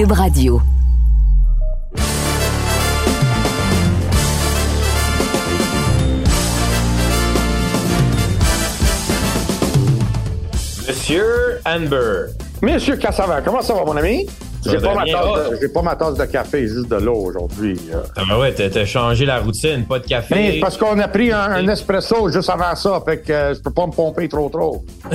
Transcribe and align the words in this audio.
Cube 0.00 0.12
Radio. 0.12 0.62
Monsieur 10.88 11.60
Amber. 11.66 12.28
Monsieur 12.62 12.96
Cassavant, 12.96 13.42
comment 13.44 13.60
ça 13.60 13.74
va, 13.74 13.84
mon 13.84 13.94
ami? 13.98 14.26
Ça 14.62 14.70
J'ai 14.72 14.78
pas, 14.78 14.94
ma 14.94 15.04
tasse 15.04 15.50
de- 15.50 15.56
j'ai 15.60 15.68
pas 15.68 15.82
ma 15.82 15.96
tasse 15.96 16.14
de 16.16 16.24
café, 16.26 16.68
juste 16.68 16.88
de 16.88 16.96
l'eau 16.96 17.14
aujourd'hui. 17.16 17.78
euh. 17.94 18.02
Ah 18.16 18.22
ben 18.28 18.38
ouais, 18.38 18.52
t'as 18.52 18.84
changé 18.84 19.24
la 19.24 19.38
routine, 19.40 19.84
pas 19.86 19.98
de 19.98 20.06
café. 20.06 20.34
Mais 20.34 20.60
parce 20.60 20.76
qu'on 20.76 20.98
a 20.98 21.08
pris 21.08 21.32
un, 21.32 21.40
un 21.52 21.66
espresso 21.68 22.28
juste 22.30 22.50
avant 22.50 22.74
ça, 22.76 23.00
fait 23.04 23.18
que 23.22 23.32
euh, 23.32 23.54
je 23.54 23.60
peux 23.60 23.70
pas 23.72 23.86
me 23.86 23.92
pomper 23.92 24.28
trop 24.28 24.48
trop. 24.50 24.84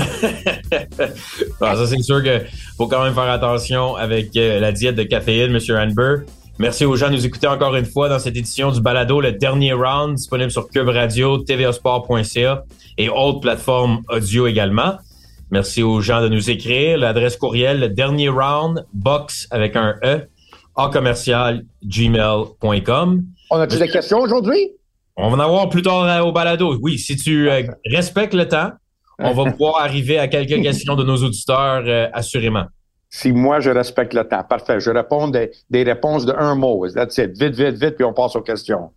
Ah, 1.61 1.75
ça, 1.75 1.87
c'est 1.87 2.01
sûr 2.01 2.23
que 2.23 2.41
faut 2.77 2.87
quand 2.87 3.03
même 3.03 3.13
faire 3.13 3.29
attention 3.29 3.95
avec 3.95 4.35
euh, 4.37 4.59
la 4.59 4.71
diète 4.71 4.95
de 4.95 5.03
caféine, 5.03 5.51
Monsieur 5.51 5.77
Amber. 5.77 6.17
Merci 6.59 6.85
aux 6.85 6.95
gens 6.95 7.07
de 7.09 7.13
nous 7.13 7.25
écouter 7.25 7.47
encore 7.47 7.75
une 7.75 7.85
fois 7.85 8.07
dans 8.07 8.19
cette 8.19 8.35
édition 8.37 8.71
du 8.71 8.79
balado, 8.81 9.19
le 9.19 9.33
dernier 9.33 9.73
round, 9.73 10.15
disponible 10.15 10.51
sur 10.51 10.69
Cube 10.69 10.87
Radio, 10.89 11.37
tvasport.ca 11.39 12.63
et 12.97 13.09
autres 13.09 13.41
plateformes 13.41 14.01
audio 14.09 14.47
également. 14.47 14.93
Merci 15.51 15.83
aux 15.83 16.01
gens 16.01 16.21
de 16.21 16.27
nous 16.27 16.49
écrire. 16.49 16.97
L'adresse 16.97 17.37
courriel, 17.37 17.79
le 17.79 17.89
dernier 17.89 18.29
round, 18.29 18.85
box 18.93 19.47
avec 19.51 19.75
un 19.75 19.95
E, 20.03 20.27
en 20.75 20.89
commercial, 20.89 21.65
gmail.com. 21.83 23.23
On 23.51 23.57
a-tu 23.57 23.77
des 23.77 23.87
questions 23.87 24.19
aujourd'hui? 24.19 24.71
On 25.17 25.29
va 25.29 25.37
en 25.37 25.39
avoir 25.39 25.69
plus 25.69 25.81
tard 25.81 26.03
euh, 26.03 26.19
au 26.21 26.31
balado. 26.31 26.77
Oui, 26.81 26.97
si 26.97 27.15
tu 27.15 27.49
euh, 27.49 27.63
respectes 27.85 28.33
le 28.33 28.47
temps, 28.47 28.71
on 29.19 29.33
va 29.33 29.51
pouvoir 29.51 29.81
arriver 29.81 30.17
à 30.19 30.27
quelques 30.27 30.61
questions 30.63 30.95
de 30.95 31.03
nos 31.03 31.17
auditeurs, 31.17 31.83
euh, 31.85 32.07
assurément. 32.11 32.65
Si 33.09 33.31
moi, 33.31 33.61
je 33.61 33.69
respecte 33.69 34.13
le 34.13 34.27
temps. 34.27 34.43
Parfait. 34.43 34.79
Je 34.79 34.89
réponds 34.89 35.29
des, 35.29 35.51
des 35.69 35.83
réponses 35.83 36.25
de 36.25 36.33
un 36.33 36.55
mot. 36.55 36.85
That's 36.89 37.17
it. 37.17 37.31
Vite, 37.39 37.55
vite, 37.55 37.77
vite, 37.81 37.95
puis 37.95 38.03
on 38.03 38.13
passe 38.13 38.35
aux 38.35 38.41
questions. 38.41 38.91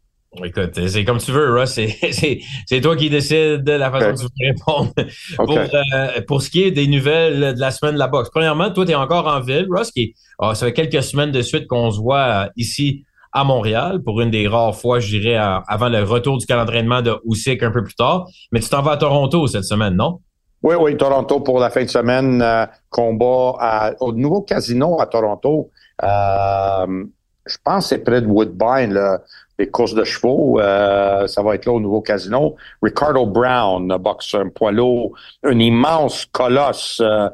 Écoute, 0.44 0.78
c'est 0.88 1.04
comme 1.04 1.18
tu 1.18 1.32
veux, 1.32 1.52
Russ. 1.58 1.70
C'est- 1.74 1.96
C'est 2.12 2.40
c'est 2.66 2.80
toi 2.80 2.94
qui 2.96 3.08
décides 3.08 3.64
de 3.64 3.72
la 3.72 3.90
façon 3.90 4.10
dont 4.10 4.14
tu 4.16 4.44
veux 4.44 4.48
répondre. 4.50 4.92
Pour, 5.36 5.58
euh, 5.58 6.20
pour 6.26 6.42
ce 6.42 6.50
qui 6.50 6.62
est 6.64 6.70
des 6.70 6.86
nouvelles 6.86 7.54
de 7.54 7.60
la 7.60 7.70
semaine 7.70 7.94
de 7.94 7.98
la 7.98 8.08
boxe, 8.08 8.28
premièrement, 8.30 8.70
toi, 8.70 8.84
tu 8.84 8.92
es 8.92 8.94
encore 8.94 9.26
en 9.26 9.40
ville, 9.40 9.66
Russ, 9.70 9.90
qui 9.90 10.14
ah, 10.38 10.54
ça 10.54 10.66
fait 10.66 10.72
quelques 10.74 11.02
semaines 11.02 11.32
de 11.32 11.40
suite 11.42 11.66
qu'on 11.66 11.90
se 11.90 11.98
voit 11.98 12.18
euh, 12.44 12.48
ici 12.56 13.04
à 13.32 13.42
Montréal 13.44 14.00
pour 14.02 14.20
une 14.20 14.30
des 14.30 14.46
rares 14.48 14.76
fois, 14.76 15.00
je 15.00 15.18
dirais, 15.18 15.36
avant 15.66 15.88
le 15.88 16.02
retour 16.02 16.38
du 16.38 16.46
calendrier 16.46 16.82
d'entraînement 16.82 17.02
de 17.02 17.18
Usyk 17.30 17.62
un 17.62 17.70
peu 17.70 17.82
plus 17.82 17.94
tard. 17.94 18.26
Mais 18.52 18.60
tu 18.60 18.68
t'en 18.68 18.82
vas 18.82 18.92
à 18.92 18.96
Toronto 18.96 19.46
cette 19.46 19.64
semaine, 19.64 19.94
non? 19.96 20.20
Oui, 20.62 20.74
oui, 20.80 20.96
Toronto 20.96 21.40
pour 21.40 21.58
la 21.60 21.70
fin 21.70 21.84
de 21.84 21.88
semaine, 21.88 22.42
euh, 22.42 22.66
combat 22.90 23.54
à- 23.60 23.92
au 24.00 24.12
nouveau 24.12 24.42
casino 24.42 25.00
à 25.00 25.06
Toronto. 25.06 25.70
Euh, 26.02 27.04
je 27.46 27.56
pense 27.64 27.84
que 27.84 27.88
c'est 27.90 27.98
près 28.04 28.20
de 28.22 28.26
Woodbine, 28.26 28.92
là, 28.92 29.20
les 29.58 29.68
courses 29.68 29.94
de 29.94 30.04
chevaux. 30.04 30.60
Euh, 30.60 31.26
ça 31.26 31.42
va 31.42 31.54
être 31.54 31.66
là 31.66 31.72
au 31.72 31.80
nouveau 31.80 32.00
casino. 32.00 32.56
Ricardo 32.82 33.26
Brown, 33.26 33.90
un 33.90 33.98
boxeur, 33.98 34.42
un 34.42 34.48
poids 34.48 34.72
lourd, 34.72 35.12
un 35.42 35.58
immense 35.58 36.26
colosse 36.26 37.00
euh, 37.04 37.28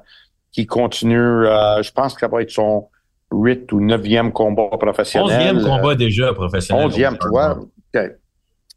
qui 0.52 0.66
continue. 0.66 1.18
euh, 1.18 1.82
je 1.82 1.92
pense 1.92 2.14
que 2.14 2.20
ça 2.20 2.28
va 2.28 2.42
être 2.42 2.50
son 2.50 2.88
huit 3.32 3.70
ou 3.72 3.80
neuvième 3.80 4.32
combat 4.32 4.68
professionnel. 4.78 5.56
Onzième 5.56 5.62
combat 5.62 5.94
déjà 5.94 6.32
professionnel. 6.32 6.86
Onzième, 6.86 7.18
tu 7.18 7.28
vois. 7.28 7.58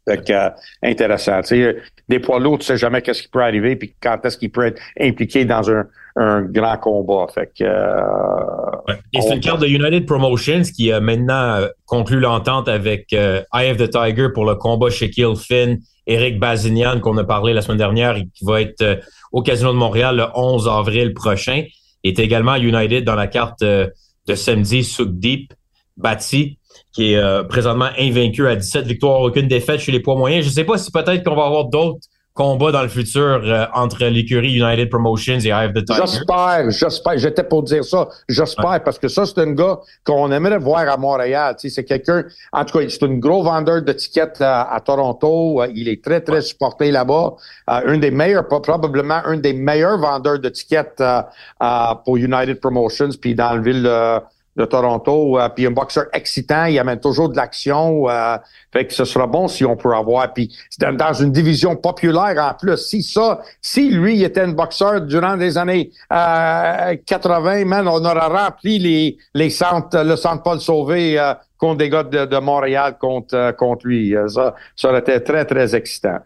Fait 0.08 0.24
que, 0.24 0.32
euh, 0.32 0.50
intéressant. 0.82 1.42
Sais, 1.42 1.76
des 2.08 2.18
poids 2.18 2.40
lourds, 2.40 2.58
tu 2.58 2.66
sais 2.66 2.78
jamais 2.78 3.02
qu'est-ce 3.02 3.22
qui 3.22 3.28
peut 3.28 3.42
arriver 3.42 3.76
puis 3.76 3.94
quand 4.00 4.18
est-ce 4.24 4.38
qu'il 4.38 4.50
peut 4.50 4.66
être 4.66 4.80
impliqué 4.98 5.44
dans 5.44 5.70
un, 5.70 5.84
un 6.16 6.42
grand 6.42 6.76
combat. 6.78 7.26
Fait 7.32 7.52
que, 7.56 7.64
euh, 7.64 8.78
Ouais. 8.88 8.94
Et 9.12 9.20
c'est 9.20 9.34
une 9.34 9.40
carte 9.40 9.60
de 9.60 9.66
United 9.66 10.06
Promotions 10.06 10.62
qui 10.62 10.90
a 10.92 11.00
maintenant 11.00 11.56
euh, 11.56 11.68
conclu 11.86 12.20
l'entente 12.20 12.68
avec 12.68 13.12
euh, 13.12 13.42
Eye 13.54 13.70
of 13.70 13.76
the 13.76 13.90
Tiger 13.90 14.28
pour 14.32 14.44
le 14.46 14.54
combat 14.54 14.88
Shaquille 14.90 15.36
Finn, 15.36 15.78
Eric 16.06 16.38
Bazinian 16.38 17.00
qu'on 17.00 17.16
a 17.18 17.24
parlé 17.24 17.52
la 17.52 17.60
semaine 17.62 17.78
dernière 17.78 18.16
et 18.16 18.26
qui 18.34 18.44
va 18.44 18.62
être 18.62 18.82
euh, 18.82 18.96
au 19.30 19.42
Casino 19.42 19.72
de 19.72 19.76
Montréal 19.76 20.16
le 20.16 20.26
11 20.34 20.68
avril 20.68 21.12
prochain. 21.12 21.64
est 22.02 22.18
également 22.18 22.52
à 22.52 22.58
United 22.58 23.04
dans 23.04 23.14
la 23.14 23.26
carte 23.26 23.62
euh, 23.62 23.88
de 24.26 24.34
samedi 24.34 24.84
Sukdeep 24.84 25.52
Bati 25.96 26.58
qui 26.92 27.12
est 27.12 27.16
euh, 27.16 27.42
présentement 27.44 27.88
invaincu 27.98 28.46
à 28.46 28.56
17 28.56 28.86
victoires, 28.86 29.20
aucune 29.20 29.48
défaite 29.48 29.80
chez 29.80 29.92
les 29.92 30.00
poids 30.00 30.16
moyens. 30.16 30.44
Je 30.44 30.50
ne 30.50 30.54
sais 30.54 30.64
pas 30.64 30.78
si 30.78 30.90
peut-être 30.90 31.24
qu'on 31.24 31.36
va 31.36 31.44
avoir 31.44 31.66
d'autres 31.66 32.00
combats 32.38 32.70
dans 32.70 32.82
le 32.82 32.88
futur 32.88 33.40
euh, 33.42 33.66
entre 33.74 34.04
l'écurie 34.04 34.54
United 34.54 34.88
Promotions 34.88 35.40
et 35.40 35.48
Eye 35.48 35.66
of 35.66 35.72
the 35.72 35.84
Tiger. 35.84 36.02
J'espère, 36.06 36.70
j'espère. 36.70 37.18
J'étais 37.18 37.42
pour 37.42 37.64
dire 37.64 37.84
ça. 37.84 38.08
J'espère, 38.28 38.80
parce 38.84 38.96
que 38.96 39.08
ça, 39.08 39.26
c'est 39.26 39.40
un 39.40 39.52
gars 39.52 39.80
qu'on 40.04 40.30
aimerait 40.30 40.58
voir 40.58 40.88
à 40.88 40.96
Montréal. 40.96 41.56
Tu 41.58 41.68
sais, 41.68 41.74
c'est 41.74 41.84
quelqu'un, 41.84 42.24
en 42.52 42.64
tout 42.64 42.78
cas, 42.78 42.84
c'est 42.88 43.02
un 43.02 43.14
gros 43.16 43.42
vendeur 43.42 43.82
de 43.82 43.92
tickets 43.92 44.40
à, 44.40 44.72
à 44.72 44.78
Toronto. 44.80 45.62
Euh, 45.62 45.72
Il 45.74 45.88
est 45.88 46.02
très, 46.02 46.20
très 46.20 46.40
supporté 46.40 46.92
là-bas. 46.92 47.34
Euh, 47.70 47.80
un 47.86 47.98
des 47.98 48.12
meilleurs, 48.12 48.46
probablement 48.46 49.20
un 49.24 49.36
des 49.38 49.52
meilleurs 49.52 49.98
vendeurs 49.98 50.38
de 50.38 50.48
tickets 50.48 51.00
euh, 51.00 51.22
euh, 51.60 51.94
pour 52.04 52.18
United 52.18 52.60
Promotions, 52.60 53.10
puis 53.20 53.34
dans 53.34 53.54
la 53.54 53.60
ville 53.60 53.82
de, 53.82 54.20
de 54.58 54.64
Toronto. 54.64 55.38
Euh, 55.38 55.48
puis 55.48 55.66
un 55.66 55.70
boxeur 55.70 56.06
excitant, 56.12 56.64
il 56.64 56.78
amène 56.78 57.00
toujours 57.00 57.28
de 57.28 57.36
l'action. 57.36 58.08
Euh, 58.10 58.36
fait 58.72 58.86
que 58.86 58.92
ce 58.92 59.04
sera 59.04 59.26
bon 59.26 59.48
si 59.48 59.64
on 59.64 59.76
peut 59.76 59.94
avoir. 59.94 60.32
Puis 60.34 60.54
dans, 60.78 60.94
dans 60.94 61.12
une 61.12 61.32
division 61.32 61.76
populaire 61.76 62.34
en 62.38 62.54
plus. 62.54 62.76
Si 62.76 63.02
ça, 63.02 63.40
si 63.62 63.90
lui 63.90 64.22
était 64.22 64.42
un 64.42 64.52
boxeur 64.52 65.00
durant 65.02 65.36
les 65.36 65.56
années 65.56 65.90
euh, 66.12 66.96
80, 67.06 67.64
man, 67.64 67.86
on 67.88 68.04
aurait 68.04 68.26
rempli 68.26 68.78
les, 68.78 69.16
les 69.34 69.50
centres, 69.50 70.02
le 70.02 70.16
centre 70.16 70.42
Paul 70.42 70.60
Sauvé 70.60 71.18
euh, 71.18 71.34
contre 71.56 71.78
des 71.78 71.88
gars 71.88 72.02
de, 72.02 72.26
de 72.26 72.38
Montréal 72.38 72.96
contre, 72.98 73.34
euh, 73.34 73.52
contre 73.52 73.86
lui. 73.86 74.14
Euh, 74.14 74.28
Ça, 74.28 74.54
ça 74.74 74.88
aurait 74.88 75.00
été 75.00 75.22
très, 75.22 75.44
très 75.44 75.74
excitant. 75.74 76.18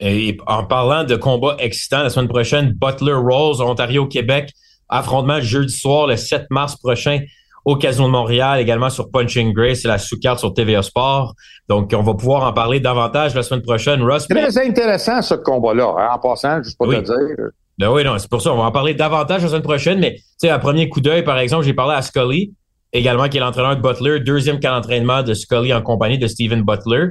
Et 0.00 0.36
en 0.46 0.64
parlant 0.64 1.04
de 1.04 1.16
combats 1.16 1.56
excitants, 1.58 2.02
la 2.02 2.10
semaine 2.10 2.28
prochaine, 2.28 2.72
Butler 2.72 3.14
Rose, 3.14 3.60
Ontario, 3.60 4.06
Québec, 4.06 4.50
affrontement 4.98 5.40
jeudi 5.40 5.72
soir, 5.74 6.06
le 6.06 6.16
7 6.16 6.46
mars 6.50 6.76
prochain, 6.76 7.20
au 7.64 7.76
Casino 7.76 8.06
de 8.06 8.12
Montréal, 8.12 8.60
également 8.60 8.90
sur 8.90 9.10
Punching 9.10 9.52
Grace, 9.54 9.80
c'est 9.82 9.88
la 9.88 9.96
sous-carte 9.98 10.38
sur 10.38 10.52
TVA 10.52 10.82
Sport. 10.82 11.34
Donc, 11.68 11.94
on 11.96 12.02
va 12.02 12.12
pouvoir 12.14 12.42
en 12.46 12.52
parler 12.52 12.78
davantage 12.78 13.34
la 13.34 13.42
semaine 13.42 13.62
prochaine. 13.62 14.02
Russ, 14.02 14.28
Très 14.28 14.58
intéressant, 14.58 15.22
ce 15.22 15.34
combat-là, 15.34 15.94
hein, 15.98 16.08
en 16.14 16.18
passant, 16.18 16.62
juste 16.62 16.76
pour 16.76 16.88
Oui. 16.88 16.96
te 16.96 17.04
dire. 17.06 17.46
Ben 17.78 17.90
oui, 17.90 18.04
non, 18.04 18.18
c'est 18.18 18.28
pour 18.30 18.42
ça. 18.42 18.52
On 18.52 18.58
va 18.58 18.64
en 18.64 18.70
parler 18.70 18.92
davantage 18.94 19.42
la 19.42 19.48
semaine 19.48 19.62
prochaine. 19.62 19.98
Mais, 19.98 20.14
tu 20.16 20.22
sais, 20.38 20.48
à 20.50 20.58
premier 20.58 20.88
coup 20.90 21.00
d'œil, 21.00 21.24
par 21.24 21.38
exemple, 21.38 21.64
j'ai 21.64 21.72
parlé 21.74 21.94
à 21.94 22.02
Scully, 22.02 22.52
également, 22.92 23.28
qui 23.30 23.38
est 23.38 23.40
l'entraîneur 23.40 23.76
de 23.76 23.80
Butler, 23.82 24.20
deuxième 24.20 24.60
camp 24.60 24.72
d'entraînement 24.76 25.22
de 25.22 25.32
Scully 25.34 25.72
en 25.72 25.80
compagnie 25.82 26.18
de 26.18 26.26
Steven 26.26 26.62
Butler. 26.62 27.08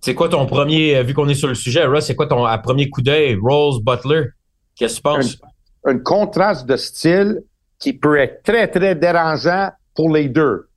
C'est 0.00 0.14
quoi 0.14 0.28
ton 0.28 0.44
premier, 0.46 0.96
euh, 0.96 1.02
vu 1.04 1.14
qu'on 1.14 1.28
est 1.28 1.34
sur 1.34 1.48
le 1.48 1.54
sujet, 1.54 1.84
Russ, 1.84 2.04
c'est 2.04 2.14
quoi 2.16 2.26
ton 2.26 2.44
à 2.44 2.58
premier 2.58 2.90
coup 2.90 3.00
d'œil, 3.00 3.38
Rose, 3.40 3.80
Butler? 3.82 4.24
Qu'est-ce 4.76 4.94
que 4.94 4.96
tu 4.96 5.02
penses? 5.02 5.36
un 5.42 5.48
contraste 5.96 6.66
de 6.66 6.76
style 6.76 7.42
qui 7.78 7.92
peut 7.92 8.18
être 8.18 8.42
très, 8.42 8.68
très 8.68 8.94
dérangeant 8.94 9.70
pour 9.94 10.10
les 10.10 10.28
deux. 10.28 10.68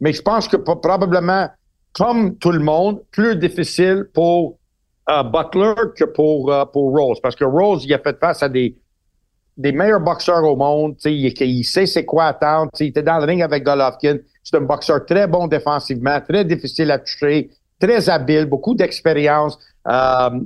Mais 0.00 0.12
je 0.12 0.22
pense 0.22 0.48
que 0.48 0.56
probablement, 0.56 1.48
comme 1.92 2.36
tout 2.36 2.52
le 2.52 2.60
monde, 2.60 3.02
plus 3.10 3.36
difficile 3.36 4.06
pour 4.12 4.58
euh, 5.10 5.22
Butler 5.22 5.74
que 5.96 6.04
pour, 6.04 6.52
euh, 6.52 6.64
pour 6.66 6.96
Rose. 6.96 7.18
Parce 7.20 7.34
que 7.34 7.44
Rose, 7.44 7.84
il 7.84 7.94
a 7.94 7.98
fait 7.98 8.18
face 8.18 8.42
à 8.42 8.48
des, 8.48 8.76
des 9.56 9.72
meilleurs 9.72 10.00
boxeurs 10.00 10.44
au 10.44 10.56
monde. 10.56 10.96
Il, 11.04 11.32
il 11.40 11.64
sait 11.64 11.86
c'est 11.86 12.04
quoi 12.04 12.26
attendre. 12.26 12.70
Il 12.78 12.88
était 12.88 13.02
dans 13.02 13.18
le 13.18 13.24
ring 13.24 13.42
avec 13.42 13.64
Golovkin. 13.64 14.18
C'est 14.42 14.56
un 14.56 14.62
boxeur 14.62 15.04
très 15.04 15.26
bon 15.26 15.46
défensivement, 15.46 16.20
très 16.20 16.44
difficile 16.44 16.90
à 16.90 16.98
toucher, 16.98 17.50
très 17.80 18.08
habile, 18.08 18.46
beaucoup 18.46 18.74
d'expérience. 18.74 19.58
Euh, 19.88 20.40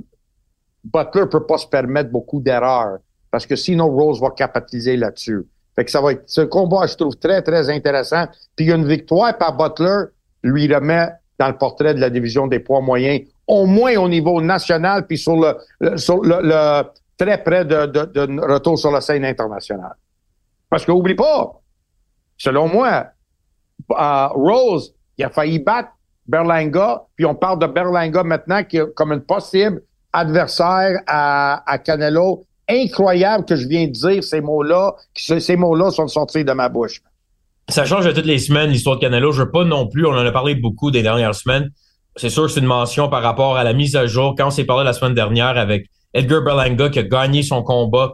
Butler 0.83 1.25
peut 1.29 1.45
pas 1.45 1.57
se 1.57 1.67
permettre 1.67 2.09
beaucoup 2.09 2.41
d'erreurs 2.41 2.97
parce 3.33 3.47
que 3.47 3.55
sinon 3.55 3.87
Rose 3.89 4.21
va 4.21 4.29
capitaliser 4.29 4.95
là-dessus. 4.95 5.41
Fait 5.75 5.83
que 5.83 5.89
ça 5.89 6.01
va 6.01 6.11
être 6.11 6.21
ce 6.27 6.41
combat, 6.41 6.85
je 6.85 6.95
trouve 6.95 7.15
très 7.17 7.41
très 7.41 7.67
intéressant. 7.71 8.25
Puis 8.55 8.71
une 8.71 8.85
victoire 8.87 9.35
par 9.39 9.57
Butler 9.57 10.03
lui 10.43 10.71
remet 10.71 11.09
dans 11.39 11.47
le 11.47 11.57
portrait 11.57 11.95
de 11.95 11.99
la 11.99 12.11
division 12.11 12.45
des 12.45 12.59
poids 12.59 12.79
moyens, 12.81 13.21
au 13.47 13.65
moins 13.65 13.95
au 13.97 14.07
niveau 14.07 14.39
national, 14.39 15.07
puis 15.07 15.17
sur 15.17 15.35
le, 15.35 15.57
le- 15.79 15.95
le- 16.51 16.83
très 17.17 17.43
près 17.43 17.65
de, 17.65 17.87
de, 17.87 18.05
de 18.05 18.41
retour 18.53 18.77
sur 18.77 18.91
la 18.91 19.01
scène 19.01 19.25
internationale. 19.25 19.95
Parce 20.69 20.85
que 20.85 20.91
oublie 20.91 21.15
pas, 21.15 21.59
selon 22.37 22.67
moi, 22.67 23.07
euh, 23.91 24.27
Rose, 24.27 24.93
il 25.17 25.25
a 25.25 25.29
failli 25.31 25.57
battre 25.57 25.89
Berlanga, 26.27 27.01
puis 27.15 27.25
on 27.25 27.33
parle 27.33 27.57
de 27.57 27.65
Berlanga 27.67 28.21
maintenant 28.23 28.63
qui 28.63 28.77
est 28.77 28.93
comme 28.93 29.11
un 29.11 29.19
possible 29.19 29.81
adversaire 30.11 31.01
à, 31.07 31.63
à 31.65 31.77
Canelo. 31.79 32.45
Incroyable 32.73 33.45
que 33.45 33.55
je 33.55 33.67
viens 33.67 33.85
de 33.85 33.91
dire 33.91 34.23
ces 34.23 34.41
mots-là, 34.41 34.93
que 35.13 35.21
ce- 35.21 35.39
ces 35.39 35.55
mots-là 35.55 35.91
sont 35.91 36.07
sortis 36.07 36.43
de 36.43 36.51
ma 36.53 36.69
bouche. 36.69 37.01
Ça 37.69 37.85
change 37.85 38.05
de 38.05 38.11
toutes 38.11 38.25
les 38.25 38.39
semaines, 38.39 38.71
l'histoire 38.71 38.95
de 38.97 39.01
Canelo. 39.01 39.31
Je 39.31 39.43
veux 39.43 39.51
pas 39.51 39.63
non 39.63 39.87
plus, 39.87 40.05
on 40.05 40.11
en 40.11 40.25
a 40.25 40.31
parlé 40.31 40.55
beaucoup 40.55 40.89
des 40.91 41.03
dernières 41.03 41.35
semaines. 41.35 41.69
C'est 42.15 42.29
sûr 42.29 42.43
que 42.43 42.49
c'est 42.49 42.59
une 42.59 42.65
mention 42.65 43.09
par 43.09 43.21
rapport 43.23 43.57
à 43.57 43.63
la 43.63 43.73
mise 43.73 43.95
à 43.95 44.05
jour. 44.07 44.35
Quand 44.37 44.47
on 44.47 44.51
s'est 44.51 44.65
parlé 44.65 44.83
la 44.83 44.93
semaine 44.93 45.13
dernière 45.13 45.57
avec 45.57 45.87
Edgar 46.13 46.41
Berlanga 46.43 46.89
qui 46.89 46.99
a 46.99 47.03
gagné 47.03 47.41
son 47.43 47.63
combat 47.63 48.13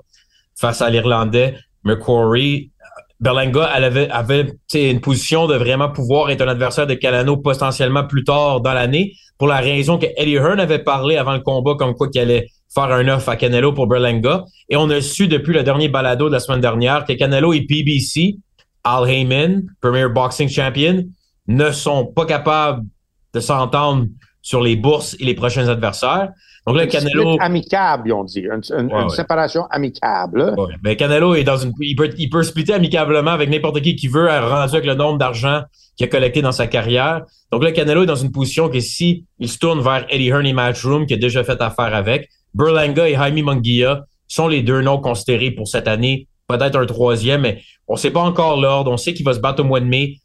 face 0.58 0.82
à 0.82 0.90
l'Irlandais, 0.90 1.56
McQuarrie, 1.84 2.72
Berlanga 3.20 3.64
avait, 3.66 4.10
avait 4.10 4.54
une 4.74 5.02
position 5.02 5.48
de 5.48 5.56
vraiment 5.56 5.90
pouvoir 5.90 6.30
être 6.30 6.42
un 6.42 6.48
adversaire 6.48 6.88
de 6.88 6.94
Canelo 6.94 7.38
potentiellement 7.38 8.06
plus 8.06 8.24
tard 8.24 8.62
dans 8.62 8.74
l'année, 8.74 9.14
pour 9.38 9.48
la 9.48 9.58
raison 9.58 9.98
que 9.98 10.06
Eddie 10.16 10.36
Hearn 10.36 10.60
avait 10.60 10.80
parlé 10.84 11.18
avant 11.18 11.34
le 11.34 11.40
combat 11.42 11.76
comme 11.78 11.94
quoi 11.96 12.10
qu'il 12.10 12.22
allait 12.22 12.50
faire 12.74 12.92
un 12.92 13.08
offre 13.08 13.30
à 13.30 13.36
Canelo 13.36 13.74
pour 13.74 13.88
Berlanga. 13.88 14.46
Et 14.70 14.76
on 14.76 14.90
a 14.90 15.02
su 15.02 15.28
depuis 15.28 15.54
le 15.54 15.64
dernier 15.64 15.90
balado 15.90 16.28
de 16.28 16.34
la 16.34 16.40
semaine 16.40 16.62
dernière 16.62 17.06
que 17.06 17.14
Canelo 17.14 17.54
et 17.54 17.62
PBC, 17.62 18.38
Al 18.84 19.10
Heyman, 19.10 19.64
Premier 19.82 20.08
Boxing 20.08 20.50
Champion, 20.50 21.06
ne 21.48 21.72
sont 21.72 22.06
pas 22.06 22.26
capables 22.26 22.86
de 23.34 23.40
s'entendre 23.40 24.06
sur 24.42 24.62
les 24.62 24.76
bourses 24.76 25.16
et 25.20 25.26
les 25.26 25.34
prochains 25.34 25.68
adversaires. 25.68 26.30
Donc 26.68 26.78
là, 26.78 26.86
Canelo. 26.86 27.38
amicable, 27.40 28.10
ils 28.10 28.14
ont 28.14 28.24
dit. 28.24 28.42
Une, 28.42 29.10
séparation 29.10 29.66
amicable. 29.72 30.54
Ouais. 30.56 30.76
Mais 30.84 30.96
Canelo 30.96 31.34
est 31.34 31.44
dans 31.44 31.58
une. 31.58 31.74
Il 31.80 31.96
peut, 31.96 32.12
il 32.18 32.30
peut 32.30 32.44
splitter 32.44 32.74
amicablement 32.74 33.32
avec 33.32 33.50
n'importe 33.50 33.82
qui 33.82 33.96
qui 33.96 34.08
veut, 34.08 34.28
rendu 34.28 34.76
avec 34.76 34.86
le 34.86 34.94
nombre 34.94 35.18
d'argent 35.18 35.64
qu'il 35.96 36.06
a 36.06 36.10
collecté 36.10 36.42
dans 36.42 36.52
sa 36.52 36.68
carrière. 36.68 37.24
Donc 37.52 37.64
là, 37.64 37.72
Canelo 37.72 38.04
est 38.04 38.08
dans 38.08 38.16
une 38.16 38.32
position 38.32 38.70
que 38.70 38.80
si 38.80 39.26
il 39.40 39.50
se 39.50 39.58
tourne 39.58 39.82
vers 39.82 40.06
Eddie 40.10 40.28
Hearn 40.28 40.46
et 40.46 40.54
Matchroom, 40.54 41.06
qui 41.06 41.16
a 41.16 41.18
déjà 41.18 41.44
fait 41.44 41.60
affaire 41.62 41.96
avec, 41.96 42.30
Berlanga 42.54 43.08
et 43.08 43.16
Jaime 43.16 43.44
Munguia 43.44 44.06
sont 44.28 44.48
les 44.48 44.62
deux 44.62 44.82
noms 44.82 45.00
considérés 45.00 45.52
pour 45.52 45.68
cette 45.68 45.88
année. 45.88 46.28
Peut-être 46.48 46.78
un 46.78 46.86
troisième, 46.86 47.42
mais 47.42 47.62
on 47.88 47.96
sait 47.96 48.12
pas 48.12 48.22
encore 48.22 48.60
l'ordre. 48.60 48.92
On 48.92 48.98
sait 48.98 49.14
qu'il 49.14 49.26
va 49.26 49.34
se 49.34 49.40
battre 49.40 49.62
au 49.62 49.66
mois 49.66 49.80
de 49.80 49.86
mai. 49.86 50.16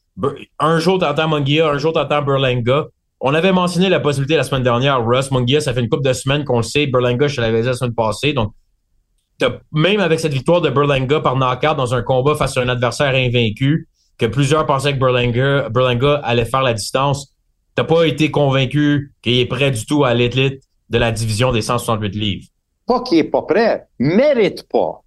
Un 0.58 0.78
jour, 0.78 0.98
t'entends 0.98 1.28
Munguia, 1.28 1.68
un 1.68 1.78
jour, 1.78 1.92
t'entends 1.92 2.22
Berlanga. 2.22 2.86
On 3.20 3.34
avait 3.34 3.52
mentionné 3.52 3.88
la 3.88 4.00
possibilité 4.00 4.36
la 4.36 4.42
semaine 4.42 4.62
dernière. 4.62 5.04
Russ 5.04 5.30
Mungia, 5.30 5.60
ça 5.60 5.74
fait 5.74 5.80
une 5.80 5.88
couple 5.88 6.06
de 6.06 6.12
semaines 6.12 6.44
qu'on 6.44 6.58
le 6.58 6.62
sait. 6.62 6.86
Berlanga, 6.86 7.26
je 7.26 7.40
l'avais 7.40 7.60
dit 7.62 7.66
la 7.66 7.74
semaine 7.74 7.94
passée. 7.94 8.32
Donc, 8.32 8.52
même 9.72 10.00
avec 10.00 10.20
cette 10.20 10.32
victoire 10.32 10.60
de 10.60 10.70
Berlanga 10.70 11.20
par 11.20 11.36
knockout 11.36 11.76
dans 11.76 11.94
un 11.94 12.02
combat 12.02 12.34
face 12.34 12.56
à 12.56 12.60
un 12.60 12.68
adversaire 12.68 13.14
invaincu, 13.14 13.88
que 14.18 14.26
plusieurs 14.26 14.64
pensaient 14.66 14.94
que 14.94 14.98
Berlanga, 14.98 15.68
Berlanga 15.70 16.20
allait 16.22 16.44
faire 16.44 16.62
la 16.62 16.72
distance, 16.72 17.34
t'as 17.74 17.84
pas 17.84 18.04
été 18.04 18.30
convaincu 18.30 19.12
qu'il 19.22 19.38
est 19.38 19.46
prêt 19.46 19.70
du 19.70 19.84
tout 19.84 20.04
à 20.04 20.14
l'élite 20.14 20.62
de 20.90 20.98
la 20.98 21.12
division 21.12 21.52
des 21.52 21.62
168 21.62 22.14
livres. 22.14 22.46
Pas 22.86 23.02
qu'il 23.02 23.18
est 23.18 23.24
pas 23.24 23.42
prêt, 23.42 23.86
mérite 23.98 24.68
pas. 24.68 25.02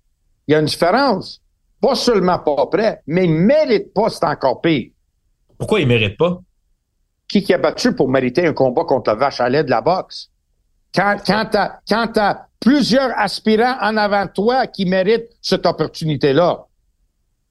Il 0.48 0.54
y 0.54 0.56
a 0.56 0.60
une 0.60 0.66
différence. 0.66 1.42
Pas 1.80 1.96
seulement 1.96 2.40
pas 2.40 2.66
prêt, 2.68 3.02
mais 3.06 3.28
mérite 3.28 3.94
pas, 3.94 4.10
c'est 4.10 4.26
encore 4.26 4.62
pire. 4.62 4.92
Pourquoi 5.58 5.80
il 5.80 5.88
mérite 5.88 6.18
pas? 6.18 6.42
qui, 7.28 7.44
qui 7.44 7.54
a 7.54 7.58
battu 7.58 7.94
pour 7.94 8.10
mériter 8.10 8.46
un 8.46 8.54
combat 8.54 8.84
contre 8.86 9.12
la 9.12 9.16
vache 9.16 9.42
à 9.42 9.50
lait 9.50 9.64
de 9.64 9.70
la 9.70 9.82
boxe? 9.82 10.30
Quand, 10.96 11.18
quand 11.26 11.46
tu 12.14 12.20
as, 12.20 12.48
plusieurs 12.60 13.12
aspirants 13.18 13.78
en 13.82 13.98
avant 13.98 14.26
de 14.26 14.32
toi 14.32 14.66
qui 14.66 14.86
méritent 14.86 15.30
cette 15.42 15.66
opportunité-là. 15.66 16.66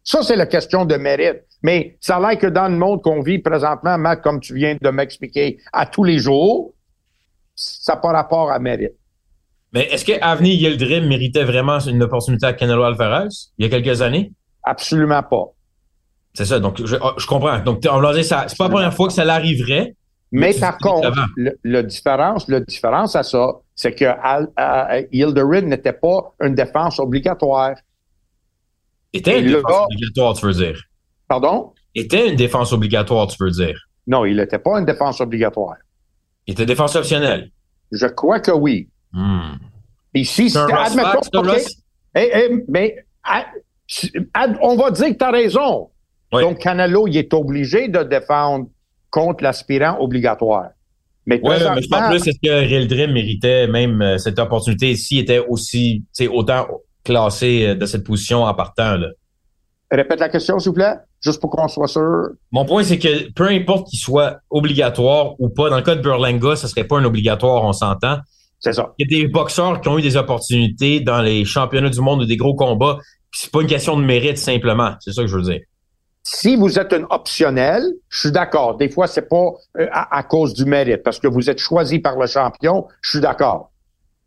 Ça, 0.03 0.23
c'est 0.23 0.35
la 0.35 0.47
question 0.47 0.85
de 0.85 0.97
mérite. 0.97 1.45
Mais 1.63 1.97
ça 2.01 2.17
a 2.17 2.21
l'air 2.21 2.39
que 2.39 2.49
dans 2.49 2.69
le 2.69 2.77
monde 2.77 3.03
qu'on 3.03 3.23
vit 3.23 3.39
présentement, 3.39 3.97
Matt, 3.99 4.21
comme 4.21 4.41
tu 4.41 4.55
viens 4.55 4.77
de 4.81 4.91
m'expliquer, 4.91 5.59
à 5.73 5.87
tous 5.87 6.03
les 6.03 6.19
jours, 6.19 6.75
ça 7.57 7.95
n'a 7.95 8.01
pas 8.01 8.13
rapport 8.13 8.51
à 8.51 8.59
mérite. 8.59 8.93
Mais 9.73 9.89
est-ce 9.91 10.05
que 10.05 10.13
Avni 10.21 10.55
Yildirim 10.55 11.07
méritait 11.07 11.45
vraiment 11.45 11.81
une 11.81 12.03
opportunité 12.03 12.47
à 12.47 12.53
Canelo 12.53 12.85
Alvarez 12.85 13.29
il 13.59 13.65
y 13.65 13.67
a 13.67 13.81
quelques 13.81 14.01
années? 14.01 14.33
Absolument 14.63 15.23
pas. 15.23 15.47
C'est 16.35 16.45
ça. 16.45 16.61
Donc, 16.61 16.85
je, 16.85 16.97
je 17.17 17.27
comprends. 17.27 17.59
Donc, 17.61 17.83
on 17.91 18.01
va 18.01 18.15
dire 18.15 18.25
ça. 18.25 18.45
C'est 18.49 18.59
pas 18.59 18.65
la 18.65 18.71
première 18.71 18.95
fois 18.95 19.09
que 19.09 19.13
ça 19.13 19.25
l'arriverait. 19.25 19.97
Mais, 20.33 20.53
par 20.55 20.77
contre, 20.79 21.11
le, 21.37 21.83
différence, 21.83 22.49
le 22.49 22.61
différence 22.61 23.17
à 23.17 23.23
ça, 23.23 23.53
c'est 23.75 23.95
que 23.95 24.05
Al, 24.05 24.49
n'était 25.65 25.93
pas 25.93 26.35
une 26.41 26.55
défense 26.55 26.99
obligatoire. 26.99 27.75
Était 29.13 29.41
une 29.41 29.47
défense 29.47 29.87
obligatoire, 29.87 30.35
tu 30.35 30.47
veux 30.47 30.53
dire? 30.53 30.83
Pardon? 31.29 31.73
Était 31.95 32.29
une 32.29 32.37
défense 32.37 32.73
obligatoire, 32.73 33.29
tu 33.29 33.37
veux 33.41 33.51
dire? 33.51 33.79
Non, 34.07 34.25
il 34.25 34.37
n'était 34.37 34.59
pas 34.59 34.79
une 34.79 34.85
défense 34.85 35.21
obligatoire. 35.21 35.77
Il 36.47 36.53
était 36.53 36.67
défense 36.67 36.95
optionnelle. 36.97 37.51
Je 37.93 38.07
crois 38.07 38.41
que 38.41 38.51
oui. 38.51 38.89
Hmm. 39.13 39.57
Ici, 40.15 40.51
c'est 40.51 40.59
admettons, 40.59 41.21
mais 42.69 43.05
on 44.63 44.77
va 44.77 44.91
dire 44.91 45.09
que 45.09 45.19
tu 45.19 45.25
as 45.25 45.31
raison. 45.31 45.91
Donc, 46.33 46.59
Canelo, 46.59 47.07
il 47.07 47.17
est 47.17 47.33
obligé 47.35 47.89
de 47.89 48.03
défendre 48.03 48.69
contre 49.11 49.43
l'aspirant 49.43 49.99
obligatoire. 50.01 50.71
Mais, 51.27 51.41
ouais, 51.41 51.59
mais 51.75 51.83
je 51.83 51.89
pense 51.89 52.09
plus 52.09 52.29
est-ce 52.29 52.39
que 52.41 52.69
Real 52.69 52.87
Dream 52.87 53.13
méritait 53.13 53.67
même 53.67 54.01
euh, 54.01 54.17
cette 54.17 54.39
opportunité 54.39 54.95
s'il 54.95 55.19
était 55.19 55.41
aussi, 55.41 56.05
autant 56.31 56.69
classé 57.03 57.67
euh, 57.67 57.75
de 57.75 57.85
cette 57.85 58.05
position 58.05 58.45
en 58.45 58.55
partant. 58.55 58.97
Là? 58.97 59.09
Répète 59.91 60.21
la 60.21 60.29
question, 60.29 60.61
s'il 60.61 60.69
vous 60.69 60.75
plaît, 60.75 60.95
juste 61.27 61.41
pour 61.41 61.51
qu'on 61.51 61.69
soit 61.69 61.89
sûr. 61.89 62.29
Mon 62.53 62.65
point, 62.65 62.85
c'est 62.85 62.99
que 62.99 63.33
peu 63.33 63.49
importe 63.49 63.89
qu'il 63.89 63.99
soit 63.99 64.39
obligatoire 64.51 65.35
ou 65.41 65.49
pas, 65.49 65.69
dans 65.69 65.77
le 65.77 65.83
cas 65.83 65.97
de 65.97 66.01
Berlanga, 66.01 66.57
ce 66.57 66.69
serait 66.69 66.85
pas 66.85 66.99
un 66.99 67.05
obligatoire, 67.05 67.65
on 67.65 67.73
s'entend. 67.73 68.19
C'est 68.61 68.73
ça. 68.73 68.95
Il 68.99 69.11
y 69.11 69.17
a 69.17 69.23
des 69.23 69.29
boxeurs 69.29 69.81
qui 69.81 69.89
ont 69.89 69.99
eu 69.99 70.03
des 70.03 70.17
opportunités 70.17 71.01
dans 71.01 71.21
les 71.21 71.45
championnats 71.45 71.91
du 71.91 72.01
monde 72.01 72.23
ou 72.23 72.27
des 72.27 72.37
gros 72.37 72.55
combats. 72.55 72.99
C'est 73.33 73.51
pas 73.51 73.61
une 73.61 73.67
question 73.67 73.99
de 73.99 74.05
mérite 74.05 74.39
simplement. 74.39 74.95
C'est 75.01 75.13
ça 75.13 75.23
que 75.23 75.29
je 75.29 75.37
veux 75.37 75.43
dire. 75.43 75.61
Si 76.23 76.57
vous 76.57 76.79
êtes 76.79 76.93
un 76.93 77.05
optionnel, 77.11 77.85
je 78.09 78.21
suis 78.21 78.33
d'accord. 78.33 78.77
Des 78.77 78.89
fois, 78.89 79.07
c'est 79.07 79.29
pas 79.29 79.53
euh, 79.79 79.87
à, 79.93 80.23
cause 80.23 80.55
du 80.55 80.65
mérite, 80.65 81.03
parce 81.05 81.21
que 81.21 81.29
vous 81.29 81.51
êtes 81.51 81.59
choisi 81.59 81.99
par 81.99 82.17
le 82.19 82.27
champion, 82.27 82.87
je 83.03 83.11
suis 83.11 83.21
d'accord. 83.21 83.71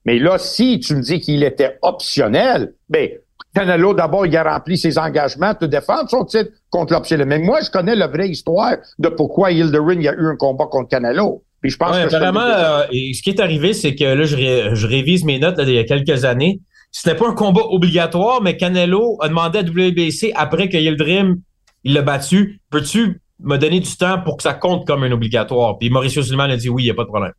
Mais 0.06 0.18
là, 0.18 0.38
si 0.38 0.80
tu 0.80 0.96
me 0.96 1.02
dis 1.02 1.20
qu'il 1.20 1.44
était 1.44 1.78
optionnel, 1.82 2.74
ben, 2.88 3.10
Canelo, 3.54 3.94
d'abord, 3.94 4.26
il 4.26 4.38
a 4.38 4.44
rempli 4.44 4.78
ses 4.78 4.98
engagements 4.98 5.54
de 5.60 5.66
défendre 5.66 6.10
son 6.10 6.24
titre 6.24 6.52
contre 6.70 6.94
l'optionnel. 6.94 7.28
Mais 7.28 7.40
moi, 7.40 7.62
je 7.62 7.72
connais 7.72 7.96
la 7.96 8.08
vraie 8.08 8.30
histoire 8.30 8.78
de 9.00 9.10
pourquoi 9.10 9.52
Hilderin 9.52 10.00
a 10.06 10.14
eu 10.14 10.28
un 10.28 10.36
combat 10.36 10.66
contre 10.68 10.90
Canelo. 10.90 11.44
Puis 11.62 11.72
je 11.72 11.78
pense 11.78 11.98
que 11.98 12.16
apparemment, 12.16 12.42
euh, 12.42 12.84
ce 12.92 13.22
qui 13.22 13.32
est 13.32 13.40
arrivé, 13.40 13.74
c'est 13.74 13.96
que 13.96 14.04
là, 14.04 14.24
je, 14.24 14.88
révise 14.88 15.26
mes 15.26 15.40
notes 15.40 15.56
il 15.60 15.74
y 15.74 15.80
a 15.80 15.84
quelques 15.84 16.26
années. 16.26 16.62
C'était 16.92 17.16
pas 17.16 17.28
un 17.28 17.34
combat 17.34 17.62
obligatoire, 17.70 18.42
mais 18.42 18.56
Canelo 18.56 19.18
a 19.20 19.28
demandé 19.28 19.60
à 19.60 19.62
WBC 19.62 20.32
après 20.36 20.70
que 20.70 20.78
Yildirim 20.78 21.42
il 21.84 21.94
l'a 21.94 22.02
battu. 22.02 22.60
Peux-tu 22.70 23.22
me 23.40 23.58
donner 23.58 23.80
du 23.80 23.96
temps 23.96 24.22
pour 24.22 24.38
que 24.38 24.44
ça 24.44 24.54
compte 24.54 24.86
comme 24.86 25.04
un 25.04 25.12
obligatoire? 25.12 25.78
Puis 25.78 25.90
Mauricio 25.90 26.24
Suleiman 26.24 26.50
a 26.50 26.58
dit 26.58 26.70
oui, 26.70 26.84
il 26.84 26.86
n'y 26.86 26.92
a 26.92 26.96
pas 26.96 27.04
de 27.04 27.10
problème. 27.10 27.34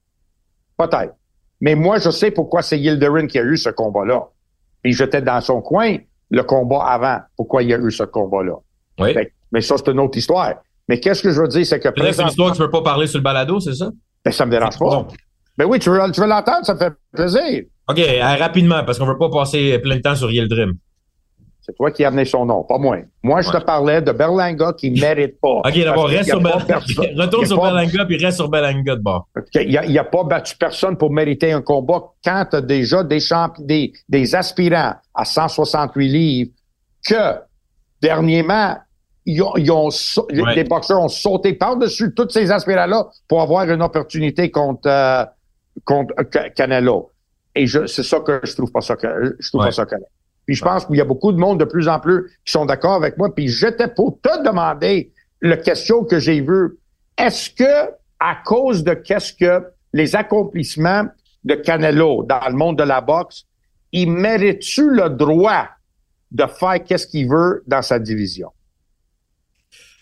Peut-être. 0.77 1.15
Mais 1.61 1.75
moi, 1.75 1.99
je 1.99 2.11
sais 2.11 2.31
pourquoi 2.31 2.63
c'est 2.63 2.79
Yildirim 2.79 3.27
qui 3.27 3.39
a 3.39 3.43
eu 3.43 3.57
ce 3.57 3.69
combat-là. 3.71 4.29
Puis 4.83 4.93
j'étais 4.93 5.23
dans 5.23 5.41
son 5.41 5.61
coin 5.61 5.97
le 6.31 6.43
combat 6.43 6.85
avant. 6.85 7.19
Pourquoi 7.37 7.63
il 7.63 7.71
y 7.71 7.75
a 7.75 7.79
eu 7.79 7.91
ce 7.91 8.05
combat-là? 8.05 8.55
Oui. 8.99 9.15
mais 9.51 9.61
ça, 9.61 9.77
c'est 9.79 9.91
une 9.91 10.01
autre 10.01 10.19
histoire. 10.19 10.55
Mais 10.89 11.01
qu'est-ce 11.01 11.23
que 11.23 11.31
je 11.31 11.41
veux 11.41 11.49
dire, 11.49 11.65
c'est 11.65 11.81
que 11.81 11.89
C'est 11.97 12.23
une 12.23 12.29
histoire 12.29 12.51
que 12.51 12.57
tu 12.57 12.63
ne 12.63 12.67
veux 12.67 12.71
pas 12.71 12.83
parler 12.83 13.07
sur 13.07 13.19
le 13.19 13.23
balado, 13.23 13.61
c'est 13.61 13.75
ça? 13.75 13.91
Ben, 14.25 14.31
ça 14.33 14.45
me 14.45 14.51
dérange 14.51 14.79
pas. 14.79 15.07
Mais 15.57 15.65
oui, 15.65 15.79
tu 15.79 15.91
veux, 15.91 15.99
tu 16.13 16.21
veux 16.21 16.27
l'entendre, 16.27 16.65
ça 16.65 16.75
me 16.75 16.79
fait 16.79 16.93
plaisir. 17.13 17.63
OK, 17.89 17.99
euh, 17.99 18.37
rapidement, 18.39 18.85
parce 18.85 18.99
qu'on 18.99 19.07
ne 19.07 19.13
veut 19.13 19.19
pas 19.19 19.31
passer 19.31 19.79
plein 19.79 19.97
de 19.97 20.01
temps 20.01 20.15
sur 20.15 20.31
Yildirim. 20.31 20.75
C'est 21.63 21.77
toi 21.77 21.91
qui 21.91 22.05
as 22.05 22.09
amené 22.09 22.25
son 22.25 22.47
nom, 22.47 22.65
pas 22.65 22.79
moi. 22.79 22.99
Moi, 23.23 23.43
je 23.43 23.51
te 23.51 23.59
parlais 23.59 24.01
de 24.01 24.13
Berlanga 24.13 24.73
qui 24.73 24.91
ne 24.91 25.01
mérite 25.01 25.39
pas. 25.41 25.61
OK, 25.65 25.79
d'abord, 25.85 26.07
reste 26.07 26.31
sur 26.31 26.41
Berlanga. 26.41 26.79
Retourne 27.17 27.47
sur 27.47 27.61
Berlanga 27.61 28.05
puis 28.07 28.17
reste 28.17 28.39
sur 28.39 28.49
Berlanga 28.49 28.97
de 28.97 29.03
bord. 29.03 29.29
Il 29.55 29.73
n'a 29.73 30.01
a 30.01 30.05
pas 30.05 30.25
battu 30.25 30.57
personne 30.57 30.97
pour 30.97 31.13
mériter 31.13 31.53
un 31.53 31.63
combat 31.63 32.03
quand 32.25 32.47
tu 32.51 32.57
as 32.57 32.61
déjà 32.61 33.05
des, 33.05 33.21
des, 33.59 33.93
des 34.09 34.35
aspirants 34.35 34.95
à 35.15 35.25
168 35.25 36.09
livres 36.09 36.51
que, 37.07 37.35
dernièrement, 38.01 38.77
ils 39.27 39.43
ont, 39.43 39.89
les 40.31 40.65
boxeurs 40.65 41.01
ont 41.01 41.09
sauté 41.09 41.53
par-dessus 41.53 42.15
tous 42.15 42.31
ces 42.31 42.51
aspirants-là 42.51 43.09
pour 43.29 43.43
avoir 43.43 43.69
une 43.69 43.83
opportunité 43.83 44.51
contre, 44.51 44.89
euh, 44.89 45.25
contre 45.85 46.15
euh, 46.19 46.49
Canelo. 46.55 47.11
Et 47.55 47.67
c'est 47.67 48.03
ça 48.03 48.21
que 48.21 48.41
je 48.45 48.55
trouve 48.55 48.73
pas 48.73 48.81
ça 48.81 48.97
que 48.97 49.37
je 49.39 49.49
trouve 49.49 49.65
pas 49.65 49.73
ça 49.73 49.85
correct. 49.85 50.07
Puis 50.51 50.57
je 50.57 50.65
pense 50.65 50.85
qu'il 50.85 50.97
y 50.97 51.01
a 51.01 51.05
beaucoup 51.05 51.31
de 51.31 51.39
monde 51.39 51.61
de 51.61 51.65
plus 51.65 51.87
en 51.87 52.01
plus 52.01 52.29
qui 52.45 52.51
sont 52.51 52.67
d'accord 52.67 52.95
avec 52.95 53.17
moi. 53.17 53.33
Puis 53.33 53.47
j'étais 53.47 53.87
pour 53.87 54.19
te 54.21 54.45
demander 54.45 55.13
la 55.41 55.57
question 55.57 56.03
que 56.03 56.19
j'ai 56.19 56.41
vue. 56.41 56.77
Est-ce 57.17 57.51
que, 57.51 57.93
à 58.19 58.35
cause 58.45 58.83
de 58.83 58.95
qu'est-ce 58.95 59.33
que 59.33 59.65
les 59.93 60.17
accomplissements 60.17 61.05
de 61.45 61.55
Canelo 61.55 62.25
dans 62.25 62.49
le 62.49 62.55
monde 62.55 62.77
de 62.77 62.83
la 62.83 63.01
boxe, 63.01 63.45
il 63.93 64.11
mérite-tu 64.11 64.91
le 64.91 65.11
droit 65.11 65.69
de 66.33 66.45
faire 66.47 66.83
qu'est-ce 66.83 67.07
qu'il 67.07 67.29
veut 67.29 67.63
dans 67.69 67.83
sa 67.83 68.01
division? 68.01 68.51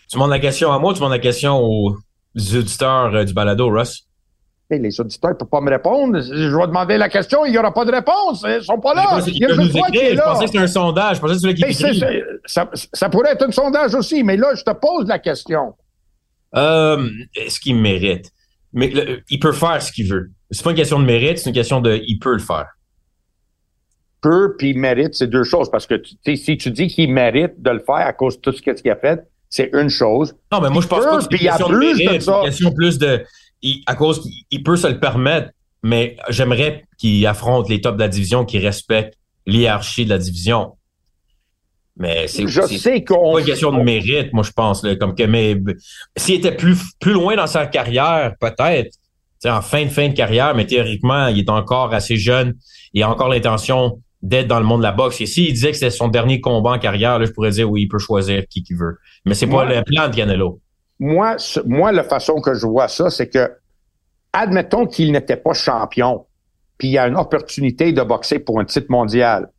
Tu 0.09 0.15
demandes 0.15 0.31
la 0.31 0.39
question 0.39 0.71
à 0.71 0.79
moi, 0.79 0.93
tu 0.93 0.99
demandes 0.99 1.11
la 1.11 1.19
question 1.19 1.59
aux 1.63 1.95
auditeurs 2.35 3.13
euh, 3.13 3.23
du 3.23 3.35
balado, 3.35 3.69
Russ? 3.69 4.08
Les 4.77 5.01
auditeurs 5.01 5.31
ne 5.31 5.35
peuvent 5.35 5.47
pas 5.47 5.61
me 5.61 5.71
répondre. 5.71 6.21
Je 6.21 6.55
vais 6.55 6.67
demander 6.67 6.97
la 6.97 7.09
question, 7.09 7.45
il 7.45 7.51
n'y 7.51 7.57
aura 7.57 7.73
pas 7.73 7.85
de 7.85 7.91
réponse. 7.91 8.43
Ils 8.45 8.55
ne 8.55 8.59
sont 8.59 8.79
pas 8.79 8.93
là. 8.93 9.19
Il 9.25 9.37
y 9.37 9.45
a 9.45 9.53
juste 9.53 9.73
moi 9.73 9.87
qui 9.89 9.97
est 9.97 10.13
là. 10.13 10.23
Je 10.25 10.31
pensais 10.31 10.45
que 10.45 10.51
c'était 10.51 10.63
un 10.63 10.67
sondage. 10.67 11.15
Je 11.15 11.21
pensais 11.21 11.53
que 11.53 11.73
c'était 11.73 12.23
ça, 12.45 12.69
ça 12.93 13.09
pourrait 13.09 13.31
être 13.31 13.47
un 13.47 13.51
sondage 13.51 13.95
aussi, 13.95 14.23
mais 14.23 14.37
là, 14.37 14.53
je 14.55 14.63
te 14.63 14.71
pose 14.71 15.07
la 15.07 15.19
question. 15.19 15.73
Euh, 16.55 17.09
Est-ce 17.35 17.59
qu'il 17.59 17.75
mérite? 17.75 18.31
Mais 18.73 18.93
il 19.29 19.39
peut 19.39 19.51
faire 19.51 19.81
ce 19.81 19.91
qu'il 19.91 20.07
veut. 20.07 20.29
C'est 20.51 20.63
pas 20.63 20.71
une 20.71 20.77
question 20.77 20.99
de 20.99 21.05
mérite, 21.05 21.39
c'est 21.39 21.49
une 21.49 21.55
question 21.55 21.81
de 21.81 21.99
il 22.05 22.19
peut 22.19 22.33
le 22.33 22.39
faire. 22.39 22.67
peut 24.21 24.55
puis 24.57 24.73
mérite, 24.75 25.15
c'est 25.15 25.27
deux 25.27 25.43
choses. 25.43 25.71
Parce 25.71 25.87
que 25.87 25.95
si 26.35 26.57
tu 26.57 26.71
dis 26.71 26.87
qu'il 26.87 27.11
mérite 27.11 27.59
de 27.61 27.71
le 27.71 27.79
faire 27.79 27.95
à 27.95 28.13
cause 28.13 28.35
de 28.35 28.41
tout 28.41 28.51
ce 28.51 28.61
qu'il 28.61 28.91
a 28.91 28.95
fait, 28.95 29.21
c'est 29.49 29.71
une 29.73 29.89
chose. 29.89 30.35
Non, 30.51 30.61
mais 30.61 30.69
moi, 30.69 30.81
je 30.81 30.87
pense 30.87 31.03
pas 31.03 31.17
que 31.17 31.23
c'est 31.23 31.31
une 31.31 31.37
question 31.39 31.69
de 31.69 31.77
mérite, 31.77 32.27
une 32.27 32.43
question 32.43 32.71
plus 32.71 32.99
de... 32.99 33.23
à 33.85 33.95
cause 33.95 34.27
qu'il 34.49 34.63
peut 34.63 34.77
se 34.77 34.87
le 34.87 34.99
permettre, 34.99 35.51
mais 35.83 36.17
j'aimerais 36.29 36.85
qu'il 36.97 37.25
affronte 37.27 37.69
les 37.69 37.81
tops 37.81 37.97
de 37.97 38.01
la 38.01 38.07
division, 38.07 38.45
qu'il 38.45 38.65
respecte 38.65 39.15
l'hierarchie 39.45 40.05
de 40.05 40.09
la 40.09 40.17
division. 40.17 40.73
Mais 41.97 42.27
c'est 42.27 42.47
je 42.47 42.61
sais 42.61 43.03
qu'on 43.03 43.33
pas 43.33 43.39
une 43.41 43.45
question 43.45 43.73
de 43.73 43.81
mérite, 43.81 44.31
moi 44.31 44.43
je 44.43 44.51
pense 44.51 44.83
là, 44.83 44.95
comme 44.95 45.15
que 45.15 45.23
mais 45.23 45.57
s'il 46.15 46.35
était 46.35 46.55
plus 46.55 46.77
plus 46.99 47.11
loin 47.11 47.35
dans 47.35 47.47
sa 47.47 47.67
carrière, 47.67 48.35
peut-être, 48.39 48.95
en 49.45 49.61
fin 49.61 49.83
de 49.83 49.89
fin 49.89 50.07
de 50.07 50.13
carrière, 50.13 50.55
mais 50.55 50.65
théoriquement, 50.65 51.27
il 51.27 51.39
est 51.39 51.49
encore 51.49 51.93
assez 51.93 52.15
jeune, 52.15 52.55
il 52.93 53.03
a 53.03 53.09
encore 53.09 53.27
l'intention 53.27 54.01
d'être 54.21 54.47
dans 54.47 54.59
le 54.59 54.65
monde 54.65 54.79
de 54.79 54.85
la 54.85 54.91
boxe. 54.91 55.19
Et 55.21 55.25
s'il 55.25 55.51
disait 55.51 55.71
que 55.71 55.77
c'était 55.77 55.89
son 55.89 56.07
dernier 56.07 56.41
combat 56.41 56.71
en 56.71 56.79
carrière, 56.79 57.19
là, 57.19 57.25
je 57.25 57.31
pourrais 57.31 57.51
dire 57.51 57.69
oui, 57.69 57.83
il 57.83 57.87
peut 57.87 57.99
choisir 57.99 58.43
qui 58.49 58.63
qu'il 58.63 58.77
veut. 58.77 58.97
Mais 59.25 59.33
c'est 59.33 59.47
pas 59.47 59.65
le 59.65 59.83
plan 59.83 60.07
de 60.09 60.15
Canelo. 60.15 60.61
Moi, 60.99 61.37
moi, 61.65 61.91
la 61.91 62.03
façon 62.03 62.41
que 62.41 62.53
je 62.53 62.65
vois 62.65 62.87
ça, 62.87 63.09
c'est 63.09 63.29
que 63.29 63.51
admettons 64.33 64.85
qu'il 64.85 65.11
n'était 65.11 65.37
pas 65.37 65.53
champion, 65.53 66.25
puis 66.77 66.89
il 66.89 66.97
a 66.97 67.07
une 67.07 67.15
opportunité 67.15 67.91
de 67.91 68.01
boxer 68.01 68.39
pour 68.39 68.59
un 68.59 68.65
titre 68.65 68.87
mondial 68.89 69.49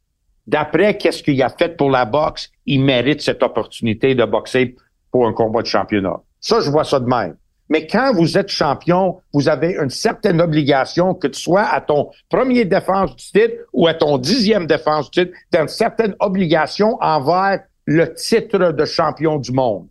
d'après 0.50 0.96
qu'est-ce 0.96 1.22
qu'il 1.22 1.40
a 1.42 1.48
fait 1.48 1.76
pour 1.76 1.90
la 1.90 2.04
boxe, 2.04 2.50
il 2.66 2.82
mérite 2.82 3.22
cette 3.22 3.42
opportunité 3.42 4.14
de 4.14 4.24
boxer 4.24 4.74
pour 5.12 5.26
un 5.26 5.32
combat 5.32 5.62
de 5.62 5.66
championnat. 5.66 6.20
Ça, 6.40 6.60
je 6.60 6.70
vois 6.70 6.84
ça 6.84 6.98
de 6.98 7.06
même. 7.06 7.36
Mais 7.68 7.86
quand 7.86 8.12
vous 8.12 8.36
êtes 8.36 8.48
champion, 8.48 9.20
vous 9.32 9.48
avez 9.48 9.76
une 9.80 9.90
certaine 9.90 10.40
obligation, 10.40 11.14
que 11.14 11.28
tu 11.28 11.40
sois 11.40 11.62
à 11.62 11.80
ton 11.80 12.10
premier 12.28 12.64
défense 12.64 13.14
du 13.14 13.24
titre 13.24 13.54
ou 13.72 13.86
à 13.86 13.94
ton 13.94 14.18
dixième 14.18 14.66
défense 14.66 15.08
du 15.12 15.24
titre, 15.24 15.38
tu 15.52 15.58
as 15.58 15.62
une 15.62 15.68
certaine 15.68 16.16
obligation 16.18 16.98
envers 17.00 17.60
le 17.86 18.12
titre 18.14 18.72
de 18.72 18.84
champion 18.84 19.38
du 19.38 19.52
monde. 19.52 19.86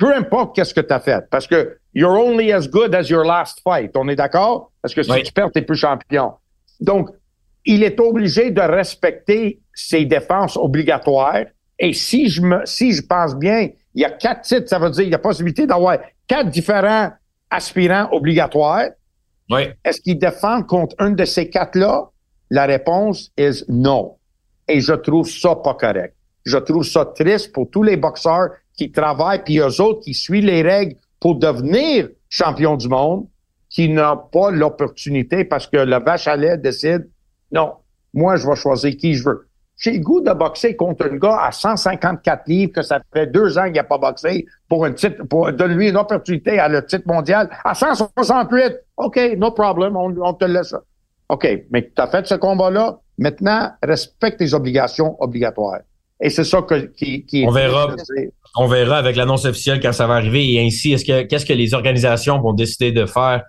Peu 0.00 0.16
importe 0.16 0.56
qu'est-ce 0.56 0.72
que 0.72 0.80
tu 0.80 0.94
as 0.94 0.98
fait, 0.98 1.28
parce 1.30 1.46
que 1.46 1.76
you're 1.92 2.18
only 2.18 2.52
as 2.52 2.66
good 2.66 2.94
as 2.94 3.10
your 3.10 3.22
last 3.22 3.60
fight. 3.62 3.90
On 3.94 4.08
est 4.08 4.16
d'accord? 4.16 4.72
Parce 4.80 4.94
que 4.94 5.02
si 5.02 5.22
tu 5.22 5.32
perds, 5.32 5.52
tu 5.54 5.62
plus 5.62 5.76
champion. 5.76 6.32
Donc, 6.80 7.10
il 7.66 7.82
est 7.82 8.00
obligé 8.00 8.50
de 8.50 8.62
respecter 8.62 9.60
ses 9.74 10.06
défenses 10.06 10.56
obligatoires. 10.56 11.44
Et 11.78 11.92
si 11.92 12.30
je 12.30 12.40
me, 12.40 12.64
si 12.64 12.92
je 12.92 13.02
pense 13.02 13.36
bien, 13.36 13.68
il 13.94 14.00
y 14.00 14.04
a 14.06 14.10
quatre 14.10 14.40
titres, 14.40 14.68
ça 14.70 14.78
veut 14.78 14.88
dire 14.88 15.04
il 15.04 15.10
y 15.10 15.14
a 15.14 15.18
possibilité 15.18 15.66
d'avoir 15.66 15.98
quatre 16.26 16.48
différents 16.48 17.10
aspirants 17.50 18.08
obligatoires. 18.10 18.88
Oui. 19.50 19.68
Est-ce 19.84 20.00
qu'il 20.00 20.18
défend 20.18 20.62
contre 20.62 20.96
un 20.98 21.10
de 21.10 21.26
ces 21.26 21.50
quatre-là? 21.50 22.08
La 22.48 22.64
réponse 22.64 23.30
est 23.36 23.68
non. 23.68 24.16
Et 24.66 24.80
je 24.80 24.94
trouve 24.94 25.28
ça 25.28 25.56
pas 25.56 25.74
correct. 25.74 26.14
Je 26.46 26.56
trouve 26.56 26.84
ça 26.84 27.04
triste 27.04 27.52
pour 27.52 27.68
tous 27.68 27.82
les 27.82 27.98
boxeurs 27.98 28.48
qui 28.80 28.90
travaillent, 28.90 29.42
puis 29.44 29.58
eux 29.58 29.80
autres 29.82 30.00
qui 30.00 30.14
suivent 30.14 30.46
les 30.46 30.62
règles 30.62 30.96
pour 31.20 31.34
devenir 31.34 32.08
champion 32.30 32.76
du 32.76 32.88
monde, 32.88 33.26
qui 33.68 33.90
n'ont 33.90 34.16
pas 34.16 34.50
l'opportunité 34.50 35.44
parce 35.44 35.66
que 35.66 35.76
le 35.76 35.98
vache 35.98 36.26
à 36.26 36.34
lait 36.34 36.56
décide 36.56 37.06
non, 37.52 37.74
moi, 38.14 38.36
je 38.36 38.48
vais 38.48 38.56
choisir 38.56 38.96
qui 38.96 39.14
je 39.14 39.24
veux. 39.24 39.48
J'ai 39.76 39.92
le 39.92 40.00
goût 40.00 40.22
de 40.22 40.32
boxer 40.32 40.76
contre 40.76 41.06
un 41.06 41.16
gars 41.16 41.40
à 41.42 41.52
154 41.52 42.48
livres 42.48 42.72
que 42.72 42.82
ça 42.82 43.00
fait 43.12 43.26
deux 43.26 43.58
ans 43.58 43.64
qu'il 43.64 43.74
n'a 43.74 43.84
pas 43.84 43.98
boxé 43.98 44.46
pour 44.68 44.86
un 44.86 44.92
titre, 44.92 45.24
pour 45.24 45.52
donner 45.52 45.88
une 45.88 45.96
opportunité 45.96 46.58
à 46.58 46.68
le 46.68 46.84
titre 46.86 47.06
mondial 47.06 47.50
à 47.64 47.74
168. 47.74 48.78
OK, 48.96 49.20
no 49.36 49.50
problem, 49.50 49.96
on, 49.96 50.34
te 50.34 50.44
laisse. 50.46 50.74
OK, 51.28 51.46
mais 51.70 51.90
tu 51.94 52.00
as 52.00 52.06
fait 52.06 52.26
ce 52.26 52.34
combat-là. 52.34 52.98
Maintenant, 53.18 53.72
respecte 53.82 54.38
tes 54.38 54.54
obligations 54.54 55.16
obligatoires. 55.22 55.80
Et 56.20 56.30
c'est 56.30 56.44
ça 56.44 56.62
que, 56.62 56.74
qui, 56.74 57.24
qui 57.24 57.44
on 57.46 57.50
verra, 57.50 57.94
on 58.56 58.66
verra 58.66 58.98
avec 58.98 59.16
l'annonce 59.16 59.44
officielle 59.46 59.80
quand 59.80 59.92
ça 59.92 60.06
va 60.06 60.14
arriver 60.14 60.52
et 60.52 60.64
ainsi, 60.64 60.92
est-ce 60.92 61.04
que, 61.04 61.22
qu'est-ce 61.22 61.46
que 61.46 61.52
les 61.52 61.72
organisations 61.72 62.40
vont 62.40 62.52
décider 62.52 62.92
de 62.92 63.06
faire 63.06 63.42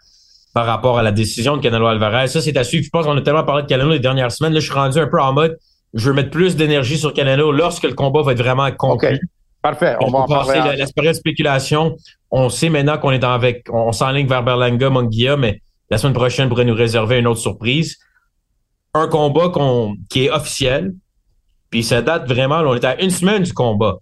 par 0.53 0.65
rapport 0.65 0.97
à 0.97 1.03
la 1.03 1.11
décision 1.11 1.57
de 1.57 1.61
Canelo 1.61 1.87
Alvarez? 1.87 2.27
Ça, 2.27 2.41
c'est 2.41 2.55
à 2.57 2.63
suivre. 2.63 2.85
Je 2.85 2.89
pense 2.89 3.05
qu'on 3.05 3.17
a 3.17 3.21
tellement 3.21 3.43
parlé 3.43 3.63
de 3.63 3.67
Canelo 3.67 3.91
les 3.91 3.99
dernières 3.99 4.31
semaines. 4.31 4.53
Là, 4.53 4.59
je 4.59 4.65
suis 4.65 4.73
rendu 4.73 4.99
un 4.99 5.07
peu 5.07 5.21
en 5.21 5.33
mode, 5.33 5.57
je 5.93 6.07
veux 6.09 6.15
mettre 6.15 6.29
plus 6.29 6.55
d'énergie 6.55 6.97
sur 6.97 7.13
Canelo 7.13 7.51
lorsque 7.51 7.83
le 7.83 7.93
combat 7.93 8.21
va 8.21 8.31
être 8.31 8.41
vraiment 8.41 8.71
conclu. 8.71 9.19
Parfait. 9.61 9.95
On, 9.99 10.09
va 10.09 10.19
en 10.19 10.27
passer 10.27 10.57
la, 10.57 10.75
la, 10.75 10.87
période 10.87 11.13
de 11.13 11.19
spéculation. 11.19 11.95
On 12.31 12.49
sait 12.49 12.69
maintenant 12.69 12.97
qu'on 12.97 13.11
est 13.11 13.23
avec, 13.23 13.67
on 13.71 13.91
s'enligne 13.91 14.27
vers 14.27 14.43
Berlanga, 14.43 14.89
Monguia, 14.89 15.37
mais 15.37 15.61
la 15.91 15.97
semaine 15.97 16.13
prochaine 16.13 16.49
pourrait 16.49 16.65
nous 16.65 16.73
réserver 16.73 17.19
une 17.19 17.27
autre 17.27 17.41
surprise. 17.41 17.97
Un 18.93 19.07
combat 19.07 19.51
qui 20.09 20.25
est 20.25 20.31
officiel. 20.31 20.93
Puis 21.71 21.83
ça 21.83 22.01
date 22.01 22.27
vraiment, 22.27 22.59
on 22.59 22.75
est 22.75 22.85
à 22.85 23.01
une 23.01 23.09
semaine 23.09 23.43
du 23.43 23.53
combat. 23.53 23.97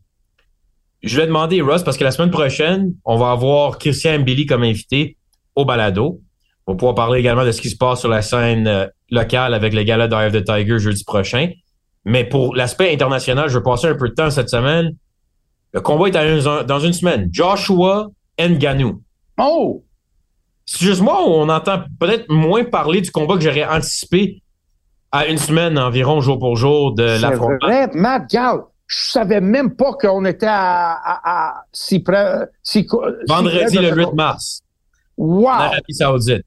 Je 1.02 1.16
vais 1.16 1.28
demander 1.28 1.62
Russ 1.62 1.84
parce 1.84 1.98
que 1.98 2.04
la 2.04 2.12
semaine 2.12 2.32
prochaine, 2.32 2.94
on 3.06 3.16
va 3.16 3.32
avoir 3.32 3.78
Christian 3.78 4.20
Billy 4.20 4.46
comme 4.46 4.64
invité 4.64 5.16
au 5.56 5.64
balado. 5.64 6.20
On 6.68 6.74
va 6.74 6.78
pouvoir 6.78 6.96
parler 6.96 7.20
également 7.20 7.46
de 7.46 7.52
ce 7.52 7.62
qui 7.62 7.70
se 7.70 7.78
passe 7.78 8.02
sur 8.02 8.10
la 8.10 8.22
scène 8.22 8.68
euh, 8.68 8.88
locale 9.10 9.54
avec 9.54 9.74
le 9.74 9.84
gala 9.84 10.08
d'Eye 10.08 10.28
of 10.28 10.34
the 10.34 10.44
Tiger 10.44 10.80
jeudi 10.80 11.04
prochain. 11.04 11.52
Mais 12.06 12.26
pour 12.26 12.56
l'aspect 12.56 12.92
international, 12.92 13.50
je 13.50 13.58
vais 13.58 13.64
passer 13.64 13.88
un 13.88 13.96
peu 13.96 14.10
de 14.10 14.14
temps 14.14 14.30
cette 14.30 14.50
semaine. 14.50 14.96
Le 15.74 15.82
combat 15.82 16.10
est 16.10 16.66
dans 16.66 16.80
une 16.80 16.94
semaine. 16.94 17.30
Joshua 17.32 18.08
Nganou. 18.40 19.02
Oh! 19.38 19.84
C'est 20.66 20.86
juste 20.86 21.02
moi 21.02 21.24
où 21.28 21.32
on 21.32 21.50
entend 21.50 21.84
peut-être 22.00 22.26
moins 22.30 22.64
parler 22.64 23.02
du 23.02 23.12
combat 23.12 23.36
que 23.36 23.42
j'aurais 23.42 23.66
anticipé 23.66 24.42
à 25.12 25.28
une 25.28 25.38
semaine 25.38 25.78
environ, 25.78 26.22
jour 26.22 26.39
pour 26.39 26.56
jour, 26.56 26.94
de 26.94 27.04
la 27.04 27.30
C'est 27.30 27.36
vrai, 27.36 27.89
Matt 27.94 28.30
Gall. 28.30 28.62
Je 28.88 28.98
savais 28.98 29.39
même 29.39 29.75
pas 29.75 29.94
qu'on 29.94 30.25
était 30.25 30.48
à, 30.50 30.98
à, 31.04 31.63
si 31.72 32.00
près. 32.00 32.48
Si, 32.63 32.88
Vendredi 33.28 33.78
le 33.78 33.96
8 33.96 34.13
mars. 34.13 34.62
Wow! 35.16 35.46
En 35.46 35.50
Arabie 35.50 35.94
Saoudite. 35.94 36.44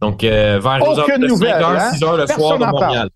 Donc, 0.00 0.22
euh, 0.22 0.60
vers 0.62 0.82
Aucune 0.86 1.28
5 1.28 1.46
h 1.46 1.94
6 1.94 2.00
h 2.02 2.16
le 2.18 2.26
soir 2.26 2.58
de 2.58 2.64
Montréal. 2.66 3.08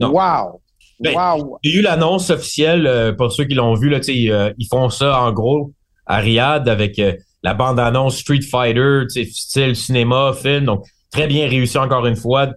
Wow! 0.00 0.60
Ben, 1.00 1.14
wow! 1.14 1.58
Il 1.64 1.72
y 1.72 1.76
a 1.76 1.78
eu 1.78 1.82
l'annonce 1.82 2.30
officielle, 2.30 2.86
euh, 2.86 3.12
pour 3.12 3.32
ceux 3.32 3.44
qui 3.44 3.54
l'ont 3.54 3.74
vu, 3.74 3.88
là, 3.88 3.98
euh, 3.98 4.52
ils 4.58 4.66
font 4.68 4.90
ça 4.90 5.20
en 5.20 5.32
gros 5.32 5.72
à 6.06 6.18
Riyad 6.18 6.68
avec 6.68 6.98
euh, 6.98 7.14
la 7.42 7.54
bande-annonce 7.54 8.18
Street 8.18 8.40
Fighter, 8.42 9.04
style 9.08 9.76
cinéma, 9.76 10.32
film. 10.34 10.64
Donc, 10.64 10.84
très 11.12 11.26
bien 11.26 11.48
réussi 11.48 11.78
encore 11.78 12.06
une 12.06 12.16
fois, 12.16 12.48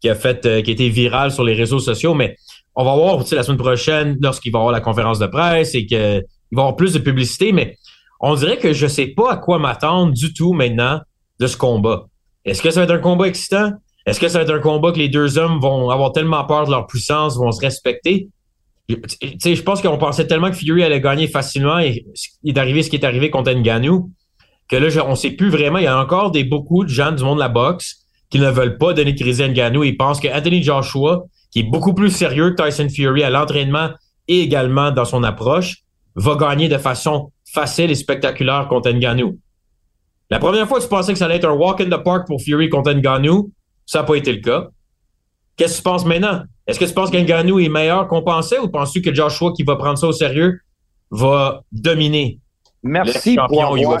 qui 0.00 0.08
a 0.08 0.14
fait, 0.14 0.40
qui 0.40 0.70
a 0.70 0.72
été 0.72 0.88
viral 0.88 1.30
sur 1.30 1.44
les 1.44 1.54
réseaux 1.54 1.78
sociaux. 1.78 2.14
Mais 2.14 2.36
on 2.74 2.84
va 2.84 2.94
voir 2.94 3.24
la 3.32 3.42
semaine 3.42 3.58
prochaine, 3.58 4.18
lorsqu'il 4.20 4.52
va 4.52 4.58
y 4.58 4.60
avoir 4.60 4.72
la 4.72 4.80
conférence 4.80 5.18
de 5.18 5.26
presse 5.26 5.74
et 5.74 5.86
qu'il 5.86 5.98
va 5.98 6.02
y 6.02 6.60
avoir 6.60 6.76
plus 6.76 6.92
de 6.92 6.98
publicité. 6.98 7.52
Mais 7.52 7.76
on 8.20 8.34
dirait 8.34 8.58
que 8.58 8.72
je 8.72 8.86
sais 8.86 9.08
pas 9.08 9.32
à 9.32 9.36
quoi 9.36 9.58
m'attendre 9.58 10.12
du 10.12 10.32
tout 10.32 10.52
maintenant 10.52 11.00
de 11.38 11.46
ce 11.46 11.56
combat. 11.56 12.06
Est-ce 12.44 12.62
que 12.62 12.70
ça 12.70 12.80
va 12.80 12.84
être 12.84 12.98
un 12.98 13.02
combat 13.02 13.26
excitant? 13.26 13.72
Est-ce 14.06 14.18
que 14.18 14.28
ça 14.28 14.38
va 14.38 14.44
être 14.44 14.54
un 14.54 14.60
combat 14.60 14.92
que 14.92 14.98
les 14.98 15.08
deux 15.08 15.38
hommes 15.38 15.60
vont 15.60 15.90
avoir 15.90 16.12
tellement 16.12 16.44
peur 16.44 16.66
de 16.66 16.70
leur 16.70 16.86
puissance, 16.86 17.36
vont 17.36 17.52
se 17.52 17.60
respecter? 17.60 18.28
sais, 19.38 19.54
je 19.54 19.62
pense 19.62 19.80
qu'on 19.82 19.98
pensait 19.98 20.26
tellement 20.26 20.50
que 20.50 20.56
Fury 20.56 20.82
allait 20.82 21.00
gagner 21.00 21.28
facilement 21.28 21.78
et 21.78 22.04
il 22.42 22.56
est 22.56 22.58
arrivé 22.58 22.82
ce 22.82 22.90
qui 22.90 22.96
est 22.96 23.04
arrivé 23.04 23.30
contre 23.30 23.52
Ngannou 23.52 24.10
que 24.68 24.76
là, 24.76 24.88
on 25.06 25.16
sait 25.16 25.32
plus 25.32 25.48
vraiment. 25.48 25.78
Il 25.78 25.84
y 25.84 25.88
a 25.88 25.98
encore 25.98 26.30
des 26.30 26.44
beaucoup 26.44 26.84
de 26.84 26.88
gens 26.88 27.12
du 27.12 27.24
monde 27.24 27.36
de 27.36 27.42
la 27.42 27.48
boxe 27.48 27.99
qui 28.30 28.38
ne 28.38 28.50
veulent 28.50 28.78
pas 28.78 28.94
donner 28.94 29.14
crédit 29.14 29.42
à 29.42 29.48
Ngannou. 29.48 29.84
Ils 29.84 29.96
pensent 29.96 30.20
que 30.20 30.28
Joshua, 30.62 31.24
qui 31.50 31.60
est 31.60 31.64
beaucoup 31.64 31.94
plus 31.94 32.10
sérieux 32.10 32.54
que 32.54 32.62
Tyson 32.62 32.88
Fury 32.88 33.22
à 33.22 33.30
l'entraînement 33.30 33.90
et 34.28 34.40
également 34.40 34.92
dans 34.92 35.04
son 35.04 35.24
approche, 35.24 35.78
va 36.14 36.36
gagner 36.36 36.68
de 36.68 36.78
façon 36.78 37.32
facile 37.52 37.90
et 37.90 37.94
spectaculaire 37.94 38.68
contre 38.68 38.90
Ngannou. 38.90 39.38
La 40.30 40.38
première 40.38 40.68
fois 40.68 40.78
que 40.78 40.84
tu 40.84 40.88
pensais 40.88 41.12
que 41.12 41.18
ça 41.18 41.24
allait 41.24 41.36
être 41.36 41.48
un 41.48 41.54
walk 41.54 41.80
in 41.80 41.90
the 41.90 42.02
park 42.02 42.28
pour 42.28 42.40
Fury 42.40 42.68
contre 42.68 42.92
Ngannou, 42.92 43.52
ça 43.84 43.98
n'a 43.98 44.04
pas 44.04 44.14
été 44.14 44.32
le 44.32 44.40
cas. 44.40 44.68
Qu'est-ce 45.56 45.72
que 45.72 45.78
tu 45.78 45.82
penses 45.82 46.04
maintenant? 46.06 46.42
Est-ce 46.66 46.78
que 46.78 46.84
tu 46.84 46.94
penses 46.94 47.10
qu'Ngannou 47.10 47.58
est 47.58 47.68
meilleur 47.68 48.06
qu'on 48.06 48.22
pensait 48.22 48.58
ou 48.60 48.68
penses-tu 48.68 49.02
que 49.02 49.12
Joshua, 49.12 49.52
qui 49.52 49.64
va 49.64 49.74
prendre 49.74 49.98
ça 49.98 50.06
au 50.06 50.12
sérieux, 50.12 50.60
va 51.10 51.64
dominer? 51.72 52.38
Merci 52.82 53.36
pour, 53.36 53.62
avoir, 53.62 54.00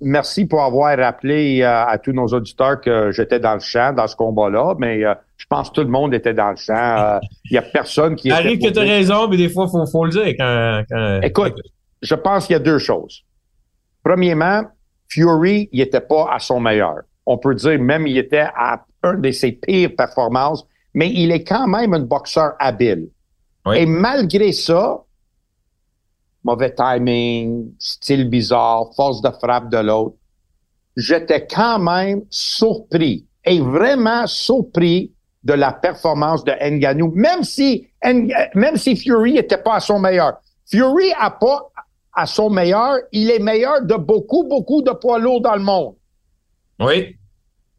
merci 0.00 0.46
pour 0.46 0.62
avoir 0.62 0.96
rappelé 0.96 1.62
euh, 1.62 1.84
à 1.84 1.98
tous 1.98 2.12
nos 2.12 2.28
auditeurs 2.28 2.80
que 2.80 3.10
j'étais 3.10 3.40
dans 3.40 3.54
le 3.54 3.60
champ 3.60 3.92
dans 3.92 4.06
ce 4.06 4.14
combat-là, 4.14 4.74
mais 4.78 5.04
euh, 5.04 5.14
je 5.36 5.46
pense 5.48 5.70
que 5.70 5.74
tout 5.74 5.80
le 5.80 5.88
monde 5.88 6.14
était 6.14 6.32
dans 6.32 6.50
le 6.50 6.56
champ. 6.56 6.74
Euh, 6.74 7.18
il 7.46 7.54
y 7.54 7.58
a 7.58 7.62
personne 7.62 8.14
qui. 8.14 8.30
Arrive 8.30 8.60
que 8.60 8.70
tu 8.72 8.78
as 8.78 8.82
raison, 8.82 9.26
mais 9.26 9.36
des 9.36 9.48
fois, 9.48 9.66
il 9.66 9.70
faut, 9.70 9.84
faut, 9.86 10.04
le 10.04 10.12
dire. 10.12 10.34
Quand, 10.38 11.20
Écoute, 11.22 11.54
je 12.02 12.14
pense 12.14 12.46
qu'il 12.46 12.54
y 12.54 12.56
a 12.56 12.60
deux 12.60 12.78
choses. 12.78 13.24
Premièrement, 14.04 14.62
Fury, 15.08 15.68
il 15.72 15.80
était 15.80 16.00
pas 16.00 16.28
à 16.32 16.38
son 16.38 16.60
meilleur. 16.60 17.00
On 17.26 17.36
peut 17.36 17.54
dire 17.54 17.80
même 17.80 18.06
il 18.06 18.16
était 18.16 18.46
à 18.54 18.84
un 19.02 19.14
de 19.14 19.30
ses 19.32 19.52
pires 19.52 19.90
performances, 19.96 20.64
mais 20.94 21.10
il 21.10 21.32
est 21.32 21.42
quand 21.42 21.66
même 21.66 21.94
un 21.94 22.00
boxeur 22.00 22.52
habile. 22.60 23.08
Et 23.74 23.86
malgré 23.86 24.52
ça, 24.52 25.02
mauvais 26.44 26.74
timing, 26.74 27.72
style 27.78 28.28
bizarre, 28.28 28.90
force 28.94 29.20
de 29.22 29.30
frappe 29.30 29.70
de 29.70 29.78
l'autre, 29.78 30.16
j'étais 30.96 31.46
quand 31.46 31.78
même 31.78 32.22
surpris 32.30 33.26
et 33.44 33.60
vraiment 33.60 34.26
surpris 34.26 35.12
de 35.42 35.54
la 35.54 35.72
performance 35.72 36.44
de 36.44 36.52
Nganou, 36.52 37.12
même 37.14 37.42
si, 37.42 37.88
même 38.04 38.76
si 38.76 38.96
Fury 38.96 39.34
n'était 39.34 39.58
pas 39.58 39.76
à 39.76 39.80
son 39.80 39.98
meilleur. 39.98 40.34
Fury 40.70 41.12
a 41.18 41.30
pas 41.30 41.70
à 42.14 42.26
son 42.26 42.50
meilleur, 42.50 42.98
il 43.12 43.30
est 43.30 43.38
meilleur 43.38 43.82
de 43.82 43.94
beaucoup, 43.94 44.44
beaucoup 44.44 44.82
de 44.82 44.90
poids 44.90 45.18
lourds 45.18 45.40
dans 45.40 45.54
le 45.54 45.62
monde. 45.62 45.94
Oui. 46.78 47.16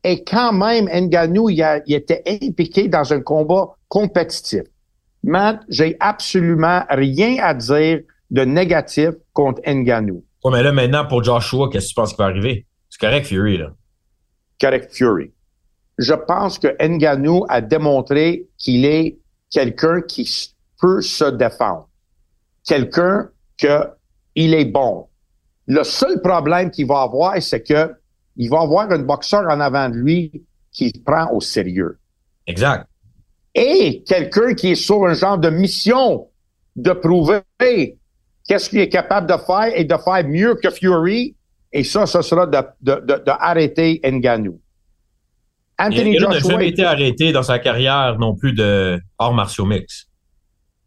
Et 0.03 0.23
quand 0.23 0.53
même, 0.53 0.87
Nganou, 0.87 1.49
il, 1.49 1.83
il 1.85 1.95
était 1.95 2.23
impliqué 2.25 2.87
dans 2.87 3.13
un 3.13 3.21
combat 3.21 3.75
compétitif. 3.87 4.63
Matt, 5.23 5.61
j'ai 5.69 5.95
absolument 5.99 6.83
rien 6.89 7.37
à 7.43 7.53
dire 7.53 8.01
de 8.31 8.43
négatif 8.43 9.11
contre 9.33 9.61
Nganou. 9.67 10.23
Oui, 10.43 10.51
mais 10.51 10.63
là, 10.63 10.71
maintenant, 10.71 11.05
pour 11.05 11.23
Joshua, 11.23 11.69
qu'est-ce 11.69 11.88
que 11.88 11.89
tu 11.89 11.95
penses 11.95 12.13
qui 12.13 12.17
va 12.17 12.25
arriver? 12.25 12.65
C'est 12.89 13.00
correct, 13.00 13.27
Fury, 13.27 13.57
là. 13.57 13.73
Correct, 14.59 14.93
Fury. 14.93 15.31
Je 15.97 16.13
pense 16.13 16.57
que 16.57 16.75
Nganou 16.81 17.45
a 17.50 17.61
démontré 17.61 18.47
qu'il 18.57 18.85
est 18.85 19.19
quelqu'un 19.50 20.01
qui 20.01 20.55
peut 20.79 21.01
se 21.01 21.25
défendre. 21.25 21.89
Quelqu'un 22.65 23.29
que 23.57 23.88
il 24.35 24.53
est 24.53 24.65
bon. 24.65 25.07
Le 25.67 25.83
seul 25.83 26.21
problème 26.21 26.71
qu'il 26.71 26.88
va 26.88 27.01
avoir, 27.01 27.41
c'est 27.41 27.61
que 27.61 27.93
il 28.38 28.50
va 28.50 28.61
avoir 28.61 28.89
un 28.91 29.00
boxeur 29.00 29.43
en 29.50 29.59
avant 29.59 29.89
de 29.89 29.95
lui 29.95 30.45
qui 30.71 30.91
prend 31.05 31.31
au 31.31 31.41
sérieux. 31.41 32.00
Exact. 32.47 32.88
Et 33.53 34.03
quelqu'un 34.07 34.53
qui 34.53 34.71
est 34.71 34.75
sur 34.75 35.05
un 35.05 35.13
genre 35.13 35.38
de 35.38 35.50
mission 35.50 36.29
de 36.75 36.93
prouver 36.93 37.41
qu'est-ce 38.51 38.70
qu'il 38.70 38.79
est 38.79 38.89
capable 38.89 39.27
de 39.27 39.38
faire 39.38 39.72
et 39.74 39.86
de 39.86 39.96
faire 39.96 40.27
mieux 40.27 40.55
que 40.55 40.70
Fury? 40.70 41.38
Et 41.72 41.86
ça, 41.86 42.05
ce 42.05 42.22
sera 42.22 42.46
de, 42.46 42.58
de, 42.81 43.00
de, 43.00 43.31
arrêter 43.31 44.01
Nganou. 44.03 44.60
Anthony 45.79 46.15
il 46.15 46.22
n'a 46.22 46.38
jamais 46.39 46.67
été 46.67 46.84
arrêté 46.84 47.31
dans 47.31 47.43
sa 47.43 47.60
carrière 47.60 48.17
non 48.20 48.36
plus 48.36 48.51
de 48.51 49.00
hors 49.17 49.34
martiaux 49.34 49.63
mix. 49.65 50.08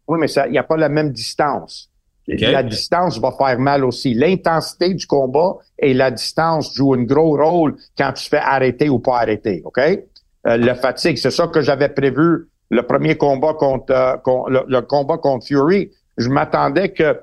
Oui, 0.07 0.19
mais 0.19 0.27
il 0.45 0.51
n'y 0.51 0.59
a 0.59 0.63
pas 0.63 0.77
la 0.77 0.89
même 0.89 1.11
distance. 1.11 1.89
La 2.27 2.61
distance 2.61 3.17
va 3.19 3.31
faire 3.31 3.57
mal 3.57 3.83
aussi. 3.83 4.13
L'intensité 4.13 4.93
du 4.93 5.07
combat 5.07 5.55
et 5.79 5.95
la 5.95 6.11
distance 6.11 6.71
jouent 6.75 6.93
un 6.93 7.03
gros 7.03 7.35
rôle 7.35 7.77
quand 7.97 8.13
tu 8.13 8.29
fais 8.29 8.37
arrêter 8.37 8.89
ou 8.89 8.99
pas 8.99 9.17
arrêter, 9.17 9.63
OK? 9.65 9.79
Euh, 9.79 10.57
le 10.57 10.73
fatigue, 10.75 11.17
c'est 11.17 11.31
ça 11.31 11.47
que 11.47 11.61
j'avais 11.61 11.89
prévu 11.89 12.47
le 12.69 12.83
premier 12.83 13.17
combat 13.17 13.53
contre, 13.55 13.91
euh, 13.91 14.63
le, 14.67 14.81
combat 14.81 15.17
contre 15.17 15.47
Fury. 15.47 15.89
Je 16.17 16.29
m'attendais 16.29 16.89
que 16.89 17.19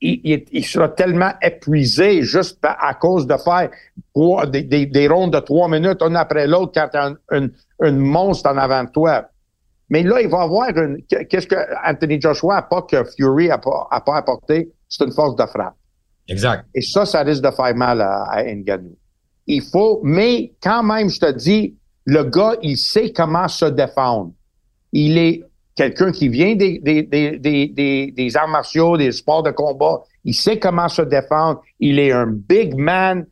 il, 0.00 0.64
sera 0.64 0.88
tellement 0.88 1.32
épuisé 1.42 2.22
juste 2.22 2.58
à 2.62 2.94
cause 2.94 3.26
de 3.26 3.36
faire 3.36 3.70
des, 4.46 4.62
des, 4.62 4.86
des 4.86 5.08
rondes 5.08 5.32
de 5.32 5.40
trois 5.40 5.68
minutes, 5.68 6.00
un 6.02 6.14
après 6.14 6.46
l'autre, 6.46 6.72
quand 6.74 6.88
tu 6.90 6.96
as 6.96 7.14
un, 7.30 7.92
monstre 7.92 8.50
en 8.50 8.56
avant 8.56 8.84
de 8.84 8.90
toi. 8.90 9.26
Mais 9.90 10.02
là, 10.02 10.20
il 10.20 10.28
va 10.28 10.42
avoir 10.42 10.70
une. 10.70 11.02
Qu'est-ce 11.02 11.46
que 11.46 11.56
Anthony 11.86 12.20
Joshua 12.20 12.56
n'a 12.56 12.62
pas 12.62 12.82
que 12.82 13.04
Fury 13.04 13.50
a 13.50 13.58
pas, 13.58 13.88
a 13.90 14.00
pas 14.00 14.16
apporté? 14.16 14.70
C'est 14.88 15.04
une 15.04 15.12
force 15.12 15.36
de 15.36 15.44
frappe. 15.46 15.74
Exact. 16.28 16.64
Et 16.74 16.80
ça, 16.80 17.04
ça 17.04 17.22
risque 17.22 17.42
de 17.42 17.50
faire 17.50 17.74
mal 17.74 18.00
à, 18.00 18.22
à 18.30 18.44
Nganou. 18.44 18.96
Il 19.46 19.62
faut, 19.62 20.00
mais 20.04 20.52
quand 20.62 20.84
même, 20.84 21.08
je 21.08 21.18
te 21.18 21.32
dis, 21.32 21.76
le 22.04 22.22
gars, 22.24 22.54
il 22.62 22.78
sait 22.78 23.12
comment 23.12 23.48
se 23.48 23.64
défendre. 23.64 24.32
Il 24.92 25.18
est 25.18 25.42
quelqu'un 25.80 26.12
qui 26.12 26.28
vient 26.28 26.54
des, 26.56 28.36
arts 28.36 28.48
martiaux, 28.48 28.98
des 28.98 29.12
sports 29.12 29.42
de 29.42 29.50
combat. 29.50 30.02
Il 30.24 30.34
sait 30.34 30.58
comment 30.58 30.88
se 30.88 31.00
défendre. 31.00 31.62
Il 31.78 31.98
est 31.98 32.12
un 32.12 32.26
big 32.26 32.74
man 32.74 33.24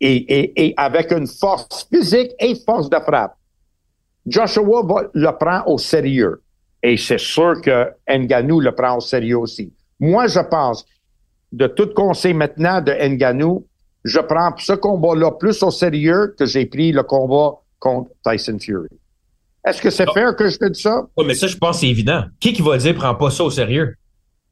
et 0.00 0.72
avec 0.76 1.10
une 1.10 1.26
force 1.26 1.88
physique 1.92 2.30
et 2.38 2.54
force 2.64 2.88
de 2.88 2.98
frappe. 3.00 3.34
Joshua 4.24 5.08
le 5.14 5.30
prend 5.32 5.64
au 5.66 5.78
sérieux. 5.78 6.42
Et 6.80 6.96
c'est 6.96 7.18
sûr 7.18 7.60
que 7.60 7.90
Nganou 8.08 8.60
le 8.60 8.72
prend 8.72 8.98
au 8.98 9.00
sérieux 9.00 9.38
aussi. 9.38 9.72
Moi, 9.98 10.28
je 10.28 10.40
pense, 10.40 10.86
de 11.50 11.66
tout 11.66 11.88
conseil 11.92 12.34
maintenant 12.34 12.80
de 12.80 12.92
Nganou, 12.92 13.66
je 14.04 14.20
prends 14.20 14.52
ce 14.56 14.74
combat-là 14.74 15.32
plus 15.32 15.60
au 15.64 15.72
sérieux 15.72 16.36
que 16.38 16.46
j'ai 16.46 16.66
pris 16.66 16.92
le 16.92 17.02
combat 17.02 17.54
contre 17.80 18.10
Tyson 18.24 18.58
Fury. 18.60 18.90
Est-ce 19.66 19.82
que 19.82 19.90
c'est 19.90 20.10
fair 20.14 20.36
que 20.36 20.48
je 20.48 20.56
te 20.58 20.66
dise 20.66 20.82
ça? 20.82 21.02
Oui, 21.16 21.24
mais 21.26 21.34
ça, 21.34 21.48
je 21.48 21.56
pense 21.56 21.76
que 21.76 21.80
c'est 21.80 21.88
évident. 21.88 22.22
Qui 22.38 22.52
qui 22.52 22.62
va 22.62 22.78
dire 22.78 22.94
prends 22.94 23.16
pas 23.16 23.30
ça 23.30 23.42
au 23.42 23.50
sérieux? 23.50 23.96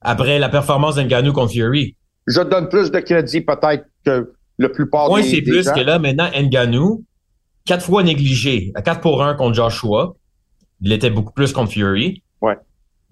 Après 0.00 0.38
la 0.40 0.48
performance 0.48 0.96
d'Nganou 0.96 1.32
contre 1.32 1.52
Fury? 1.52 1.94
Je 2.26 2.40
donne 2.40 2.68
plus 2.68 2.90
de 2.90 2.98
crédit 2.98 3.40
peut-être 3.40 3.84
que 4.04 4.32
le 4.58 4.72
plupart 4.72 5.08
Moi, 5.08 5.22
c'est 5.22 5.42
plus 5.42 5.70
que 5.70 5.80
là, 5.80 5.98
maintenant, 5.98 6.28
Nganou, 6.34 7.04
quatre 7.64 7.84
fois 7.84 8.02
négligé, 8.02 8.72
à 8.74 8.82
4 8.82 9.00
pour 9.00 9.22
1 9.22 9.34
contre 9.34 9.54
Joshua. 9.54 10.14
Il 10.80 10.92
était 10.92 11.10
beaucoup 11.10 11.32
plus 11.32 11.52
contre 11.52 11.72
Fury. 11.72 12.22
Ouais. 12.40 12.56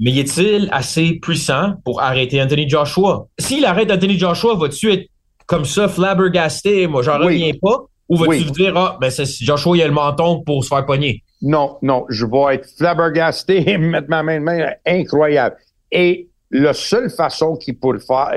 Mais 0.00 0.16
est-il 0.16 0.68
assez 0.72 1.14
puissant 1.14 1.74
pour 1.84 2.02
arrêter 2.02 2.42
Anthony 2.42 2.68
Joshua? 2.68 3.28
S'il 3.38 3.64
arrête 3.64 3.90
Anthony 3.90 4.18
Joshua, 4.18 4.56
vas-tu 4.56 4.92
être 4.92 5.08
comme 5.46 5.64
ça, 5.64 5.88
flabbergasté, 5.88 6.86
moi, 6.86 7.02
j'en 7.02 7.18
reviens 7.18 7.52
pas? 7.60 7.84
Ou 8.08 8.16
vas-tu 8.16 8.50
dire, 8.50 8.76
ah, 8.76 8.98
ben, 9.00 9.10
Joshua, 9.40 9.76
il 9.76 9.82
a 9.82 9.86
le 9.86 9.92
menton 9.92 10.42
pour 10.42 10.64
se 10.64 10.68
faire 10.68 10.84
pogner? 10.84 11.22
Non, 11.42 11.78
non, 11.82 12.06
je 12.08 12.24
vais 12.24 12.54
être 12.54 12.68
flabbergasté 12.76 13.68
et 13.70 13.78
mettre 13.78 14.08
ma 14.08 14.22
main 14.22 14.38
de 14.38 14.44
main 14.44 14.72
incroyable. 14.86 15.56
Et 15.90 16.28
la 16.50 16.72
seule 16.72 17.10
façon 17.10 17.56
qu'il 17.56 17.78
peut 17.78 17.92
le 17.92 18.00
faire, 18.00 18.30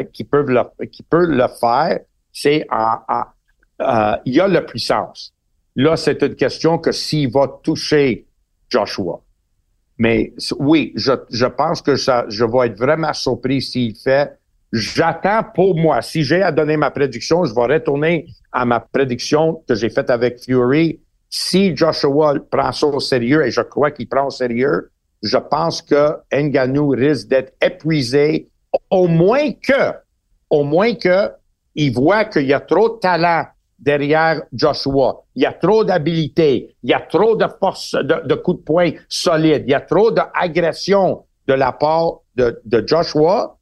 c'est 2.31 2.65
en, 2.71 3.23
euh, 3.81 4.15
il 4.25 4.33
y 4.33 4.39
a 4.39 4.47
la 4.47 4.61
puissance. 4.61 5.33
Là, 5.75 5.97
c'est 5.97 6.21
une 6.21 6.35
question 6.35 6.77
que 6.77 6.91
s'il 6.91 7.31
va 7.31 7.59
toucher 7.61 8.25
Joshua. 8.69 9.21
Mais 9.97 10.33
oui, 10.59 10.91
je, 10.95 11.13
je 11.29 11.45
pense 11.45 11.81
que 11.81 11.95
ça, 11.95 12.25
je 12.27 12.43
vais 12.43 12.67
être 12.67 12.77
vraiment 12.77 13.13
surpris 13.13 13.61
s'il 13.61 13.95
fait. 13.95 14.37
J'attends 14.73 15.43
pour 15.53 15.77
moi. 15.77 16.01
Si 16.01 16.23
j'ai 16.23 16.41
à 16.41 16.51
donner 16.51 16.75
ma 16.75 16.91
prédiction, 16.91 17.45
je 17.45 17.53
vais 17.53 17.75
retourner 17.75 18.27
à 18.51 18.65
ma 18.65 18.79
prédiction 18.79 19.63
que 19.67 19.75
j'ai 19.75 19.89
faite 19.89 20.09
avec 20.09 20.43
Fury. 20.43 20.99
Si 21.37 21.75
Joshua 21.75 22.35
prend 22.49 22.71
ça 22.71 22.87
au 22.87 23.01
sérieux, 23.01 23.45
et 23.45 23.51
je 23.51 23.59
crois 23.59 23.91
qu'il 23.91 24.07
prend 24.07 24.27
au 24.27 24.29
sérieux, 24.29 24.89
je 25.21 25.37
pense 25.37 25.81
que 25.81 26.13
Nganou 26.31 26.87
risque 26.87 27.27
d'être 27.27 27.53
épuisé, 27.61 28.47
au 28.89 29.09
moins 29.09 29.51
que, 29.51 29.91
au 30.49 30.63
moins 30.63 30.95
que, 30.95 31.31
il 31.75 31.93
voit 31.93 32.23
qu'il 32.23 32.45
y 32.45 32.53
a 32.53 32.61
trop 32.61 32.87
de 32.87 32.99
talent 32.99 33.47
derrière 33.77 34.43
Joshua. 34.53 35.25
Il 35.35 35.43
y 35.43 35.45
a 35.45 35.51
trop 35.51 35.83
d'habilité, 35.83 36.73
il 36.83 36.91
y 36.91 36.93
a 36.93 37.01
trop 37.01 37.35
de 37.35 37.47
force, 37.59 37.97
de, 38.01 38.35
coups 38.35 38.59
de 38.59 38.63
poing 38.63 38.91
solides, 39.09 39.65
il 39.67 39.71
y 39.71 39.75
a 39.75 39.81
trop 39.81 40.11
d'agression 40.11 41.25
de 41.47 41.53
la 41.53 41.73
part 41.73 42.21
de, 42.37 42.61
Joshua 42.87 43.57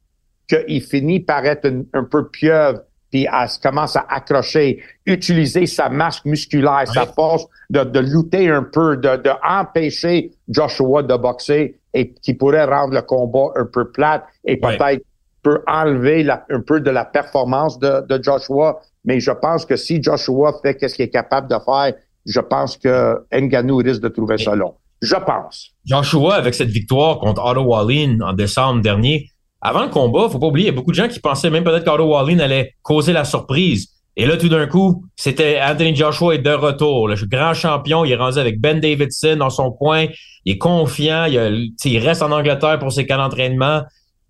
qu'il 0.48 0.80
finit 0.80 1.18
par 1.18 1.44
être 1.44 1.68
un, 1.92 2.04
peu 2.04 2.28
pieuvre 2.28 2.82
puis 3.14 3.28
elle 3.32 3.48
commence 3.62 3.94
à 3.94 4.04
accrocher, 4.08 4.82
utiliser 5.06 5.66
sa 5.66 5.88
masse 5.88 6.24
musculaire, 6.24 6.82
sa 6.92 7.06
force 7.06 7.46
de, 7.70 7.84
de 7.84 8.00
lutter 8.00 8.50
un 8.50 8.64
peu, 8.64 8.96
de, 8.96 9.22
de 9.22 9.30
empêcher 9.48 10.32
Joshua 10.48 11.04
de 11.04 11.16
boxer 11.16 11.76
et 11.94 12.12
qui 12.12 12.34
pourrait 12.34 12.64
rendre 12.64 12.92
le 12.92 13.02
combat 13.02 13.52
un 13.54 13.66
peu 13.72 13.88
plate 13.92 14.24
et 14.44 14.56
peut-être 14.56 15.04
peut 15.44 15.62
enlever 15.68 16.28
un 16.28 16.60
peu 16.60 16.80
de 16.80 16.90
la 16.90 17.04
performance 17.04 17.78
de, 17.78 18.04
de 18.08 18.20
Joshua 18.20 18.80
mais 19.04 19.20
je 19.20 19.30
pense 19.30 19.64
que 19.64 19.76
si 19.76 20.02
Joshua 20.02 20.58
fait 20.60 20.74
qu'est-ce 20.74 20.96
qu'il 20.96 21.04
est 21.04 21.10
capable 21.10 21.48
de 21.48 21.56
faire, 21.64 21.94
je 22.26 22.40
pense 22.40 22.76
que 22.76 23.24
Nganou 23.32 23.76
risque 23.76 24.00
de 24.00 24.08
trouver 24.08 24.38
ça 24.38 24.56
long. 24.56 24.74
Je 25.02 25.14
pense. 25.14 25.70
Joshua, 25.84 26.34
avec 26.34 26.54
cette 26.54 26.70
victoire 26.70 27.18
contre 27.18 27.44
Otto 27.44 27.62
Wallin 27.62 28.18
en 28.22 28.32
décembre 28.32 28.80
dernier, 28.80 29.28
avant 29.66 29.82
le 29.82 29.88
combat, 29.88 30.28
faut 30.28 30.38
pas 30.38 30.46
oublier, 30.46 30.66
il 30.68 30.70
y 30.70 30.74
a 30.74 30.76
beaucoup 30.76 30.90
de 30.90 30.96
gens 30.96 31.08
qui 31.08 31.18
pensaient 31.20 31.48
même 31.48 31.64
peut-être 31.64 31.84
qu'Otto 31.84 32.04
Wallin 32.04 32.38
allait 32.38 32.74
causer 32.82 33.14
la 33.14 33.24
surprise. 33.24 33.88
Et 34.14 34.26
là, 34.26 34.36
tout 34.36 34.50
d'un 34.50 34.66
coup, 34.66 35.06
c'était 35.16 35.58
Anthony 35.60 35.96
Joshua 35.96 36.34
est 36.34 36.38
de 36.38 36.50
retour. 36.50 37.08
Le 37.08 37.16
grand 37.26 37.54
champion, 37.54 38.04
il 38.04 38.12
est 38.12 38.16
rendu 38.16 38.38
avec 38.38 38.60
Ben 38.60 38.78
Davidson 38.78 39.36
dans 39.38 39.48
son 39.48 39.72
coin. 39.72 40.06
Il 40.44 40.52
est 40.52 40.58
confiant. 40.58 41.24
Il, 41.24 41.98
reste 41.98 42.22
en 42.22 42.30
Angleterre 42.30 42.78
pour 42.78 42.92
ses 42.92 43.06
camps 43.06 43.16
d'entraînement. 43.16 43.82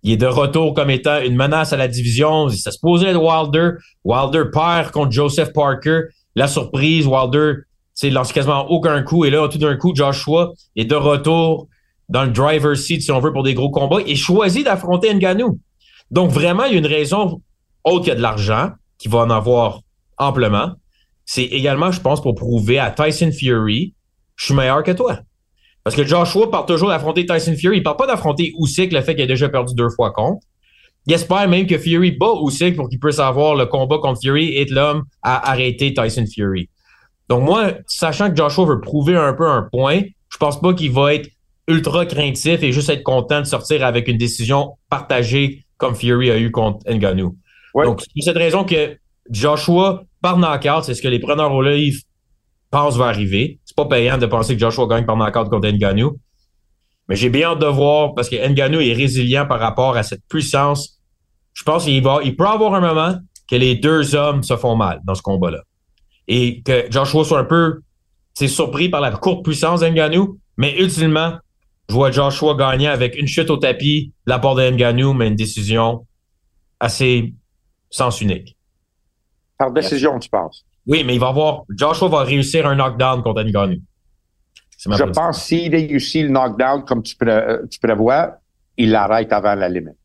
Il 0.03 0.13
est 0.13 0.17
de 0.17 0.25
retour 0.25 0.73
comme 0.73 0.89
étant 0.89 1.19
une 1.19 1.35
menace 1.35 1.73
à 1.73 1.77
la 1.77 1.89
division. 1.89 2.47
Ça 2.49 2.71
se 2.71 2.79
posait 2.79 3.11
de 3.11 3.17
Wilder. 3.17 3.71
Wilder 4.05 4.45
perd 4.51 4.91
contre 4.91 5.11
Joseph 5.11 5.51
Parker. 5.53 6.03
La 6.35 6.47
surprise, 6.47 7.05
Wilder, 7.05 7.55
lance 8.03 8.31
quasiment 8.31 8.71
aucun 8.71 9.03
coup. 9.03 9.25
Et 9.25 9.29
là, 9.29 9.47
tout 9.49 9.57
d'un 9.57 9.75
coup, 9.75 9.93
Joshua 9.93 10.53
est 10.77 10.85
de 10.85 10.95
retour 10.95 11.67
dans 12.09 12.23
le 12.23 12.31
driver's 12.31 12.81
seat, 12.81 13.01
si 13.01 13.11
on 13.11 13.19
veut, 13.19 13.33
pour 13.33 13.43
des 13.43 13.53
gros 13.53 13.71
combats 13.71 14.01
et 14.05 14.15
choisit 14.15 14.65
d'affronter 14.65 15.13
Nganou. 15.13 15.59
Donc, 16.11 16.31
vraiment, 16.31 16.65
il 16.65 16.73
y 16.73 16.75
a 16.75 16.79
une 16.79 16.85
raison 16.85 17.41
autre 17.83 18.05
que 18.05 18.11
de 18.11 18.21
l'argent, 18.21 18.71
qui 18.97 19.07
va 19.07 19.19
en 19.19 19.29
avoir 19.29 19.81
amplement. 20.17 20.71
C'est 21.25 21.43
également, 21.43 21.91
je 21.91 22.01
pense, 22.01 22.21
pour 22.21 22.35
prouver 22.35 22.79
à 22.79 22.91
Tyson 22.91 23.31
Fury, 23.31 23.93
je 24.35 24.45
suis 24.45 24.53
meilleur 24.53 24.83
que 24.83 24.91
toi. 24.91 25.19
Parce 25.83 25.95
que 25.95 26.03
Joshua 26.03 26.49
part 26.49 26.65
toujours 26.65 26.89
d'affronter 26.89 27.25
Tyson 27.25 27.55
Fury. 27.55 27.77
Il 27.77 27.83
parle 27.83 27.97
pas 27.97 28.07
d'affronter 28.07 28.53
Usyk, 28.59 28.91
le 28.91 29.01
fait 29.01 29.13
qu'il 29.15 29.23
a 29.23 29.27
déjà 29.27 29.49
perdu 29.49 29.73
deux 29.75 29.89
fois 29.89 30.11
contre. 30.11 30.45
Il 31.05 31.13
espère 31.13 31.47
même 31.47 31.67
que 31.67 31.77
Fury 31.77 32.11
bat 32.11 32.33
Usyk 32.43 32.75
pour 32.75 32.89
qu'il 32.89 32.99
puisse 32.99 33.19
avoir 33.19 33.55
le 33.55 33.67
combat 33.67 33.99
contre 33.99 34.19
Fury 34.21 34.55
et 34.55 34.65
l'homme 34.65 35.03
à 35.21 35.51
arrêter 35.51 35.93
Tyson 35.93 36.25
Fury. 36.25 36.69
Donc 37.29 37.43
moi, 37.43 37.73
sachant 37.85 38.31
que 38.31 38.35
Joshua 38.35 38.65
veut 38.65 38.81
prouver 38.81 39.15
un 39.15 39.33
peu 39.33 39.47
un 39.47 39.67
point, 39.71 40.01
je 40.29 40.37
pense 40.37 40.59
pas 40.59 40.73
qu'il 40.73 40.91
va 40.91 41.13
être 41.13 41.29
ultra 41.67 42.05
craintif 42.05 42.61
et 42.63 42.71
juste 42.71 42.89
être 42.89 43.03
content 43.03 43.41
de 43.41 43.45
sortir 43.45 43.83
avec 43.83 44.07
une 44.07 44.17
décision 44.17 44.77
partagée 44.89 45.65
comme 45.77 45.95
Fury 45.95 46.31
a 46.31 46.37
eu 46.37 46.51
contre 46.51 46.79
Ngannou. 46.89 47.37
Donc, 47.75 48.01
c'est 48.01 48.13
pour 48.13 48.23
cette 48.23 48.37
raison 48.37 48.63
que 48.63 48.97
Joshua, 49.29 50.03
par 50.21 50.37
knockout, 50.37 50.83
c'est 50.83 50.93
ce 50.93 51.01
que 51.01 51.07
les 51.07 51.19
preneurs 51.19 51.51
au 51.51 51.61
livre 51.61 52.01
pensent 52.71 52.95
va 52.95 53.07
arriver. 53.07 53.59
C'est 53.65 53.75
pas 53.75 53.85
payant 53.85 54.17
de 54.17 54.25
penser 54.25 54.53
que 54.53 54.59
Joshua 54.59 54.87
gagne 54.87 55.05
par 55.05 55.17
knockout 55.17 55.49
contre 55.49 55.67
Ngannou. 55.67 56.17
Mais 57.07 57.15
j'ai 57.15 57.29
bien 57.29 57.49
hâte 57.49 57.59
de 57.59 57.67
voir 57.67 58.13
parce 58.15 58.29
que 58.29 58.35
Ngannou 58.35 58.79
est 58.79 58.93
résilient 58.93 59.45
par 59.45 59.59
rapport 59.59 59.97
à 59.97 60.03
cette 60.03 60.23
puissance. 60.27 60.99
Je 61.53 61.63
pense 61.63 61.85
qu'il 61.85 62.01
va, 62.01 62.19
il 62.23 62.35
peut 62.35 62.47
avoir 62.47 62.73
un 62.75 62.81
moment 62.81 63.15
que 63.49 63.55
les 63.55 63.75
deux 63.75 64.15
hommes 64.15 64.43
se 64.43 64.55
font 64.55 64.75
mal 64.75 65.01
dans 65.05 65.15
ce 65.15 65.21
combat-là. 65.21 65.61
Et 66.27 66.61
que 66.63 66.85
Joshua 66.89 67.23
soit 67.23 67.39
un 67.39 67.45
peu, 67.45 67.81
c'est 68.33 68.47
surpris 68.47 68.89
par 68.89 69.01
la 69.01 69.11
courte 69.11 69.43
puissance 69.43 69.81
d'Ngannou, 69.81 70.39
mais 70.57 70.79
ultimement, 70.79 71.37
je 71.89 71.93
vois 71.93 72.11
Joshua 72.11 72.55
gagner 72.55 72.87
avec 72.87 73.17
une 73.17 73.27
chute 73.27 73.49
au 73.49 73.57
tapis 73.57 74.13
la 74.25 74.39
part 74.39 74.55
de 74.55 74.69
Ngannou, 74.69 75.13
mais 75.13 75.27
une 75.27 75.35
décision 75.35 76.05
assez 76.79 77.33
sens 77.89 78.21
unique. 78.21 78.57
Par 79.57 79.71
décision, 79.71 80.19
tu 80.19 80.29
penses? 80.29 80.65
Oui, 80.87 81.03
mais 81.03 81.15
il 81.15 81.19
va 81.19 81.27
avoir, 81.27 81.63
Joshua 81.69 82.09
va 82.09 82.23
réussir 82.23 82.67
un 82.67 82.75
knockdown 82.75 83.23
contre 83.23 83.43
Ngannou. 83.43 83.77
Je 84.77 85.03
pense 85.03 85.43
s'il 85.43 85.71
réussit 85.71 86.23
le 86.23 86.29
knockdown 86.29 86.83
comme 86.85 87.01
tu, 87.01 87.15
prévois, 87.15 88.37
il 88.77 88.91
l'arrête 88.91 89.31
avant 89.31 89.55
la 89.55 89.69
limite. 89.69 89.95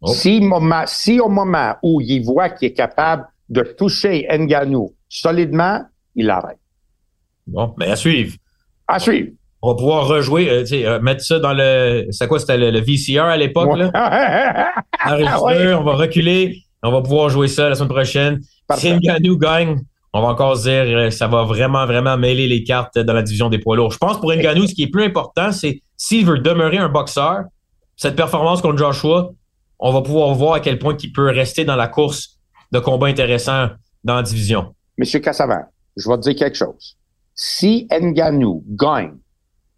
Oh. 0.00 0.12
Si, 0.12 0.42
si 0.86 1.20
au 1.20 1.28
moment 1.28 1.74
où 1.82 2.00
il 2.00 2.24
voit 2.24 2.50
qu'il 2.50 2.68
est 2.68 2.72
capable 2.72 3.26
de 3.48 3.62
toucher 3.62 4.26
Ngannou 4.30 4.94
solidement, 5.08 5.84
il 6.14 6.26
l'arrête. 6.26 6.58
Bon, 7.46 7.74
mais 7.78 7.90
à 7.90 7.96
suivre. 7.96 8.36
À 8.86 8.98
suivre. 8.98 9.32
On 9.62 9.68
va 9.68 9.74
pouvoir 9.74 10.06
rejouer, 10.06 10.48
euh, 10.50 10.64
euh, 10.72 11.00
mettre 11.00 11.22
ça 11.22 11.38
dans 11.38 11.52
le. 11.52 12.06
C'est 12.10 12.26
quoi, 12.26 12.38
c'était 12.38 12.56
le, 12.56 12.80
VCR 12.80 13.24
à 13.24 13.36
l'époque, 13.36 13.76
là? 13.76 13.90
on 15.06 15.84
va 15.84 15.94
reculer. 15.94 16.62
On 16.82 16.90
va 16.90 17.02
pouvoir 17.02 17.28
jouer 17.28 17.46
ça 17.46 17.68
la 17.68 17.74
semaine 17.74 17.90
prochaine. 17.90 18.40
Si 18.74 18.90
Ngannou 18.90 19.36
gagne, 19.36 19.76
on 20.12 20.22
va 20.22 20.28
encore 20.28 20.56
dire 20.56 20.84
euh, 20.86 21.10
ça 21.10 21.28
va 21.28 21.44
vraiment, 21.44 21.84
vraiment 21.84 22.16
mêler 22.16 22.48
les 22.48 22.64
cartes 22.64 22.98
dans 22.98 23.12
la 23.12 23.22
division 23.22 23.50
des 23.50 23.58
poids 23.58 23.76
lourds. 23.76 23.92
Je 23.92 23.98
pense 23.98 24.18
pour 24.18 24.32
Ngannou, 24.32 24.66
ce 24.66 24.74
qui 24.74 24.84
est 24.84 24.90
plus 24.90 25.04
important, 25.04 25.52
c'est 25.52 25.82
s'il 25.96 26.24
veut 26.24 26.38
demeurer 26.38 26.78
un 26.78 26.88
boxeur, 26.88 27.42
cette 27.96 28.16
performance 28.16 28.62
contre 28.62 28.78
Joshua, 28.78 29.30
on 29.78 29.92
va 29.92 30.00
pouvoir 30.00 30.34
voir 30.34 30.54
à 30.54 30.60
quel 30.60 30.78
point 30.78 30.96
il 31.02 31.12
peut 31.12 31.28
rester 31.28 31.64
dans 31.66 31.76
la 31.76 31.88
course 31.88 32.38
de 32.72 32.78
combat 32.78 33.08
intéressant 33.08 33.68
dans 34.04 34.14
la 34.14 34.22
division. 34.22 34.74
Monsieur 34.96 35.20
Cassavant, 35.20 35.64
je 35.96 36.08
vais 36.08 36.16
te 36.16 36.22
dire 36.22 36.34
quelque 36.34 36.56
chose. 36.56 36.96
Si 37.34 37.86
Ngannou 37.90 38.64
gagne 38.68 39.16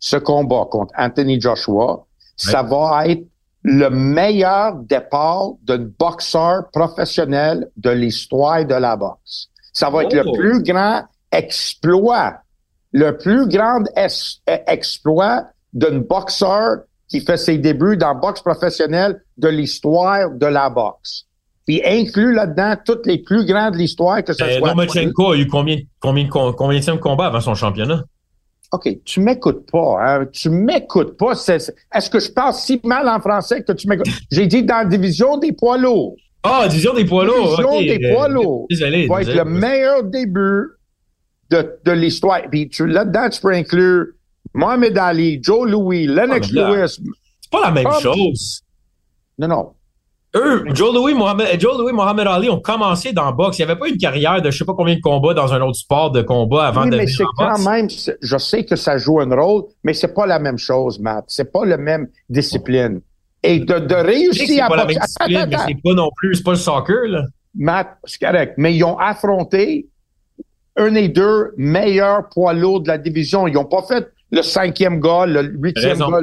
ce 0.02 0.16
combat 0.16 0.66
contre 0.68 0.92
Anthony 0.98 1.40
Joshua, 1.40 2.04
ça 2.36 2.62
va 2.64 3.06
être 3.06 3.24
le 3.62 3.88
meilleur 3.88 4.74
départ 4.74 5.52
d'un 5.62 5.88
boxeur 5.96 6.68
professionnel 6.72 7.70
de 7.76 7.90
l'histoire 7.90 8.66
de 8.66 8.74
la 8.74 8.96
boxe. 8.96 9.48
Ça 9.72 9.90
va 9.90 10.02
être 10.02 10.12
le 10.12 10.24
oh. 10.26 10.32
plus 10.32 10.60
grand 10.64 11.02
exploit, 11.30 12.34
le 12.90 13.16
plus 13.16 13.46
grand 13.46 13.84
exploit 14.66 15.44
d'un 15.72 16.00
boxeur 16.00 16.78
qui 17.08 17.20
fait 17.20 17.36
ses 17.36 17.58
débuts 17.58 17.96
dans 17.96 18.08
la 18.08 18.14
boxe 18.14 18.42
professionnelle 18.42 19.22
de 19.36 19.48
l'histoire 19.48 20.32
de 20.32 20.46
la 20.46 20.68
boxe. 20.68 21.26
Puis 21.64 21.80
inclut 21.86 22.34
là-dedans 22.34 22.74
toutes 22.84 23.06
les 23.06 23.18
plus 23.18 23.46
grandes 23.46 23.74
de 23.74 23.78
l'histoire 23.78 24.24
que 24.24 24.32
ce 24.32 24.44
soit. 24.44 24.68
Lomachenko 24.68 25.30
a 25.30 25.36
eu 25.36 25.46
combien, 25.46 25.78
combien, 26.00 26.28
combien 26.28 26.80
de 26.80 26.98
combats 26.98 27.26
avant 27.26 27.40
son 27.40 27.54
championnat? 27.54 28.02
OK, 28.72 28.88
tu 29.04 29.20
m'écoutes 29.20 29.70
pas, 29.70 29.98
hein? 30.00 30.26
Tu 30.32 30.48
m'écoutes 30.48 31.18
pas. 31.18 31.32
Est-ce 31.32 32.10
que 32.10 32.18
je 32.18 32.30
parle 32.30 32.54
si 32.54 32.80
mal 32.84 33.06
en 33.06 33.20
français 33.20 33.62
que 33.62 33.72
tu 33.72 33.86
m'écoutes? 33.86 34.08
J'ai 34.30 34.46
dit 34.46 34.62
dans 34.62 34.78
la 34.78 34.84
division 34.86 35.36
des 35.36 35.52
poids 35.52 35.76
lourds. 35.76 36.16
Ah, 36.42 36.66
division 36.68 36.94
des 36.94 37.04
poids 37.04 37.24
lourds. 37.24 37.56
Division 37.56 37.80
des 37.80 38.12
poids 38.12 38.28
lourds. 38.28 38.66
Désolé. 38.70 39.06
Va 39.06 39.22
être 39.22 39.34
le 39.34 39.44
meilleur 39.44 40.04
début 40.04 40.70
de, 41.50 41.78
de 41.84 41.92
l'histoire. 41.92 42.40
Puis 42.50 42.70
là-dedans, 42.78 43.28
tu 43.28 43.40
peux 43.42 43.52
inclure 43.52 44.06
Mohamed 44.54 44.96
Ali, 44.96 45.38
Joe 45.42 45.68
Louis, 45.68 46.06
Lennox 46.06 46.48
ah, 46.56 46.70
Lewis. 46.70 46.98
C'est 47.40 47.50
pas 47.50 47.60
la 47.60 47.70
même 47.72 47.92
chose. 48.00 48.62
Non, 49.38 49.48
non. 49.48 49.72
Eux, 50.34 50.64
Joe 50.72 50.94
Louis, 50.94 51.12
Mohamed, 51.12 51.60
Joe 51.60 51.76
Louis, 51.78 51.92
Mohamed 51.92 52.26
Ali 52.26 52.48
ont 52.48 52.60
commencé 52.60 53.12
dans 53.12 53.30
le 53.30 53.36
boxe. 53.36 53.58
Il 53.58 53.66
n'y 53.66 53.70
avait 53.70 53.78
pas 53.78 53.88
une 53.88 53.98
carrière 53.98 54.40
de 54.40 54.50
je 54.50 54.58
sais 54.58 54.64
pas 54.64 54.72
combien 54.74 54.94
de 54.94 55.00
combats 55.00 55.34
dans 55.34 55.52
un 55.52 55.60
autre 55.60 55.76
sport 55.76 56.10
de 56.10 56.22
combat 56.22 56.68
avant 56.68 56.84
oui, 56.84 56.90
de 56.90 56.96
mais 56.96 57.06
c'est 57.06 57.24
quand 57.36 57.58
même, 57.58 57.88
je 58.20 58.38
sais 58.38 58.64
que 58.64 58.74
ça 58.74 58.96
joue 58.96 59.20
un 59.20 59.34
rôle, 59.34 59.64
mais 59.84 59.92
c'est 59.92 60.14
pas 60.14 60.26
la 60.26 60.38
même 60.38 60.56
chose, 60.56 60.98
Matt. 60.98 61.24
C'est 61.28 61.52
pas 61.52 61.66
la 61.66 61.76
même 61.76 62.08
discipline. 62.30 63.02
Et 63.42 63.60
de, 63.60 63.78
de 63.78 63.94
réussir 63.94 64.64
à 64.64 64.68
pas 64.68 64.76
la 64.76 64.86
même 64.86 64.96
discipline, 65.02 65.46
mais 65.50 65.56
c'est 65.66 65.82
pas 65.82 65.94
non 65.94 66.10
plus, 66.16 66.36
c'est 66.36 66.44
pas 66.44 66.52
le 66.52 66.56
soccer, 66.56 67.08
là. 67.08 67.24
Matt, 67.54 67.98
c'est 68.04 68.20
correct. 68.20 68.54
Mais 68.56 68.74
ils 68.74 68.84
ont 68.84 68.98
affronté 68.98 69.86
un 70.76 70.94
et 70.94 71.08
deux 71.08 71.52
meilleurs 71.58 72.30
poids 72.30 72.54
lourds 72.54 72.80
de 72.80 72.88
la 72.88 72.96
division. 72.96 73.46
Ils 73.46 73.54
n'ont 73.54 73.66
pas 73.66 73.82
fait 73.82 74.08
le 74.30 74.40
cinquième 74.40 75.00
gars, 75.00 75.26
le 75.26 75.42
huitième 75.42 75.98
gars 75.98 76.20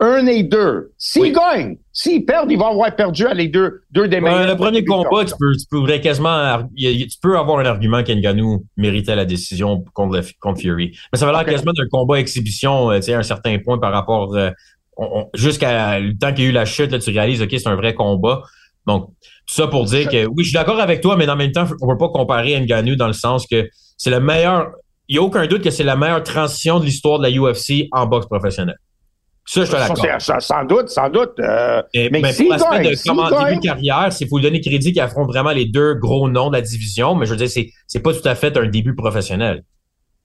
un 0.00 0.26
et 0.26 0.42
deux. 0.42 0.92
S'ils 0.96 1.32
gagnent, 1.32 1.76
s'ils 1.92 2.24
perdent, 2.24 2.50
ils 2.50 2.58
vont 2.58 2.68
avoir 2.68 2.94
perdu 2.96 3.26
à 3.26 3.34
les 3.34 3.48
deux, 3.48 3.82
deux 3.90 4.08
des 4.08 4.20
meilleurs. 4.20 4.46
le 4.46 4.56
premier 4.56 4.84
combat, 4.84 5.24
tu 5.26 5.34
peux, 5.38 5.52
tu 5.52 5.66
peux 5.70 5.98
quasiment, 5.98 6.66
tu 6.76 7.18
peux 7.22 7.38
avoir 7.38 7.58
un 7.58 7.66
argument 7.66 8.02
qu'Enganou 8.02 8.64
méritait 8.76 9.14
la 9.14 9.26
décision 9.26 9.84
contre, 9.92 10.22
contre 10.40 10.60
Fury. 10.60 10.96
Mais 11.12 11.18
ça 11.18 11.26
va 11.26 11.32
l'air 11.32 11.44
quasiment 11.44 11.72
d'un 11.72 11.86
combat 11.90 12.18
exhibition, 12.18 12.90
euh, 12.90 12.96
tu 12.96 13.04
sais, 13.04 13.14
à 13.14 13.18
un 13.18 13.22
certain 13.22 13.58
point 13.58 13.78
par 13.78 13.92
rapport, 13.92 14.34
euh, 14.34 14.50
jusqu'à 15.34 16.00
le 16.00 16.16
temps 16.16 16.32
qu'il 16.32 16.44
y 16.44 16.46
a 16.46 16.50
eu 16.50 16.52
la 16.52 16.64
chute, 16.64 16.90
là, 16.92 16.98
tu 16.98 17.10
réalises, 17.10 17.42
OK, 17.42 17.50
c'est 17.50 17.68
un 17.68 17.76
vrai 17.76 17.94
combat. 17.94 18.42
Donc, 18.86 19.08
tout 19.46 19.54
ça 19.54 19.66
pour 19.66 19.84
dire 19.84 20.08
que, 20.08 20.26
oui, 20.26 20.44
je 20.44 20.48
suis 20.48 20.54
d'accord 20.54 20.80
avec 20.80 21.02
toi, 21.02 21.16
mais 21.16 21.28
en 21.28 21.36
même 21.36 21.52
temps, 21.52 21.66
on 21.82 21.86
ne 21.86 21.92
peut 21.92 21.98
pas 21.98 22.08
comparer 22.08 22.58
Ngannou 22.58 22.96
dans 22.96 23.06
le 23.06 23.12
sens 23.12 23.46
que 23.46 23.68
c'est 23.98 24.10
le 24.10 24.20
meilleur, 24.20 24.70
il 25.08 25.14
n'y 25.14 25.18
a 25.18 25.22
aucun 25.22 25.46
doute 25.46 25.62
que 25.62 25.70
c'est 25.70 25.84
la 25.84 25.96
meilleure 25.96 26.22
transition 26.22 26.80
de 26.80 26.86
l'histoire 26.86 27.18
de 27.18 27.24
la 27.24 27.30
UFC 27.30 27.88
en 27.92 28.06
boxe 28.06 28.26
professionnelle. 28.26 28.78
Ça, 29.50 29.64
je 29.64 29.72
te 29.72 29.76
l'accorde. 29.76 30.40
Sans 30.40 30.64
doute, 30.64 30.90
sans 30.90 31.08
doute. 31.08 31.32
Euh, 31.40 31.82
mais, 31.92 32.08
mais 32.12 32.32
pour 32.32 32.50
l'aspect 32.50 32.88
de 32.88 33.08
comment 33.08 33.28
début 33.28 33.56
de 33.56 33.60
carrière, 33.60 34.12
c'est 34.12 34.28
faut 34.28 34.38
lui 34.38 34.44
donner 34.44 34.60
crédit 34.60 34.92
qu'il 34.92 35.02
affronte 35.02 35.26
vraiment 35.26 35.50
les 35.50 35.64
deux 35.64 35.94
gros 35.94 36.28
noms 36.28 36.50
de 36.50 36.54
la 36.54 36.60
division, 36.60 37.16
mais 37.16 37.26
je 37.26 37.32
veux 37.32 37.36
dire, 37.36 37.50
c'est, 37.50 37.68
c'est 37.88 37.98
pas 37.98 38.14
tout 38.14 38.28
à 38.28 38.36
fait 38.36 38.56
un 38.56 38.68
début 38.68 38.94
professionnel. 38.94 39.64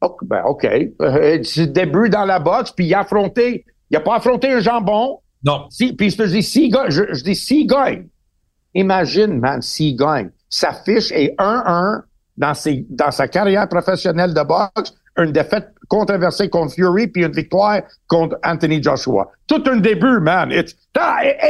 OK, 0.02 0.20
ben, 0.26 0.44
OK. 0.46 0.66
Euh, 0.66 1.40
c'est 1.42 1.74
début 1.74 2.08
dans 2.08 2.26
la 2.26 2.38
boxe, 2.38 2.70
puis 2.70 2.86
il 2.86 2.94
a 2.94 3.00
affronté, 3.00 3.66
il 3.90 3.98
a 3.98 4.00
pas 4.00 4.18
affronté 4.18 4.52
un 4.52 4.60
jambon. 4.60 5.18
Non. 5.44 5.66
Si, 5.72 5.94
puis 5.94 6.12
je 6.12 6.18
te 6.18 6.24
dis, 6.28 6.44
si 6.44 6.72
je, 6.90 7.12
je 7.12 7.24
dis, 7.24 7.36
s'il 7.36 7.66
gagne, 7.66 8.06
imagine, 8.76 9.40
man, 9.40 9.60
s'il 9.60 9.98
gagne, 9.98 10.30
sa 10.50 10.72
fiche 10.72 11.12
est 11.12 11.34
1-1 11.40 12.02
dans, 12.38 12.54
ses, 12.54 12.86
dans 12.92 13.10
sa 13.10 13.28
carrière 13.28 13.68
professionnelle 13.68 14.36
de 14.36 14.44
boxe, 14.44 14.94
une 15.18 15.32
défaite 15.32 15.70
controversée 15.88 16.50
contre 16.50 16.74
Fury 16.74 17.08
puis 17.08 17.24
une 17.24 17.32
victoire 17.32 17.82
contre 18.08 18.38
Anthony 18.44 18.82
Joshua. 18.82 19.32
Tout 19.48 19.64
un 19.68 19.78
début, 19.78 20.20
man. 20.20 20.52
It's 20.52 20.76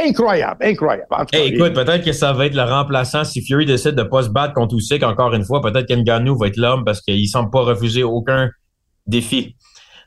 incroyable, 0.04 0.64
incroyable. 0.64 1.08
écoute, 1.32 1.74
peut-être 1.74 2.04
que 2.04 2.12
ça 2.12 2.32
va 2.32 2.46
être 2.46 2.54
le 2.54 2.62
remplaçant 2.62 3.24
si 3.24 3.42
Fury 3.42 3.66
décide 3.66 3.94
de 3.94 4.02
pas 4.02 4.22
se 4.22 4.28
battre 4.28 4.54
contre 4.54 4.76
Usyk 4.76 5.02
encore 5.02 5.34
une 5.34 5.44
fois. 5.44 5.60
Peut-être 5.62 5.86
qu'Ngannou 5.86 6.36
va 6.36 6.48
être 6.48 6.56
l'homme 6.56 6.84
parce 6.84 7.00
qu'il 7.00 7.28
semble 7.28 7.50
pas 7.50 7.62
refuser 7.62 8.02
aucun 8.02 8.50
défi. 9.06 9.56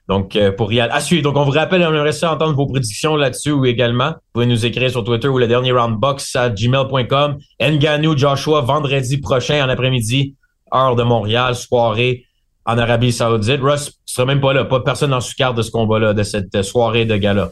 Donc, 0.08 0.36
euh, 0.36 0.52
pour 0.52 0.74
y 0.74 0.80
aller. 0.80 0.92
À 0.92 1.02
suivre. 1.02 1.22
Donc, 1.22 1.38
on 1.38 1.44
vous 1.44 1.52
rappelle, 1.52 1.84
on 1.84 1.94
aimerait 1.94 2.14
ça 2.14 2.34
entendre 2.34 2.56
vos 2.56 2.66
prédictions 2.66 3.16
là-dessus 3.16 3.52
ou 3.52 3.66
également. 3.66 4.10
Vous 4.10 4.34
pouvez 4.34 4.46
nous 4.48 4.66
écrire 4.66 4.90
sur 4.90 5.04
Twitter 5.04 5.28
ou 5.28 5.38
le 5.38 5.48
dernier 5.48 5.72
roundbox 5.72 6.36
à 6.36 6.50
gmail.com. 6.50 7.38
Ngannou 7.62 8.18
Joshua, 8.18 8.62
vendredi 8.62 9.20
prochain 9.20 9.64
en 9.64 9.70
après-midi, 9.70 10.36
heure 10.74 10.96
de 10.96 11.04
Montréal, 11.04 11.54
soirée 11.54 12.26
en 12.66 12.78
Arabie 12.78 13.12
Saoudite. 13.12 13.62
Russ 13.62 13.92
sera 14.06 14.26
même 14.26 14.42
pas 14.42 14.54
là, 14.54 14.66
pas 14.66 14.80
personne 14.82 15.14
en 15.14 15.22
sous-carte 15.22 15.56
de 15.56 15.62
ce 15.62 15.72
combat-là, 15.72 16.14
de 16.14 16.24
cette 16.24 16.62
soirée 16.62 17.06
de 17.06 17.16
gala. 17.16 17.50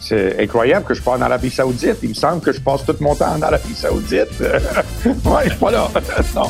C'est 0.00 0.42
incroyable 0.42 0.84
que 0.86 0.94
je 0.94 1.02
passe 1.02 1.18
en 1.18 1.22
Arabie 1.22 1.50
Saoudite. 1.50 1.96
Il 2.02 2.10
me 2.10 2.14
semble 2.14 2.40
que 2.40 2.52
je 2.52 2.60
passe 2.60 2.84
tout 2.84 2.94
mon 3.00 3.14
temps 3.14 3.34
en 3.34 3.42
Arabie 3.42 3.74
Saoudite. 3.74 4.40
ouais, 4.40 5.44
je 5.44 5.50
suis 5.50 5.58
pas 5.58 5.70
là. 5.70 5.88
non. 6.34 6.48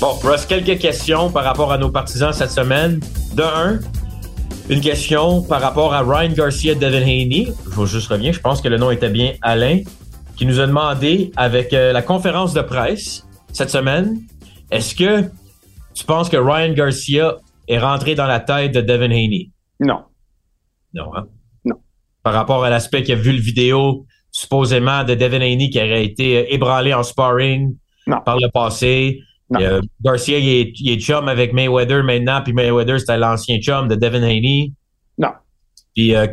Bon, 0.00 0.12
Russ, 0.22 0.46
quelques 0.46 0.78
questions 0.78 1.28
par 1.28 1.42
rapport 1.42 1.72
à 1.72 1.78
nos 1.78 1.90
partisans 1.90 2.32
cette 2.32 2.52
semaine. 2.52 3.00
De 3.34 3.42
un, 3.42 3.80
une 4.68 4.80
question 4.80 5.42
par 5.42 5.60
rapport 5.60 5.94
à 5.94 6.02
Ryan 6.02 6.32
Garcia 6.32 6.74
Devin 6.74 7.02
Haney. 7.02 7.52
Je 7.70 7.80
vais 7.80 7.86
juste 7.86 8.08
revenir. 8.08 8.32
Je 8.32 8.40
pense 8.40 8.60
que 8.60 8.68
le 8.68 8.76
nom 8.76 8.90
était 8.90 9.08
bien 9.08 9.32
Alain, 9.40 9.80
qui 10.36 10.44
nous 10.46 10.60
a 10.60 10.66
demandé 10.66 11.32
avec 11.36 11.72
euh, 11.72 11.92
la 11.92 12.02
conférence 12.02 12.52
de 12.52 12.60
presse 12.60 13.26
cette 13.52 13.70
semaine, 13.70 14.20
est-ce 14.70 14.94
que 14.94 15.22
tu 15.94 16.04
penses 16.04 16.28
que 16.28 16.36
Ryan 16.36 16.72
Garcia 16.74 17.36
est 17.66 17.78
rentré 17.78 18.14
dans 18.14 18.26
la 18.26 18.40
tête 18.40 18.72
de 18.72 18.80
Devin 18.80 19.10
Haney? 19.10 19.50
Non. 19.80 20.02
Non, 20.94 21.16
hein? 21.16 21.26
Non. 21.64 21.76
Par 22.22 22.34
rapport 22.34 22.62
à 22.62 22.70
l'aspect 22.70 23.02
qu'il 23.02 23.14
a 23.14 23.18
vu 23.18 23.32
le 23.32 23.40
vidéo 23.40 24.06
supposément 24.30 25.02
de 25.04 25.14
Devin 25.14 25.40
Haney 25.40 25.70
qui 25.70 25.78
aurait 25.78 26.04
été 26.04 26.52
ébranlé 26.54 26.92
en 26.92 27.02
sparring 27.02 27.74
par 28.24 28.36
le 28.38 28.50
passé. 28.50 29.20
Euh, 29.56 29.80
Garcia, 30.04 30.38
il 30.38 30.48
est, 30.48 30.72
il 30.80 30.92
est, 30.92 31.00
chum 31.00 31.28
avec 31.28 31.52
Mayweather 31.52 32.04
maintenant, 32.04 32.42
puis 32.42 32.52
Mayweather, 32.52 33.00
c'était 33.00 33.16
l'ancien 33.16 33.58
chum 33.58 33.88
de 33.88 33.94
Devin 33.94 34.22
Haney. 34.22 34.72
Non. 35.16 35.30
Puis 35.94 36.14
euh, 36.14 36.26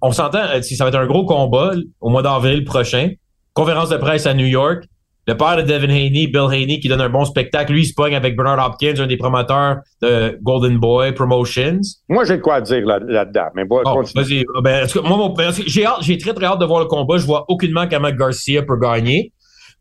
on 0.00 0.12
s'entend, 0.12 0.44
si 0.62 0.76
ça 0.76 0.84
va 0.84 0.88
être 0.88 0.98
un 0.98 1.06
gros 1.06 1.26
combat 1.26 1.72
au 2.00 2.08
mois 2.08 2.22
d'avril 2.22 2.64
prochain. 2.64 3.10
Conférence 3.52 3.90
de 3.90 3.96
presse 3.96 4.26
à 4.26 4.34
New 4.34 4.46
York. 4.46 4.84
Le 5.26 5.36
père 5.36 5.56
de 5.58 5.62
Devin 5.62 5.90
Haney, 5.90 6.26
Bill 6.28 6.48
Haney, 6.50 6.80
qui 6.80 6.88
donne 6.88 7.02
un 7.02 7.10
bon 7.10 7.24
spectacle, 7.24 7.72
lui, 7.72 7.82
il 7.82 7.86
se 7.86 7.94
pogne 7.94 8.16
avec 8.16 8.36
Bernard 8.36 8.66
Hopkins, 8.66 8.94
un 8.98 9.06
des 9.06 9.18
promoteurs 9.18 9.76
de 10.02 10.38
Golden 10.42 10.78
Boy 10.78 11.12
Promotions. 11.12 11.80
Moi, 12.08 12.24
j'ai 12.24 12.40
quoi 12.40 12.60
dire 12.62 12.84
là-dedans, 12.86 13.48
mais 13.54 13.64
bon, 13.64 13.82
vas-y. 13.84 14.44
Ben, 14.62 14.86
moi, 15.04 15.34
j'ai, 15.66 15.84
j'ai 16.00 16.18
très, 16.18 16.32
très 16.32 16.46
hâte 16.46 16.58
de 16.58 16.64
voir 16.64 16.80
le 16.80 16.86
combat. 16.86 17.18
Je 17.18 17.26
vois 17.26 17.44
aucunement 17.48 17.86
comment 17.88 18.10
Garcia 18.10 18.62
peut 18.62 18.78
gagner. 18.78 19.32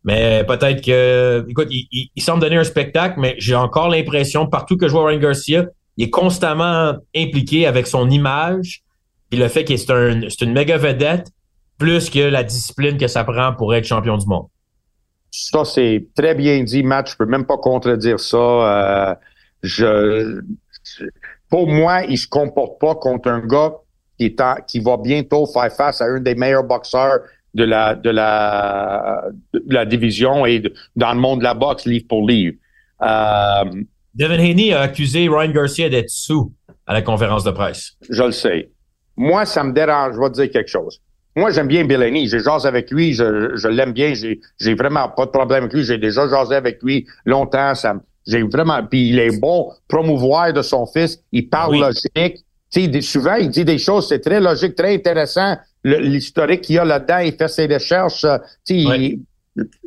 Mais 0.03 0.43
peut-être 0.45 0.83
que, 0.83 1.45
écoute, 1.49 1.67
il, 1.69 2.21
semble 2.21 2.41
donner 2.41 2.57
un 2.57 2.63
spectacle, 2.63 3.19
mais 3.19 3.35
j'ai 3.38 3.55
encore 3.55 3.89
l'impression, 3.89 4.47
partout 4.47 4.77
que 4.77 4.88
je 4.88 4.93
vois 4.93 5.07
Ryan 5.07 5.19
Garcia, 5.19 5.65
il 5.97 6.05
est 6.05 6.09
constamment 6.09 6.93
impliqué 7.15 7.67
avec 7.67 7.85
son 7.85 8.09
image, 8.09 8.83
puis 9.29 9.39
le 9.39 9.47
fait 9.47 9.65
qu'il 9.65 9.75
est, 9.75 10.41
une 10.41 10.53
méga 10.53 10.77
vedette, 10.77 11.27
plus 11.77 12.09
que 12.09 12.19
la 12.19 12.43
discipline 12.43 12.97
que 12.97 13.07
ça 13.07 13.23
prend 13.23 13.53
pour 13.53 13.73
être 13.75 13.85
champion 13.85 14.17
du 14.17 14.25
monde. 14.25 14.47
Ça, 15.31 15.63
c'est 15.65 16.07
très 16.15 16.35
bien 16.35 16.63
dit, 16.63 16.83
Matt. 16.83 17.09
Je 17.12 17.15
peux 17.15 17.25
même 17.25 17.45
pas 17.45 17.57
contredire 17.57 18.19
ça. 18.19 18.38
Euh, 18.38 19.15
je, 19.62 20.41
pour 21.49 21.67
moi, 21.67 22.03
il 22.05 22.17
se 22.17 22.27
comporte 22.27 22.79
pas 22.79 22.95
contre 22.95 23.29
un 23.29 23.39
gars 23.39 23.73
qui, 24.17 24.25
est 24.25 24.41
qui 24.67 24.79
va 24.79 24.97
bientôt 24.97 25.45
faire 25.45 25.71
face 25.71 26.01
à 26.01 26.05
un 26.05 26.19
des 26.19 26.35
meilleurs 26.35 26.63
boxeurs 26.63 27.19
de 27.53 27.63
la 27.63 27.95
de 27.95 28.09
la 28.09 29.23
de 29.53 29.73
la 29.73 29.85
division 29.85 30.45
et 30.45 30.62
dans 30.95 31.13
le 31.13 31.19
monde 31.19 31.39
de 31.39 31.43
la 31.43 31.53
boxe 31.53 31.85
livre 31.85 32.05
pour 32.07 32.27
livre. 32.27 32.55
Euh, 33.01 33.63
Devin 34.13 34.39
Haney 34.39 34.73
a 34.73 34.81
accusé 34.81 35.29
Ryan 35.29 35.51
Garcia 35.51 35.89
d'être 35.89 36.09
sous 36.09 36.51
à 36.85 36.93
la 36.93 37.01
conférence 37.01 37.43
de 37.43 37.51
presse. 37.51 37.93
Je 38.09 38.23
le 38.23 38.31
sais. 38.31 38.71
Moi, 39.15 39.45
ça 39.45 39.63
me 39.63 39.73
dérange. 39.73 40.15
Je 40.15 40.19
vais 40.19 40.29
te 40.29 40.33
dire 40.41 40.51
quelque 40.51 40.69
chose. 40.69 40.99
Moi, 41.35 41.51
j'aime 41.51 41.67
bien 41.67 41.85
Bill 41.85 42.01
Haney. 42.01 42.27
J'ai 42.27 42.39
jasé 42.39 42.67
avec 42.67 42.91
lui. 42.91 43.13
Je, 43.13 43.55
je 43.55 43.67
l'aime 43.67 43.93
bien. 43.93 44.13
J'ai, 44.13 44.39
j'ai 44.59 44.73
vraiment 44.73 45.09
pas 45.09 45.25
de 45.25 45.31
problème 45.31 45.63
avec 45.63 45.73
lui. 45.73 45.83
J'ai 45.83 45.97
déjà 45.97 46.27
jasé 46.27 46.55
avec 46.55 46.81
lui 46.83 47.05
longtemps. 47.25 47.75
Ça, 47.75 47.95
j'ai 48.27 48.43
vraiment. 48.43 48.83
Puis 48.83 49.09
il 49.09 49.19
est 49.19 49.39
bon 49.39 49.71
promouvoir 49.88 50.53
de 50.53 50.62
son 50.62 50.85
fils. 50.85 51.19
Il 51.31 51.47
parle 51.49 51.79
logique. 51.79 52.43
Tu 52.71 52.91
sais, 52.91 53.01
souvent, 53.01 53.35
il 53.35 53.49
dit 53.49 53.65
des 53.65 53.77
choses. 53.77 54.07
C'est 54.09 54.19
très 54.19 54.39
logique, 54.39 54.75
très 54.75 54.93
intéressant 54.93 55.55
l'historique 55.84 56.62
qu'il 56.62 56.76
y 56.76 56.80
a 56.80 56.86
là-dedans, 56.86 57.20
il 57.20 57.34
fait 57.34 57.48
ses 57.48 57.68
recherches, 57.68 58.26
euh, 58.26 58.38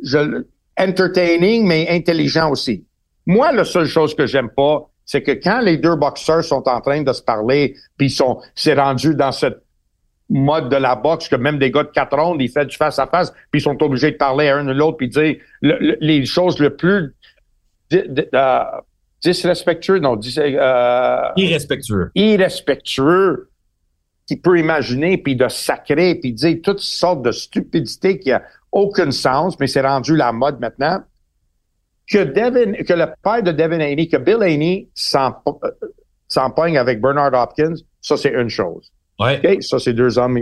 je, 0.03 0.43
entertaining, 0.77 1.65
mais 1.67 1.87
intelligent 1.89 2.51
aussi. 2.51 2.85
Moi, 3.25 3.51
la 3.51 3.63
seule 3.63 3.87
chose 3.87 4.15
que 4.15 4.25
j'aime 4.25 4.49
pas, 4.49 4.89
c'est 5.05 5.21
que 5.21 5.31
quand 5.31 5.61
les 5.61 5.77
deux 5.77 5.95
boxeurs 5.95 6.43
sont 6.43 6.67
en 6.67 6.81
train 6.81 7.01
de 7.01 7.13
se 7.13 7.21
parler, 7.21 7.75
puis 7.97 8.09
sont, 8.09 8.41
c'est 8.55 8.73
rendu 8.73 9.15
dans 9.15 9.31
cette 9.31 9.61
mode 10.29 10.69
de 10.69 10.77
la 10.77 10.95
boxe 10.95 11.27
que 11.27 11.35
même 11.35 11.59
des 11.59 11.69
gars 11.69 11.83
de 11.83 11.89
quatre 11.89 12.17
rondes, 12.17 12.41
ils 12.41 12.49
font 12.49 12.63
du 12.63 12.75
face 12.75 12.97
à 12.99 13.07
face, 13.07 13.31
puis 13.51 13.59
ils 13.59 13.63
sont 13.63 13.81
obligés 13.83 14.11
de 14.11 14.17
parler 14.17 14.49
à 14.49 14.57
un 14.57 14.67
ou 14.67 14.73
l'autre, 14.73 14.97
puis 14.97 15.09
dire 15.09 15.35
les 15.61 16.25
choses 16.25 16.59
le 16.59 16.75
plus 16.75 17.13
euh, 17.93 18.63
disrespectueux, 19.21 19.99
non, 19.99 20.19
euh, 20.37 21.21
irrespectueux. 21.37 22.11
Irrespectueux 22.15 23.49
qui 24.25 24.37
peut 24.37 24.57
imaginer, 24.57 25.17
puis 25.17 25.35
de 25.35 25.47
sacrer, 25.47 26.15
puis 26.15 26.33
dire 26.33 26.57
toutes 26.63 26.79
sortes 26.79 27.23
de 27.23 27.31
stupidités 27.31 28.19
qui 28.19 28.31
a 28.31 28.41
aucun 28.71 29.11
sens, 29.11 29.59
mais 29.59 29.67
c'est 29.67 29.81
rendu 29.81 30.15
la 30.15 30.31
mode 30.31 30.59
maintenant. 30.59 31.01
Que 32.09 32.23
Devin, 32.23 32.73
que 32.83 32.93
le 32.93 33.07
père 33.21 33.43
de 33.43 33.51
Devin 33.51 33.79
Haney, 33.79 34.07
que 34.07 34.17
Bill 34.17 34.41
Haney 34.41 34.89
s'empoigne 36.27 36.77
avec 36.77 37.01
Bernard 37.01 37.33
Hopkins, 37.33 37.75
ça 38.01 38.17
c'est 38.17 38.33
une 38.33 38.49
chose. 38.49 38.91
Ouais. 39.19 39.41
Ça 39.61 39.79
c'est 39.79 39.93
deux 39.93 40.17
hommes 40.17 40.37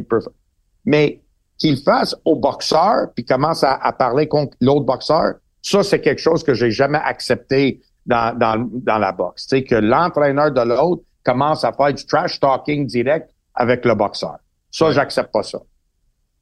Mais 0.85 1.21
qu'il 1.57 1.77
fasse 1.77 2.15
au 2.25 2.35
boxeur, 2.35 3.11
puis 3.15 3.23
commence 3.25 3.63
à, 3.63 3.91
parler 3.93 4.27
contre 4.27 4.57
l'autre 4.61 4.85
boxeur, 4.85 5.35
ça 5.61 5.83
c'est 5.83 6.01
quelque 6.01 6.21
chose 6.21 6.43
que 6.43 6.55
j'ai 6.55 6.71
jamais 6.71 6.99
accepté 7.03 7.79
dans, 8.07 8.35
dans, 8.35 8.67
dans 8.71 8.97
la 8.97 9.11
boxe. 9.11 9.45
Sais, 9.47 9.63
que 9.63 9.75
l'entraîneur 9.75 10.51
de 10.51 10.61
l'autre 10.61 11.03
commence 11.23 11.63
à 11.63 11.71
faire 11.73 11.93
du 11.93 12.03
trash 12.05 12.39
talking 12.39 12.87
direct 12.87 13.30
avec 13.55 13.85
le 13.85 13.95
boxeur. 13.95 14.37
Ça, 14.69 14.91
j'accepte 14.91 15.31
pas 15.31 15.43
ça. 15.43 15.59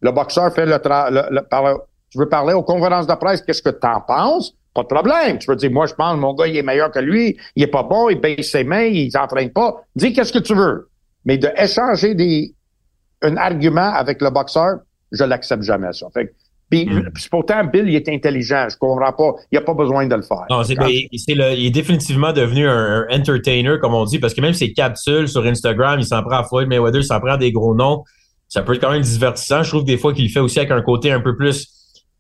Le 0.01 0.11
boxeur 0.11 0.53
fait 0.53 0.65
le, 0.65 0.77
travail. 0.79 1.75
tu 2.09 2.17
veux 2.19 2.29
parler 2.29 2.53
aux 2.53 2.63
conférences 2.63 3.07
de 3.07 3.13
presse, 3.15 3.41
qu'est-ce 3.41 3.61
que 3.61 3.69
tu 3.69 3.87
en 3.87 4.01
penses? 4.01 4.53
Pas 4.73 4.83
de 4.83 4.87
problème. 4.87 5.39
Tu 5.39 5.47
peux 5.47 5.55
dire, 5.55 5.71
moi, 5.71 5.87
je 5.87 5.93
pense, 5.93 6.17
mon 6.17 6.33
gars, 6.33 6.47
il 6.47 6.55
est 6.55 6.63
meilleur 6.63 6.91
que 6.91 6.99
lui, 6.99 7.37
il 7.55 7.63
est 7.63 7.67
pas 7.67 7.83
bon, 7.83 8.09
il 8.09 8.19
baisse 8.19 8.51
ses 8.51 8.63
mains, 8.63 8.83
il 8.83 9.11
s'entraîne 9.11 9.51
pas. 9.51 9.83
Dis 9.95 10.13
qu'est-ce 10.13 10.31
que 10.31 10.39
tu 10.39 10.53
veux. 10.53 10.89
Mais 11.25 11.37
de 11.37 11.49
échanger 11.57 12.15
des, 12.15 12.53
un 13.21 13.35
argument 13.35 13.93
avec 13.93 14.21
le 14.21 14.29
boxeur, 14.29 14.79
je 15.11 15.23
l'accepte 15.23 15.63
jamais, 15.63 15.91
ça. 15.93 16.07
Fait 16.13 16.33
puis, 16.69 16.85
mm. 16.85 17.11
pourtant, 17.31 17.63
Bill, 17.63 17.85
il 17.87 17.95
est 17.95 18.07
intelligent. 18.09 18.67
Je 18.69 18.77
comprends 18.77 19.11
pas. 19.11 19.41
Il 19.51 19.57
a 19.57 19.61
pas 19.61 19.73
besoin 19.73 20.05
de 20.05 20.15
le 20.15 20.21
faire. 20.21 20.45
Non, 20.49 20.63
c'est, 20.63 20.75
il 20.75 21.65
est 21.65 21.71
définitivement 21.71 22.31
devenu 22.31 22.67
un, 22.67 23.07
entertainer, 23.09 23.77
comme 23.81 23.93
on 23.93 24.05
dit, 24.05 24.19
parce 24.19 24.33
que 24.33 24.41
même 24.41 24.53
ses 24.53 24.73
capsules 24.73 25.27
sur 25.27 25.45
Instagram, 25.45 25.99
il 25.99 26.05
s'en 26.05 26.21
prend 26.21 26.37
à 26.37 26.43
Floyd 26.43 26.67
Mayweather, 26.67 27.01
il 27.01 27.05
s'en 27.05 27.19
prend 27.19 27.33
à 27.33 27.37
des 27.37 27.51
gros 27.51 27.73
noms. 27.73 28.03
Ça 28.47 28.61
peut 28.61 28.73
être 28.73 28.81
quand 28.81 28.91
même 28.91 29.01
divertissant. 29.01 29.63
Je 29.63 29.69
trouve 29.69 29.83
des 29.83 29.97
fois 29.97 30.13
qu'il 30.13 30.25
le 30.25 30.31
fait 30.31 30.39
aussi 30.39 30.59
avec 30.59 30.71
un 30.71 30.81
côté 30.81 31.11
un 31.11 31.21
peu 31.21 31.35
plus 31.35 31.67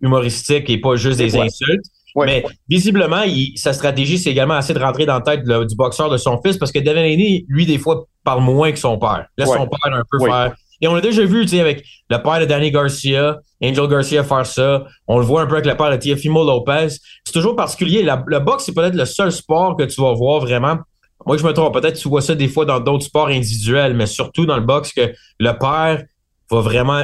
humoristique 0.01 0.69
et 0.69 0.79
pas 0.79 0.95
juste 0.95 1.17
des 1.17 1.35
insultes. 1.37 1.85
Mais 2.15 2.43
visiblement, 2.67 3.23
sa 3.55 3.73
stratégie, 3.73 4.17
c'est 4.17 4.31
également 4.31 4.55
assez 4.55 4.73
de 4.73 4.79
rentrer 4.79 5.05
dans 5.05 5.15
la 5.15 5.21
tête 5.21 5.43
du 5.43 5.75
boxeur 5.75 6.09
de 6.09 6.17
son 6.17 6.41
fils 6.41 6.57
parce 6.57 6.71
que 6.71 6.79
Devin 6.79 7.01
Haney, 7.01 7.45
lui, 7.47 7.65
des 7.65 7.77
fois, 7.77 8.05
parle 8.23 8.41
moins 8.41 8.71
que 8.71 8.79
son 8.79 8.97
père. 8.97 9.27
Laisse 9.37 9.47
son 9.47 9.67
père 9.67 9.93
un 9.93 10.03
peu 10.09 10.25
faire 10.25 10.53
et 10.81 10.87
on 10.87 10.93
l'a 10.93 11.01
déjà 11.01 11.25
vu, 11.25 11.41
tu 11.41 11.49
sais, 11.49 11.59
avec 11.59 11.85
le 12.09 12.17
père 12.21 12.39
de 12.39 12.45
Danny 12.45 12.71
Garcia, 12.71 13.39
Angel 13.61 13.87
Garcia 13.87 14.23
faire 14.23 14.45
ça. 14.45 14.85
On 15.07 15.17
le 15.17 15.25
voit 15.25 15.41
un 15.41 15.45
peu 15.45 15.55
avec 15.55 15.65
le 15.65 15.75
père 15.75 15.91
de 15.91 15.97
Tiafimo 15.97 16.45
Lopez. 16.45 16.87
C'est 17.25 17.33
toujours 17.33 17.55
particulier. 17.55 18.03
le 18.03 18.39
boxe, 18.39 18.65
c'est 18.65 18.73
peut-être 18.73 18.95
le 18.95 19.05
seul 19.05 19.31
sport 19.31 19.75
que 19.75 19.83
tu 19.83 20.01
vas 20.01 20.13
voir 20.13 20.39
vraiment. 20.39 20.77
Moi, 21.25 21.37
je 21.37 21.43
me 21.43 21.51
trompe. 21.51 21.73
Peut-être 21.73 21.99
tu 21.99 22.07
vois 22.07 22.21
ça 22.21 22.33
des 22.33 22.47
fois 22.47 22.65
dans 22.65 22.79
d'autres 22.79 23.03
sports 23.03 23.27
individuels, 23.27 23.93
mais 23.93 24.05
surtout 24.05 24.45
dans 24.45 24.55
le 24.55 24.63
boxe, 24.63 24.93
que 24.93 25.13
le 25.39 25.51
père 25.57 26.03
va 26.49 26.61
vraiment 26.61 27.03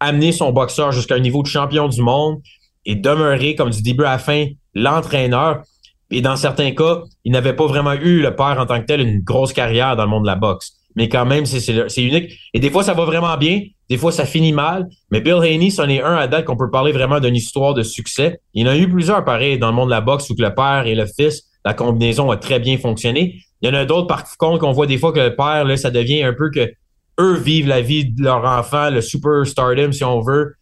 amener 0.00 0.32
son 0.32 0.50
boxeur 0.50 0.90
jusqu'à 0.92 1.16
un 1.16 1.20
niveau 1.20 1.42
de 1.42 1.48
champion 1.48 1.88
du 1.88 2.00
monde 2.00 2.40
et 2.86 2.96
demeurer, 2.96 3.54
comme 3.54 3.70
du 3.70 3.82
début 3.82 4.04
à 4.04 4.12
la 4.12 4.18
fin, 4.18 4.46
l'entraîneur. 4.74 5.62
Et 6.10 6.22
dans 6.22 6.36
certains 6.36 6.72
cas, 6.72 7.02
il 7.24 7.32
n'avait 7.32 7.54
pas 7.54 7.66
vraiment 7.66 7.92
eu, 7.92 8.22
le 8.22 8.34
père 8.34 8.58
en 8.58 8.66
tant 8.66 8.80
que 8.80 8.86
tel, 8.86 9.00
une 9.00 9.20
grosse 9.20 9.52
carrière 9.52 9.96
dans 9.96 10.04
le 10.04 10.10
monde 10.10 10.22
de 10.22 10.28
la 10.28 10.34
boxe 10.34 10.72
mais 10.96 11.08
quand 11.08 11.24
même, 11.24 11.46
c'est 11.46 12.02
unique. 12.02 12.32
Et 12.54 12.60
des 12.60 12.70
fois, 12.70 12.82
ça 12.82 12.94
va 12.94 13.04
vraiment 13.04 13.36
bien, 13.36 13.62
des 13.88 13.96
fois, 13.96 14.12
ça 14.12 14.24
finit 14.24 14.52
mal. 14.52 14.88
Mais 15.10 15.20
Bill 15.20 15.34
Haney, 15.34 15.70
c'en 15.70 15.88
est 15.88 16.00
un 16.00 16.16
à 16.16 16.26
date 16.26 16.44
qu'on 16.44 16.56
peut 16.56 16.70
parler 16.70 16.92
vraiment 16.92 17.20
d'une 17.20 17.36
histoire 17.36 17.74
de 17.74 17.82
succès. 17.82 18.40
Il 18.54 18.64
y 18.64 18.68
en 18.68 18.72
a 18.72 18.76
eu 18.76 18.88
plusieurs 18.88 19.24
pareils 19.24 19.58
dans 19.58 19.68
le 19.68 19.74
monde 19.74 19.88
de 19.88 19.94
la 19.94 20.00
boxe 20.00 20.28
où 20.30 20.34
que 20.34 20.42
le 20.42 20.54
père 20.54 20.86
et 20.86 20.94
le 20.94 21.06
fils, 21.06 21.44
la 21.64 21.74
combinaison 21.74 22.30
a 22.30 22.36
très 22.36 22.58
bien 22.58 22.78
fonctionné. 22.78 23.36
Il 23.60 23.68
y 23.68 23.70
en 23.70 23.74
a 23.74 23.84
d'autres, 23.84 24.06
par 24.06 24.24
contre, 24.36 24.60
qu'on 24.60 24.72
voit 24.72 24.86
des 24.86 24.98
fois 24.98 25.12
que 25.12 25.20
le 25.20 25.36
père, 25.36 25.64
là, 25.64 25.76
ça 25.76 25.90
devient 25.90 26.22
un 26.22 26.32
peu 26.32 26.50
que 26.50 26.72
eux 27.20 27.36
vivent 27.36 27.68
la 27.68 27.80
vie 27.80 28.04
de 28.06 28.22
leur 28.22 28.44
enfant, 28.44 28.90
le 28.90 29.00
superstardom, 29.00 29.92
si 29.92 30.04
on 30.04 30.20
veut. 30.20 30.54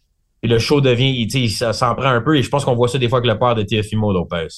Et 0.43 0.49
le 0.49 0.59
show 0.59 0.81
devient, 0.81 1.29
ça 1.51 1.73
s'en 1.73 1.95
prend 1.95 2.09
un 2.09 2.21
peu. 2.21 2.37
Et 2.37 2.43
je 2.43 2.49
pense 2.49 2.65
qu'on 2.65 2.75
voit 2.75 2.89
ça 2.89 2.99
des 2.99 3.09
fois 3.09 3.19
avec 3.19 3.31
le 3.31 3.39
père 3.39 3.55
de 3.55 3.63
Teofimo 3.63 4.13
Lopez. 4.13 4.49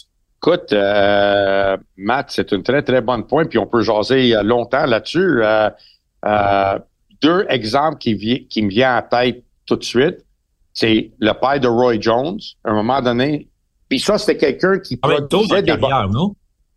Écoute, 0.44 0.72
euh, 0.72 1.76
Matt, 1.96 2.30
c'est 2.30 2.50
une 2.50 2.64
très, 2.64 2.82
très 2.82 3.00
bonne 3.00 3.24
point, 3.28 3.44
puis 3.44 3.58
on 3.58 3.66
peut 3.66 3.82
jaser 3.82 4.34
euh, 4.34 4.42
longtemps 4.42 4.86
là-dessus. 4.86 5.40
Euh, 5.40 5.70
euh, 6.24 6.78
deux 7.20 7.46
exemples 7.48 7.98
qui, 7.98 8.48
qui 8.48 8.62
me 8.62 8.68
viennent 8.68 8.88
à 8.88 8.94
la 8.96 9.02
tête 9.02 9.44
tout 9.66 9.76
de 9.76 9.84
suite. 9.84 10.24
C'est 10.74 11.12
le 11.20 11.32
père 11.34 11.60
de 11.60 11.68
Roy 11.68 12.00
Jones, 12.00 12.40
à 12.64 12.70
un 12.70 12.74
moment 12.74 13.00
donné. 13.00 13.48
Puis 13.88 14.00
ça, 14.00 14.18
c'était 14.18 14.36
quelqu'un 14.36 14.80
qui 14.80 14.96
dans 14.96 15.08
la 15.08 15.62
carrière, 15.62 16.08
non? 16.08 16.34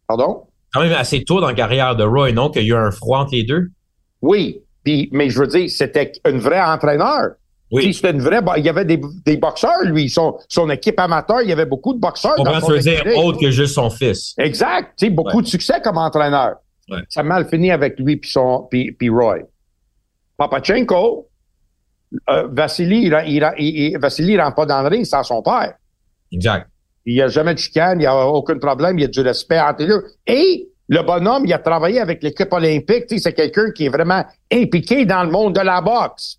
Pardon? 0.07 0.43
Quand 0.71 0.81
même 0.81 0.93
assez 0.93 1.23
tôt 1.23 1.41
dans 1.41 1.47
la 1.47 1.55
carrière 1.55 1.95
de 1.95 2.03
Roy, 2.03 2.33
non? 2.33 2.51
Qu'il 2.51 2.67
y 2.67 2.71
a 2.71 2.75
eu 2.75 2.77
un 2.77 2.91
froid 2.91 3.19
entre 3.19 3.33
les 3.33 3.45
deux? 3.45 3.69
Oui. 4.21 4.61
Puis, 4.83 5.09
mais 5.11 5.31
je 5.31 5.39
veux 5.39 5.47
dire, 5.47 5.71
c'était 5.71 6.11
un 6.23 6.37
vrai 6.37 6.61
entraîneur. 6.61 7.31
Oui. 7.71 7.93
C'était 7.93 8.11
une 8.11 8.21
vraie. 8.21 8.41
Il 8.57 8.65
y 8.65 8.69
avait 8.69 8.85
des, 8.85 9.01
des 9.25 9.37
boxeurs, 9.37 9.83
lui. 9.85 10.09
Son, 10.09 10.37
son 10.47 10.69
équipe 10.69 10.99
amateur, 10.99 11.41
il 11.41 11.49
y 11.49 11.51
avait 11.51 11.65
beaucoup 11.65 11.93
de 11.93 11.99
boxeurs. 11.99 12.35
On 12.37 12.43
va 12.43 12.61
se 12.61 12.79
dire 12.79 13.03
autre 13.17 13.39
que 13.39 13.49
juste 13.49 13.73
son 13.73 13.89
fils. 13.89 14.35
Exact. 14.37 14.93
sais, 14.97 15.09
beaucoup 15.09 15.41
de 15.41 15.47
succès 15.47 15.81
comme 15.83 15.97
entraîneur. 15.97 16.55
Ça 17.09 17.21
a 17.21 17.23
mal 17.23 17.47
fini 17.47 17.71
avec 17.71 17.99
lui 17.99 18.17
puis 18.17 18.29
son 18.29 18.67
puis, 18.69 18.91
puis 18.91 19.09
Roy. 19.09 19.39
Papachenko, 20.37 21.27
euh, 22.29 22.47
Vassili, 22.51 23.07
il, 23.07 23.23
il, 23.27 23.43
il, 23.57 23.97
Vassili 23.97 24.39
rentre 24.39 24.55
pas 24.55 24.65
dans 24.65 24.81
le 24.81 24.89
ring 24.89 25.05
sans 25.05 25.23
son 25.23 25.41
père. 25.41 25.73
Exact. 26.31 26.69
Il 27.05 27.15
n'y 27.15 27.21
a 27.21 27.27
jamais 27.27 27.53
de 27.53 27.59
chicane, 27.59 27.97
il 27.99 28.01
n'y 28.01 28.05
a 28.05 28.27
aucun 28.27 28.57
problème, 28.57 28.97
il 28.99 29.03
y 29.03 29.05
a 29.05 29.07
du 29.07 29.21
respect 29.21 29.59
entre 29.59 29.83
eux. 29.83 30.05
Et 30.27 30.67
le 30.87 31.01
bonhomme, 31.01 31.45
il 31.45 31.53
a 31.53 31.59
travaillé 31.59 31.99
avec 31.99 32.21
l'équipe 32.21 32.51
olympique. 32.51 33.05
C'est 33.17 33.33
quelqu'un 33.33 33.71
qui 33.71 33.85
est 33.85 33.89
vraiment 33.89 34.23
impliqué 34.51 35.05
dans 35.05 35.23
le 35.23 35.31
monde 35.31 35.55
de 35.55 35.61
la 35.61 35.81
boxe. 35.81 36.37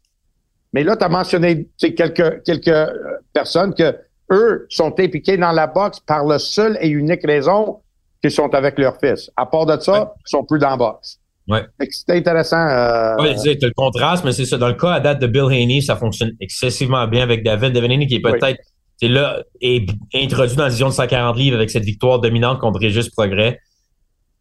Mais 0.72 0.84
là, 0.84 0.96
tu 0.96 1.04
as 1.04 1.08
mentionné 1.08 1.68
quelques, 1.78 2.42
quelques 2.44 2.68
euh, 2.68 2.86
personnes 3.32 3.74
que 3.74 3.96
eux 4.30 4.66
sont 4.68 4.92
impliqués 4.98 5.36
dans 5.36 5.52
la 5.52 5.66
boxe 5.66 6.00
par 6.00 6.24
la 6.24 6.38
seule 6.38 6.76
et 6.80 6.88
unique 6.88 7.24
raison 7.24 7.80
qu'ils 8.22 8.32
sont 8.32 8.52
avec 8.54 8.78
leur 8.78 8.98
fils. 8.98 9.30
À 9.36 9.46
part 9.46 9.66
de 9.66 9.80
ça, 9.80 10.14
ils 10.18 10.30
sont 10.30 10.44
plus 10.44 10.58
dans 10.58 10.70
la 10.70 10.76
boxe. 10.76 11.18
Ouais. 11.48 11.64
C'est 11.90 12.16
intéressant. 12.16 12.66
Euh... 12.66 13.14
Oui, 13.20 13.34
tu 13.40 13.50
as 13.50 13.68
le 13.68 13.72
contraste, 13.74 14.24
mais 14.24 14.32
c'est 14.32 14.46
ça. 14.46 14.58
Dans 14.58 14.68
le 14.68 14.74
cas 14.74 14.90
à 14.94 15.00
date 15.00 15.20
de 15.20 15.28
Bill 15.28 15.44
Haney, 15.44 15.80
ça 15.80 15.94
fonctionne 15.94 16.32
excessivement 16.40 17.06
bien 17.06 17.22
avec 17.22 17.44
David. 17.44 17.72
David 17.72 17.92
Haney 17.92 18.06
qui 18.06 18.16
est 18.16 18.20
peut-être 18.20 18.60
c'est 18.96 19.08
là 19.08 19.42
est 19.60 19.88
introduit 20.14 20.56
dans 20.56 20.64
la 20.64 20.70
division 20.70 20.88
de 20.88 20.94
140 20.94 21.36
livres 21.36 21.56
avec 21.56 21.70
cette 21.70 21.84
victoire 21.84 22.18
dominante 22.18 22.58
contre 22.58 22.80
Régis 22.80 23.10
Progrès. 23.10 23.60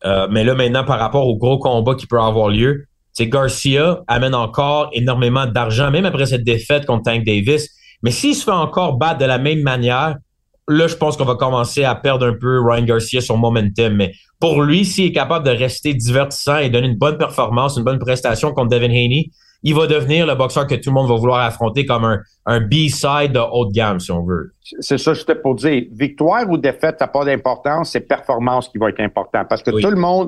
Euh, 0.06 0.28
mais 0.32 0.44
là, 0.44 0.56
maintenant, 0.56 0.84
par 0.84 1.00
rapport 1.00 1.28
au 1.28 1.38
gros 1.38 1.60
combat 1.60 1.96
qui 1.96 2.08
peut 2.08 2.20
avoir 2.20 2.50
lieu, 2.50 2.86
c'est 3.16 3.28
Garcia 3.28 4.04
amène 4.08 4.36
encore 4.36 4.90
énormément 4.92 5.46
d'argent, 5.46 5.90
même 5.90 6.06
après 6.06 6.26
cette 6.26 6.44
défaite 6.44 6.86
contre 6.86 7.04
Tank 7.04 7.24
Davis. 7.24 7.70
Mais 8.04 8.12
s'il 8.12 8.36
se 8.36 8.44
fait 8.44 8.52
encore 8.52 8.98
battre 8.98 9.20
de 9.20 9.26
la 9.26 9.38
même 9.38 9.62
manière, 9.62 10.18
là, 10.68 10.88
je 10.88 10.96
pense 10.96 11.16
qu'on 11.16 11.24
va 11.24 11.36
commencer 11.36 11.86
à 11.86 11.96
perdre 11.96 12.28
un 12.28 12.34
peu 12.34 12.60
Ryan 12.62 12.84
Garcia 12.84 13.22
son 13.22 13.38
momentum. 13.38 13.94
Mais 13.94 14.12
pour 14.42 14.62
lui, 14.62 14.84
s'il 14.84 15.06
est 15.06 15.14
capable 15.14 15.46
de 15.46 15.52
rester 15.52 15.94
divertissant 15.94 16.58
et 16.58 16.70
donner 16.70 16.88
une 16.88 16.98
bonne 16.98 17.18
performance, 17.18 17.78
une 17.78 17.86
bonne 17.86 18.00
prestation 18.00 18.52
contre 18.52 18.72
Devin 18.72 18.92
Haney, 18.92 19.32
il 19.64 19.74
va 19.74 19.88
devenir 19.88 20.28
le 20.28 20.36
boxeur 20.36 20.68
que 20.68 20.76
tout 20.76 20.90
le 20.90 20.94
monde 20.96 21.08
va 21.08 21.16
vouloir 21.16 21.40
affronter 21.40 21.86
comme 21.86 22.04
un, 22.04 22.20
un 22.46 22.60
B-side 22.60 23.32
de 23.32 23.40
haut 23.40 23.66
de 23.66 23.72
gamme, 23.72 24.02
si 24.02 24.12
on 24.12 24.26
veut. 24.26 24.52
C'est 24.82 24.98
ça, 24.98 25.14
j'étais 25.14 25.36
pour 25.36 25.56
dire. 25.56 25.84
Victoire 25.94 26.50
ou 26.50 26.58
défaite, 26.58 26.98
ça 27.00 27.06
n'a 27.06 27.08
pas 27.08 27.24
d'importance, 27.24 27.92
c'est 27.92 28.02
performance 28.02 28.68
qui 28.68 28.78
va 28.78 28.90
être 28.90 29.00
important. 29.00 29.44
Parce 29.48 29.64
que 29.64 29.72
tout 29.72 29.90
le 29.90 29.96
monde 29.96 30.28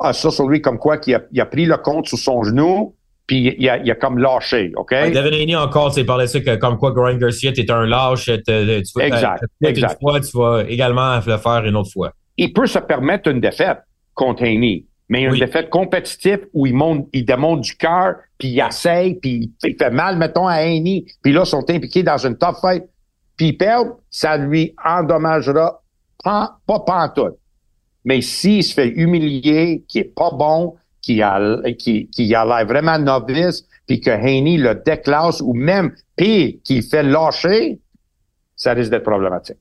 a 0.00 0.12
ça 0.12 0.30
sur 0.30 0.48
lui 0.48 0.60
comme 0.60 0.78
quoi 0.78 0.98
qu'il 0.98 1.14
a, 1.14 1.22
il 1.32 1.40
a 1.40 1.46
pris 1.46 1.66
le 1.66 1.76
compte 1.76 2.08
sous 2.08 2.16
son 2.16 2.42
genou, 2.42 2.94
puis 3.26 3.54
il 3.58 3.68
a, 3.68 3.78
il 3.78 3.90
a 3.90 3.94
comme 3.94 4.18
lâché, 4.18 4.72
OK? 4.76 4.90
Ouais, 4.90 5.10
Devin 5.10 5.32
Haney 5.32 5.54
encore, 5.54 5.92
c'est 5.92 6.04
parlé 6.04 6.24
de 6.24 6.30
ça 6.30 6.40
que 6.40 6.56
comme 6.56 6.78
quoi 6.78 6.92
Ryan 6.96 7.16
Garcia, 7.16 7.52
t'es 7.52 7.70
un 7.70 7.86
lâche, 7.86 8.24
tu 8.24 8.52
vas, 8.52 9.06
exact, 9.06 9.44
exact. 9.62 9.98
Une 10.00 10.08
fois, 10.08 10.20
tu 10.20 10.36
vas 10.36 10.64
également 10.68 11.16
le 11.24 11.36
faire 11.36 11.64
une 11.64 11.76
autre 11.76 11.92
fois. 11.92 12.12
Il 12.36 12.52
peut 12.52 12.66
se 12.66 12.78
permettre 12.78 13.30
une 13.30 13.40
défaite 13.40 13.78
contre 14.14 14.42
Haney. 14.42 14.84
Mais 15.10 15.22
une 15.22 15.32
oui. 15.32 15.40
défaite 15.40 15.70
compétitive 15.70 16.46
où 16.54 16.66
il, 16.66 16.74
monte, 16.74 17.08
il 17.12 17.24
démonte 17.24 17.62
du 17.62 17.76
cœur, 17.76 18.14
puis 18.38 18.48
il 18.48 18.60
essaye, 18.60 19.16
puis 19.16 19.52
il 19.64 19.76
fait 19.76 19.90
mal, 19.90 20.16
mettons, 20.16 20.46
à 20.46 20.54
Annie, 20.54 21.04
puis 21.20 21.32
là, 21.32 21.42
ils 21.44 21.48
sont 21.48 21.68
impliqués 21.68 22.04
dans 22.04 22.16
une 22.16 22.38
top 22.38 22.56
fight, 22.60 22.84
puis 23.36 23.48
ils 23.48 23.56
perdent, 23.56 23.92
ça 24.08 24.36
lui 24.36 24.72
endommagera 24.84 25.82
pas, 26.22 26.56
pas 26.64 26.80
pantoute. 26.80 27.36
Mais 28.04 28.20
s'il 28.20 28.64
se 28.64 28.74
fait 28.74 28.88
humilier, 28.88 29.84
qui 29.88 29.98
est 29.98 30.14
pas 30.14 30.30
bon, 30.30 30.76
qui 31.02 31.22
a, 31.22 31.60
qui, 31.78 32.08
qui 32.08 32.34
a 32.34 32.44
l'air 32.44 32.66
vraiment 32.66 32.98
novice, 32.98 33.66
puis 33.86 34.00
que 34.00 34.10
Haney 34.10 34.56
le 34.56 34.74
déclasse, 34.84 35.40
ou 35.40 35.54
même 35.54 35.94
pire, 36.16 36.54
qu'il 36.64 36.82
fait 36.82 37.02
lâcher, 37.02 37.80
ça 38.56 38.72
risque 38.72 38.90
d'être 38.90 39.04
problématique. 39.04 39.56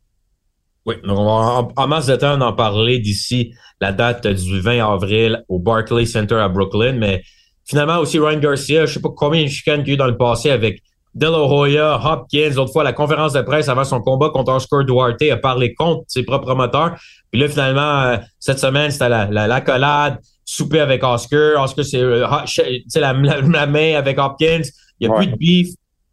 Oui, 0.85 0.95
on 1.03 1.13
va 1.13 1.31
en, 1.31 1.71
en 1.75 1.87
masse 1.87 2.07
de 2.07 2.15
temps 2.15 2.39
en 2.39 2.53
parler 2.53 2.99
d'ici 2.99 3.53
la 3.81 3.91
date 3.91 4.27
du 4.27 4.59
20 4.59 4.93
avril 4.93 5.43
au 5.47 5.59
Barclays 5.59 6.05
Center 6.05 6.35
à 6.35 6.49
Brooklyn. 6.49 6.93
Mais 6.93 7.23
finalement 7.65 7.99
aussi 7.99 8.19
Ryan 8.19 8.39
Garcia, 8.39 8.85
je 8.85 8.93
sais 8.93 9.01
pas 9.01 9.09
combien 9.15 9.43
de 9.43 9.49
chicanes 9.49 9.81
qu'il 9.81 9.89
y 9.89 9.91
a 9.91 9.93
eu 9.95 9.97
dans 9.97 10.07
le 10.07 10.17
passé 10.17 10.49
avec 10.49 10.81
De 11.19 11.25
La 11.25 11.37
Hoya, 11.37 11.99
Hopkins, 12.01 12.51
l'autre 12.55 12.71
fois 12.71 12.85
la 12.85 12.93
conférence 12.93 13.33
de 13.33 13.41
presse 13.41 13.67
avant 13.67 13.83
son 13.83 13.99
combat 13.99 14.29
contre 14.29 14.53
Oscar 14.53 14.85
Duarte 14.85 15.21
a 15.23 15.35
parlé 15.35 15.73
contre 15.73 16.03
ses 16.07 16.23
propres 16.23 16.45
promoteurs. 16.45 16.95
Puis 17.29 17.41
là, 17.41 17.49
finalement, 17.49 18.01
euh, 18.03 18.17
cette 18.39 18.59
semaine, 18.59 18.89
c'était 18.89 19.09
la, 19.09 19.25
la, 19.25 19.45
l'accolade, 19.45 20.19
souper 20.45 20.79
avec 20.79 21.03
Oscar. 21.03 21.61
Oscar, 21.61 21.83
c'est 21.83 21.99
euh, 21.99 22.25
la, 22.95 23.11
la, 23.11 23.41
la, 23.41 23.67
main 23.67 23.95
avec 23.95 24.17
Hopkins. 24.17 24.61
Il 25.01 25.09
n'y 25.09 25.13
a 25.13 25.17
ouais. 25.17 25.25
plus 25.25 25.33
de 25.33 25.35
beef. 25.35 25.67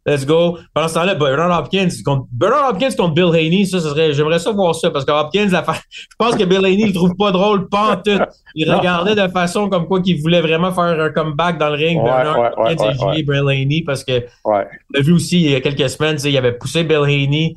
Let's 0.07 0.25
go. 0.25 0.57
Pendant 0.73 0.87
ce 0.87 0.93
temps-là, 0.93 1.15
Bernard 1.15 1.59
Hopkins 1.59 1.89
contre 2.05 2.27
Bernard 2.31 2.69
Hopkins 2.69 2.91
contre 2.97 3.13
Bill 3.13 3.35
Haney, 3.35 3.65
ça, 3.65 3.81
ça 3.81 3.89
serait. 3.89 4.13
J'aimerais 4.13 4.39
ça 4.39 4.51
voir 4.51 4.73
ça 4.73 4.89
parce 4.89 5.03
que 5.03 5.11
Hopkins, 5.11 5.49
la 5.51 5.63
fa... 5.63 5.73
je 5.91 6.15
pense 6.17 6.35
que 6.35 6.45
Bill 6.45 6.65
Haney, 6.65 6.83
il 6.83 6.87
le 6.87 6.93
trouve 6.93 7.13
pas 7.17 7.31
drôle, 7.31 7.67
pas 7.67 7.91
en 7.91 7.97
tout. 7.97 8.17
Il 8.55 8.71
regardait 8.71 9.15
de 9.15 9.27
façon 9.27 9.67
comme 9.67 9.85
quoi 9.85 10.01
qu'il 10.01 10.21
voulait 10.21 10.39
vraiment 10.39 10.71
faire 10.71 10.85
un 10.85 11.09
comeback 11.09 11.57
dans 11.57 11.69
le 11.69 11.75
ring. 11.75 11.97
Ouais, 11.99 12.05
Bernard 12.05 12.39
ouais, 12.39 12.71
Hopkins 12.71 13.05
ouais, 13.05 13.19
et 13.19 13.23
Bill 13.23 13.49
Haney 13.49 13.83
parce 13.85 14.05
que 14.05 14.23
on 14.45 14.53
a 14.53 15.01
vu 15.01 15.11
aussi 15.11 15.41
il 15.41 15.51
y 15.51 15.55
a 15.55 15.59
quelques 15.59 15.89
semaines, 15.89 16.17
il 16.23 16.37
avait 16.37 16.53
poussé 16.53 16.85
Bill 16.85 17.03
Haney 17.03 17.55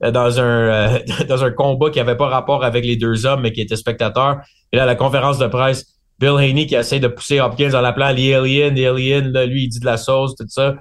dans 0.00 0.40
un 0.40 0.42
euh, 0.42 0.98
dans 1.28 1.44
un 1.44 1.52
combat 1.52 1.90
qui 1.90 2.00
avait 2.00 2.16
pas 2.16 2.26
rapport 2.26 2.64
avec 2.64 2.84
les 2.84 2.96
deux 2.96 3.26
hommes 3.26 3.42
mais 3.42 3.52
qui 3.52 3.60
était 3.60 3.76
spectateur. 3.76 4.38
Et 4.72 4.76
là, 4.76 4.82
à 4.82 4.86
la 4.86 4.96
conférence 4.96 5.38
de 5.38 5.46
presse, 5.46 5.86
Bill 6.18 6.36
Haney 6.36 6.66
qui 6.66 6.74
essaie 6.74 6.98
de 6.98 7.06
pousser 7.06 7.40
Hopkins 7.40 7.74
en 7.74 7.80
l'appelant 7.80 8.06
l'alien, 8.06 8.74
l'alien, 8.74 9.32
là, 9.32 9.46
lui 9.46 9.64
il 9.64 9.68
dit 9.68 9.78
de 9.78 9.86
la 9.86 9.96
sauce, 9.96 10.34
tout 10.34 10.46
ça. 10.48 10.74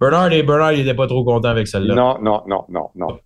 Bernard 0.00 0.32
et 0.32 0.42
Bernard, 0.42 0.72
il 0.72 0.80
n'était 0.80 0.94
pas 0.94 1.06
trop 1.06 1.24
content 1.24 1.48
avec 1.48 1.66
celle-là. 1.66 1.94
Non, 1.94 2.18
non, 2.20 2.42
non, 2.46 2.64
non, 2.68 2.88
non. 2.94 3.18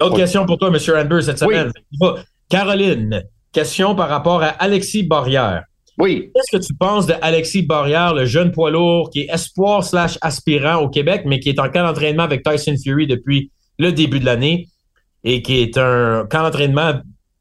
Autre 0.00 0.16
question 0.16 0.46
pour 0.46 0.58
toi, 0.58 0.68
M. 0.68 0.76
Amber, 0.96 1.22
cette 1.22 1.38
semaine. 1.38 1.72
Oui. 2.00 2.08
Caroline, 2.48 3.24
question 3.52 3.94
par 3.94 4.08
rapport 4.08 4.42
à 4.42 4.48
Alexis 4.48 5.02
Barrière. 5.02 5.64
Oui. 5.98 6.30
Qu'est-ce 6.34 6.58
que 6.58 6.62
tu 6.64 6.74
penses 6.74 7.06
de 7.06 7.14
Alexis 7.20 7.62
Barrière, 7.62 8.14
le 8.14 8.24
jeune 8.24 8.50
poids 8.50 8.70
lourd 8.70 9.10
qui 9.10 9.20
est 9.20 9.30
espoir 9.32 9.84
slash 9.84 10.18
aspirant 10.22 10.76
au 10.76 10.88
Québec, 10.88 11.22
mais 11.26 11.40
qui 11.40 11.50
est 11.50 11.58
en 11.58 11.68
camp 11.68 11.82
d'entraînement 11.82 12.22
avec 12.22 12.42
Tyson 12.42 12.74
Fury 12.82 13.06
depuis 13.06 13.50
le 13.78 13.92
début 13.92 14.20
de 14.20 14.24
l'année 14.24 14.68
et 15.24 15.42
qui 15.42 15.60
est 15.60 15.76
un 15.76 16.26
camp 16.30 16.42
d'entraînement 16.42 16.94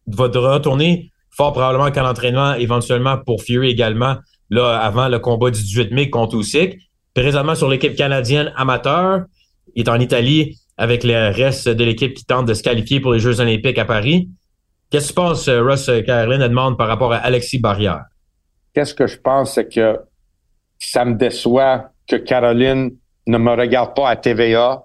va 0.07 0.25
retourner 0.25 1.11
fort 1.29 1.53
probablement 1.53 1.85
en 1.85 1.91
camp 1.91 2.03
d'entraînement 2.03 2.53
éventuellement 2.55 3.17
pour 3.17 3.41
Fury 3.41 3.69
également 3.69 4.17
là 4.49 4.77
avant 4.77 5.07
le 5.07 5.19
combat 5.19 5.49
du 5.49 5.61
18 5.61 5.91
mai 5.91 6.09
contre 6.09 6.35
Usyk 6.35 6.77
présentement 7.13 7.55
sur 7.55 7.69
l'équipe 7.69 7.95
canadienne 7.95 8.53
amateur. 8.55 9.25
Il 9.75 9.83
est 9.83 9.89
en 9.89 9.99
Italie 9.99 10.57
avec 10.77 11.03
le 11.03 11.31
reste 11.31 11.69
de 11.69 11.83
l'équipe 11.83 12.13
qui 12.13 12.25
tente 12.25 12.45
de 12.45 12.53
se 12.53 12.63
qualifier 12.63 12.99
pour 12.99 13.13
les 13.13 13.19
Jeux 13.19 13.39
olympiques 13.39 13.77
à 13.77 13.85
Paris. 13.85 14.29
Qu'est-ce 14.89 15.07
que 15.07 15.13
tu 15.13 15.15
penses, 15.15 15.49
Russ 15.49 15.89
Caroline 16.05 16.41
demande 16.41 16.77
par 16.77 16.87
rapport 16.87 17.13
à 17.13 17.17
Alexis 17.17 17.59
Barrière? 17.59 18.03
Qu'est-ce 18.73 18.93
que 18.93 19.07
je 19.07 19.17
pense, 19.17 19.55
c'est 19.55 19.73
que 19.73 19.99
ça 20.79 21.05
me 21.05 21.15
déçoit 21.15 21.91
que 22.07 22.15
Caroline 22.15 22.91
ne 23.27 23.37
me 23.37 23.51
regarde 23.51 23.95
pas 23.95 24.09
à 24.09 24.15
TVA 24.15 24.83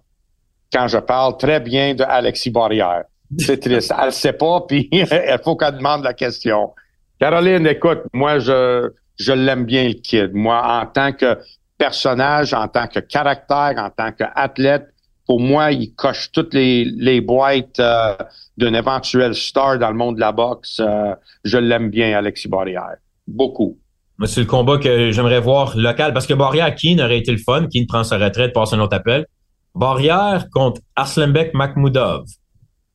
quand 0.72 0.88
je 0.88 0.98
parle 0.98 1.36
très 1.38 1.60
bien 1.60 1.94
de 1.94 2.04
Alexis 2.04 2.50
Barrière. 2.50 3.04
C'est 3.38 3.58
triste. 3.58 3.92
Elle 3.98 4.06
ne 4.06 4.10
sait 4.10 4.32
pas, 4.32 4.60
puis 4.68 4.88
il 4.92 5.06
faut 5.42 5.56
qu'elle 5.56 5.76
demande 5.76 6.04
la 6.04 6.14
question. 6.14 6.72
Caroline, 7.18 7.66
écoute, 7.66 8.02
moi, 8.12 8.38
je, 8.38 8.90
je 9.18 9.32
l'aime 9.32 9.64
bien, 9.64 9.88
le 9.88 9.94
kid. 9.94 10.32
Moi, 10.34 10.60
en 10.62 10.86
tant 10.86 11.12
que 11.12 11.38
personnage, 11.78 12.54
en 12.54 12.68
tant 12.68 12.86
que 12.86 13.00
caractère, 13.00 13.74
en 13.76 13.90
tant 13.90 14.12
qu'athlète, 14.12 14.88
pour 15.26 15.40
moi, 15.40 15.72
il 15.72 15.92
coche 15.94 16.30
toutes 16.32 16.54
les, 16.54 16.84
les 16.84 17.20
boîtes 17.20 17.80
euh, 17.80 18.16
d'une 18.56 18.76
éventuelle 18.76 19.34
star 19.34 19.78
dans 19.78 19.90
le 19.90 19.96
monde 19.96 20.14
de 20.14 20.20
la 20.20 20.32
boxe. 20.32 20.80
Euh, 20.80 21.14
je 21.44 21.58
l'aime 21.58 21.90
bien, 21.90 22.16
Alexis 22.16 22.48
Barrière. 22.48 22.96
Beaucoup. 23.26 23.76
C'est 24.24 24.40
le 24.40 24.46
combat 24.46 24.78
que 24.78 25.10
j'aimerais 25.10 25.40
voir 25.40 25.76
local, 25.76 26.12
parce 26.14 26.26
que 26.26 26.34
Barrière, 26.34 26.74
Keane 26.74 27.00
aurait 27.00 27.18
été 27.18 27.32
le 27.32 27.38
fun. 27.38 27.66
Keane 27.66 27.86
prend 27.86 28.04
sa 28.04 28.18
retraite, 28.18 28.52
passe 28.54 28.72
un 28.72 28.80
autre 28.80 28.96
appel. 28.96 29.26
Barrière 29.74 30.48
contre 30.50 30.80
Arslanbek 30.94 31.52
Makhmoudov. 31.54 32.24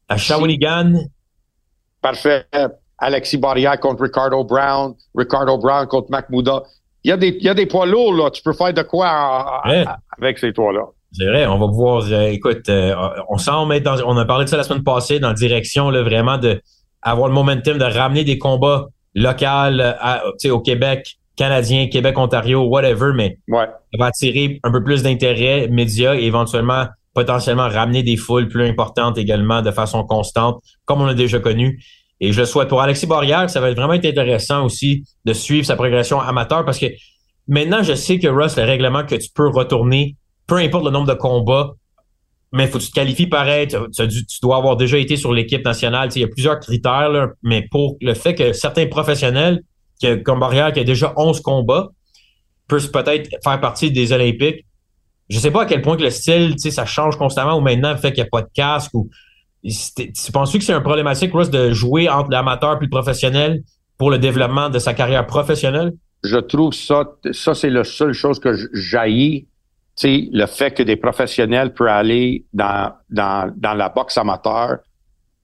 À 0.09 0.17
Shawinigan. 0.17 0.93
Parfait. 2.01 2.47
Alexis 2.97 3.37
Barrière 3.37 3.79
contre 3.79 4.03
Ricardo 4.03 4.43
Brown. 4.43 4.95
Ricardo 5.15 5.57
Brown 5.57 5.85
contre 5.85 6.09
Makhmoudov 6.09 6.63
il 7.03 7.09
y 7.09 7.11
a 7.11 7.17
des, 7.17 7.29
il 7.29 7.43
y 7.43 7.49
a 7.49 7.53
des 7.53 7.65
poids 7.65 7.85
lourds, 7.85 8.13
là. 8.13 8.29
Tu 8.29 8.41
peux 8.41 8.53
faire 8.53 8.73
de 8.73 8.81
quoi 8.83 9.61
avec 10.17 10.37
ces 10.37 10.51
poids-là. 10.51 10.85
C'est 11.13 11.25
vrai, 11.25 11.45
on 11.45 11.57
va 11.57 11.67
pouvoir, 11.67 12.03
euh, 12.09 12.27
écoute, 12.27 12.69
euh, 12.69 12.95
on 13.27 13.37
s'en 13.37 13.65
met 13.65 13.81
dans, 13.81 14.01
on 14.05 14.15
a 14.15 14.23
parlé 14.23 14.45
de 14.45 14.49
ça 14.49 14.55
la 14.55 14.63
semaine 14.63 14.83
passée, 14.83 15.19
dans 15.19 15.27
la 15.29 15.33
direction, 15.33 15.89
là, 15.89 16.03
vraiment 16.03 16.37
de 16.37 16.61
avoir 17.01 17.27
le 17.27 17.33
momentum 17.33 17.77
de 17.77 17.83
ramener 17.83 18.23
des 18.23 18.37
combats 18.37 18.87
locaux 19.13 19.45
à, 19.45 20.23
au 20.49 20.59
Québec, 20.59 21.17
Canadien, 21.35 21.87
Québec, 21.87 22.17
Ontario, 22.17 22.63
whatever, 22.63 23.11
mais 23.13 23.39
ouais. 23.49 23.65
ça 23.65 23.97
va 23.99 24.05
attirer 24.05 24.59
un 24.63 24.71
peu 24.71 24.83
plus 24.83 25.03
d'intérêt 25.03 25.67
médias 25.67 26.15
et 26.15 26.23
éventuellement, 26.23 26.85
potentiellement 27.13 27.67
ramener 27.67 28.03
des 28.03 28.15
foules 28.15 28.47
plus 28.47 28.65
importantes 28.65 29.17
également 29.17 29.61
de 29.61 29.71
façon 29.71 30.05
constante, 30.05 30.63
comme 30.85 31.01
on 31.01 31.07
a 31.07 31.13
déjà 31.13 31.39
connu. 31.39 31.83
Et 32.23 32.31
je 32.31 32.39
le 32.39 32.45
souhaite 32.45 32.69
pour 32.69 32.81
Alexis 32.81 33.07
Barrière, 33.07 33.49
ça 33.49 33.59
va 33.59 33.73
vraiment 33.73 33.93
être 33.93 34.05
intéressant 34.05 34.63
aussi 34.63 35.03
de 35.25 35.33
suivre 35.33 35.65
sa 35.65 35.75
progression 35.75 36.21
amateur 36.21 36.63
parce 36.63 36.77
que 36.77 36.85
maintenant, 37.47 37.81
je 37.81 37.95
sais 37.95 38.19
que 38.19 38.27
Russ, 38.27 38.55
le 38.57 38.63
règlement 38.63 39.03
que 39.03 39.15
tu 39.15 39.29
peux 39.33 39.49
retourner, 39.49 40.15
peu 40.45 40.57
importe 40.57 40.85
le 40.85 40.91
nombre 40.91 41.07
de 41.07 41.15
combats, 41.15 41.73
mais 42.53 42.67
faut 42.67 42.77
que 42.77 42.83
tu 42.83 42.89
te 42.89 42.95
qualifies 42.95 43.27
pareil, 43.27 43.67
tu, 43.67 43.77
dois 44.43 44.57
avoir 44.57 44.77
déjà 44.77 44.99
été 44.99 45.15
sur 45.15 45.33
l'équipe 45.33 45.65
nationale. 45.65 46.09
Tu 46.09 46.19
il 46.19 46.21
y 46.21 46.25
a 46.25 46.27
plusieurs 46.27 46.59
critères, 46.59 47.29
mais 47.41 47.67
pour 47.71 47.97
le 48.01 48.13
fait 48.13 48.35
que 48.35 48.53
certains 48.53 48.85
professionnels, 48.85 49.63
comme 50.23 50.39
Barrière, 50.39 50.71
qui 50.73 50.81
a 50.81 50.83
déjà 50.83 51.13
11 51.15 51.41
combats, 51.41 51.89
peuvent 52.67 52.91
peut-être 52.91 53.29
faire 53.43 53.59
partie 53.59 53.89
des 53.89 54.11
Olympiques. 54.11 54.65
Je 55.29 55.39
sais 55.39 55.49
pas 55.49 55.63
à 55.63 55.65
quel 55.65 55.81
point 55.81 55.97
que 55.97 56.03
le 56.03 56.09
style, 56.09 56.51
tu 56.51 56.59
sais, 56.59 56.71
ça 56.71 56.85
change 56.85 57.17
constamment 57.17 57.55
ou 57.57 57.61
maintenant, 57.61 57.91
le 57.91 57.97
fait 57.97 58.11
qu'il 58.11 58.21
n'y 58.21 58.27
a 58.27 58.29
pas 58.29 58.41
de 58.41 58.49
casque 58.53 58.93
ou 58.93 59.09
tu 59.63 60.31
penses-tu 60.31 60.59
que 60.59 60.63
c'est 60.63 60.73
un 60.73 60.81
problématique, 60.81 61.33
Russ, 61.33 61.49
de 61.49 61.71
jouer 61.71 62.09
entre 62.09 62.31
l'amateur 62.31 62.77
et 62.77 62.83
le 62.83 62.89
professionnel 62.89 63.63
pour 63.97 64.09
le 64.09 64.17
développement 64.17 64.69
de 64.69 64.79
sa 64.79 64.93
carrière 64.93 65.25
professionnelle? 65.27 65.93
Je 66.23 66.37
trouve 66.37 66.73
ça, 66.73 67.03
ça 67.31 67.53
c'est 67.53 67.69
la 67.69 67.83
seule 67.83 68.13
chose 68.13 68.39
que 68.39 68.55
j'haïs 68.73 69.47
sais, 69.95 70.29
le 70.31 70.45
fait 70.45 70.71
que 70.71 70.83
des 70.83 70.95
professionnels 70.95 71.73
peuvent 71.73 71.87
aller 71.87 72.45
dans, 72.53 72.93
dans, 73.09 73.53
dans 73.55 73.73
la 73.73 73.89
boxe 73.89 74.17
amateur, 74.17 74.77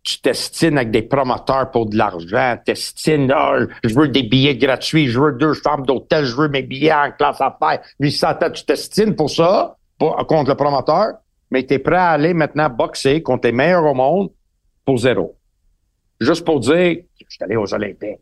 tu 0.04 0.22
t'estines 0.22 0.78
avec 0.78 0.92
des 0.92 1.02
promoteurs 1.02 1.70
pour 1.70 1.88
de 1.88 1.98
l'argent, 1.98 2.58
t'estines, 2.66 3.34
oh, 3.38 3.66
je 3.84 3.94
veux 3.94 4.08
des 4.08 4.24
billets 4.24 4.56
gratuits, 4.56 5.08
je 5.08 5.20
veux 5.20 5.34
deux 5.34 5.54
chambres 5.54 5.86
d'hôtel, 5.86 6.26
je 6.26 6.36
veux 6.36 6.48
mes 6.48 6.64
billets 6.64 6.94
en 6.94 7.12
classe 7.12 7.42
affaires, 7.42 7.82
800 8.00 8.28
tu 8.54 8.66
t'estines 8.66 9.16
pour 9.16 9.30
ça, 9.30 9.76
pour, 10.00 10.16
contre 10.28 10.50
le 10.52 10.56
promoteur, 10.56 11.16
mais 11.52 11.66
tu 11.66 11.74
es 11.74 11.80
prêt 11.80 11.96
à 11.96 12.10
aller 12.12 12.34
maintenant 12.34 12.70
boxer 12.70 13.22
contre 13.22 13.48
les 13.48 13.54
meilleurs 13.54 13.86
au 13.86 13.94
monde 13.94 14.30
pour 14.86 14.98
zéro. 14.98 15.36
Juste 16.20 16.46
pour 16.46 16.60
dire, 16.60 16.98
je 17.20 17.26
suis 17.30 17.44
allé 17.44 17.56
aux 17.56 17.74
Olympiques. 17.74 18.20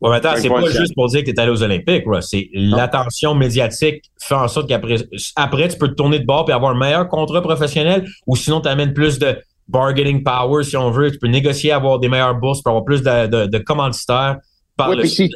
Ouais, 0.00 0.16
attends, 0.16 0.34
c'est 0.36 0.48
pas 0.48 0.64
juste 0.66 0.94
pour 0.94 1.08
dire 1.08 1.20
que 1.20 1.30
tu 1.30 1.36
es 1.36 1.40
allé 1.40 1.50
aux 1.50 1.62
Olympiques, 1.62 2.04
C'est 2.22 2.48
l'attention 2.54 3.34
médiatique 3.34 4.10
fait 4.18 4.34
en 4.34 4.48
sorte 4.48 4.68
qu'après, 4.68 4.96
après, 5.36 5.68
tu 5.68 5.76
peux 5.76 5.88
te 5.88 5.94
tourner 5.94 6.18
de 6.18 6.24
bord 6.24 6.48
et 6.48 6.52
avoir 6.52 6.74
un 6.74 6.78
meilleur 6.78 7.06
contrat 7.08 7.42
professionnel 7.42 8.08
ou 8.26 8.34
sinon 8.34 8.62
tu 8.62 8.68
amènes 8.68 8.94
plus 8.94 9.18
de 9.18 9.36
bargaining 9.68 10.22
power, 10.22 10.64
si 10.64 10.76
on 10.76 10.90
veut. 10.90 11.10
Tu 11.10 11.18
peux 11.18 11.28
négocier, 11.28 11.70
avoir 11.72 11.98
des 11.98 12.08
meilleures 12.08 12.34
bourses 12.34 12.62
pour 12.62 12.70
avoir 12.70 12.84
plus 12.84 13.02
de, 13.02 13.26
de, 13.26 13.46
de 13.46 13.58
commanditaires 13.58 14.38
par 14.76 14.94
le 14.94 15.04
si, 15.04 15.30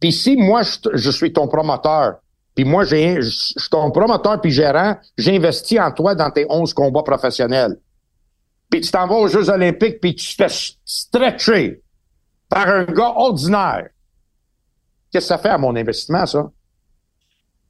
Puis 0.00 0.12
si 0.12 0.36
moi, 0.36 0.62
je, 0.62 1.10
suis 1.10 1.32
ton 1.32 1.46
promoteur, 1.46 2.16
puis 2.54 2.64
moi, 2.64 2.84
j'ai, 2.84 3.22
je 3.22 3.30
suis 3.30 3.70
ton 3.70 3.90
promoteur 3.90 4.40
puis 4.40 4.50
gérant, 4.50 4.96
j'investis 5.16 5.78
en 5.80 5.90
toi 5.90 6.14
dans 6.14 6.30
tes 6.30 6.46
11 6.48 6.74
combats 6.74 7.02
professionnels. 7.02 7.78
Puis 8.70 8.80
tu 8.80 8.90
t'en 8.90 9.06
vas 9.06 9.16
aux 9.16 9.28
Jeux 9.28 9.48
olympiques, 9.48 10.00
puis 10.00 10.14
tu 10.14 10.36
te 10.36 10.48
fais 10.48 10.72
stretcher 10.84 11.82
par 12.48 12.68
un 12.68 12.84
gars 12.84 13.12
ordinaire. 13.16 13.88
Qu'est-ce 15.10 15.26
que 15.26 15.28
ça 15.28 15.38
fait 15.38 15.50
à 15.50 15.58
mon 15.58 15.74
investissement, 15.76 16.26
ça? 16.26 16.50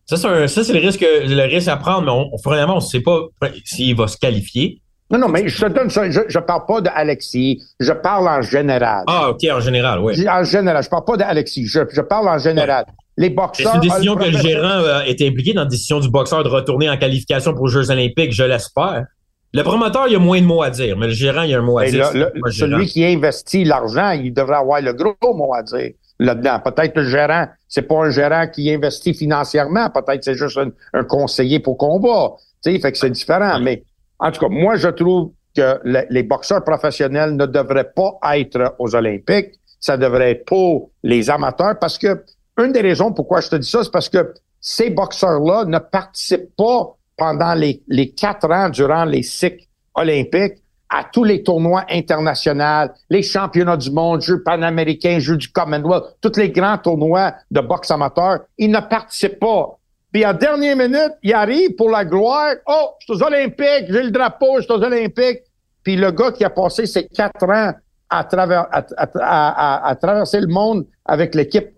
Ça, 0.04 0.16
c'est, 0.16 0.72
le 0.72 0.78
risque, 0.80 1.00
le 1.00 1.46
risque 1.46 1.68
à 1.68 1.76
prendre, 1.76 2.02
mais 2.02 2.10
on, 2.10 2.30
on 2.32 2.74
ne 2.74 2.80
sait 2.80 3.00
pas 3.00 3.20
s'il 3.64 3.96
va 3.96 4.08
se 4.08 4.16
qualifier. 4.16 4.82
Non, 5.10 5.18
non, 5.18 5.28
mais 5.28 5.46
je 5.46 5.64
te 5.64 5.70
donne 5.70 5.90
ça. 5.90 6.10
Je, 6.10 6.20
je 6.26 6.38
parle 6.38 6.64
pas 6.66 6.80
d'Alexis. 6.80 7.62
Je 7.78 7.92
parle 7.92 8.28
en 8.28 8.40
général. 8.40 9.04
Ah, 9.06 9.30
OK, 9.30 9.44
en 9.50 9.60
général, 9.60 10.00
oui. 10.00 10.28
En 10.28 10.42
général. 10.42 10.82
Je 10.82 10.88
parle 10.88 11.04
pas 11.04 11.16
d'Alexis. 11.18 11.66
Je, 11.66 11.80
je 11.90 12.00
parle 12.00 12.28
en 12.28 12.38
général. 12.38 12.86
Les 13.16 13.30
boxeurs. 13.30 13.72
C'est 13.72 13.76
une 13.76 13.82
décision 13.82 14.16
que 14.16 14.24
le 14.24 14.38
gérant 14.38 14.80
euh, 14.80 15.02
était 15.02 15.28
impliqué 15.28 15.52
dans 15.52 15.62
la 15.62 15.68
décision 15.68 16.00
du 16.00 16.08
boxeur 16.08 16.44
de 16.44 16.48
retourner 16.48 16.88
en 16.88 16.96
qualification 16.96 17.54
pour 17.54 17.66
les 17.66 17.72
Jeux 17.72 17.90
Olympiques, 17.90 18.32
je 18.32 18.44
l'espère. 18.44 19.06
Le 19.54 19.62
promoteur, 19.62 20.08
il 20.08 20.16
a 20.16 20.18
moins 20.18 20.40
de 20.40 20.46
mots 20.46 20.62
à 20.62 20.70
dire, 20.70 20.96
mais 20.96 21.08
le 21.08 21.12
gérant, 21.12 21.42
il 21.42 21.54
a 21.54 21.58
un 21.58 21.62
mot 21.62 21.78
à 21.78 21.84
dire. 21.84 22.10
celui 22.50 22.86
qui 22.86 23.04
investit 23.04 23.64
l'argent, 23.64 24.12
il 24.12 24.32
devrait 24.32 24.56
avoir 24.56 24.80
le 24.80 24.94
gros 24.94 25.34
mot 25.34 25.52
à 25.52 25.62
dire 25.62 25.90
là-dedans. 26.18 26.60
Peut-être 26.64 26.96
le 26.96 27.04
gérant, 27.04 27.48
c'est 27.68 27.82
pas 27.82 27.96
un 27.96 28.10
gérant 28.10 28.46
qui 28.48 28.72
investit 28.72 29.12
financièrement, 29.12 29.90
peut-être 29.90 30.24
c'est 30.24 30.36
juste 30.36 30.58
un, 30.94 31.04
conseiller 31.04 31.60
pour 31.60 31.76
combat. 31.76 32.32
Tu 32.64 32.72
sais, 32.72 32.80
fait 32.80 32.92
que 32.92 32.98
c'est 32.98 33.10
différent. 33.10 33.60
Mais 33.60 33.82
en 34.18 34.30
tout 34.30 34.40
cas, 34.40 34.48
moi, 34.48 34.76
je 34.76 34.88
trouve 34.88 35.32
que 35.54 35.80
les 35.84 36.22
boxeurs 36.22 36.64
professionnels 36.64 37.36
ne 37.36 37.44
devraient 37.44 37.92
pas 37.94 38.38
être 38.38 38.74
aux 38.78 38.94
Olympiques. 38.94 39.58
Ça 39.80 39.96
devrait 39.96 40.30
être 40.30 40.44
pour 40.46 40.90
les 41.02 41.28
amateurs 41.28 41.78
parce 41.78 41.98
que 41.98 42.24
une 42.58 42.72
des 42.72 42.80
raisons 42.80 43.12
pourquoi 43.12 43.40
je 43.40 43.48
te 43.48 43.56
dis 43.56 43.68
ça, 43.68 43.82
c'est 43.82 43.92
parce 43.92 44.08
que 44.08 44.34
ces 44.60 44.90
boxeurs-là 44.90 45.64
ne 45.64 45.78
participent 45.78 46.54
pas 46.56 46.96
pendant 47.16 47.54
les, 47.54 47.82
les 47.88 48.10
quatre 48.10 48.50
ans 48.50 48.68
durant 48.68 49.04
les 49.04 49.22
cycles 49.22 49.64
olympiques 49.94 50.62
à 50.92 51.04
tous 51.10 51.24
les 51.24 51.42
tournois 51.42 51.84
internationaux, 51.90 52.92
les 53.08 53.22
championnats 53.22 53.78
du 53.78 53.90
monde, 53.90 54.20
Jeux 54.20 54.42
panaméricains, 54.42 55.18
Jeux 55.18 55.38
du 55.38 55.48
Commonwealth, 55.48 56.16
tous 56.20 56.36
les 56.36 56.50
grands 56.50 56.76
tournois 56.76 57.34
de 57.50 57.60
boxe 57.60 57.90
amateur, 57.90 58.40
ils 58.58 58.70
ne 58.70 58.80
participent 58.80 59.40
pas. 59.40 59.78
Puis 60.12 60.26
en 60.26 60.34
dernière 60.34 60.76
minute, 60.76 61.12
il 61.22 61.32
arrive 61.32 61.74
pour 61.76 61.88
la 61.88 62.04
gloire. 62.04 62.56
Oh, 62.66 62.90
je 63.00 63.14
suis 63.14 63.22
aux 63.22 63.26
Olympiques, 63.26 63.86
j'ai 63.88 64.02
le 64.02 64.10
drapeau, 64.10 64.58
je 64.58 64.64
suis 64.64 64.72
aux 64.72 64.82
Olympiques. 64.82 65.40
Puis 65.82 65.96
le 65.96 66.10
gars 66.10 66.30
qui 66.30 66.44
a 66.44 66.50
passé 66.50 66.84
ses 66.84 67.06
quatre 67.06 67.48
ans 67.48 67.72
à, 68.10 68.24
travers, 68.24 68.66
à, 68.70 69.96
traverser 70.00 70.40
le 70.40 70.48
monde 70.48 70.86
avec 71.06 71.34
l'équipe, 71.34 71.70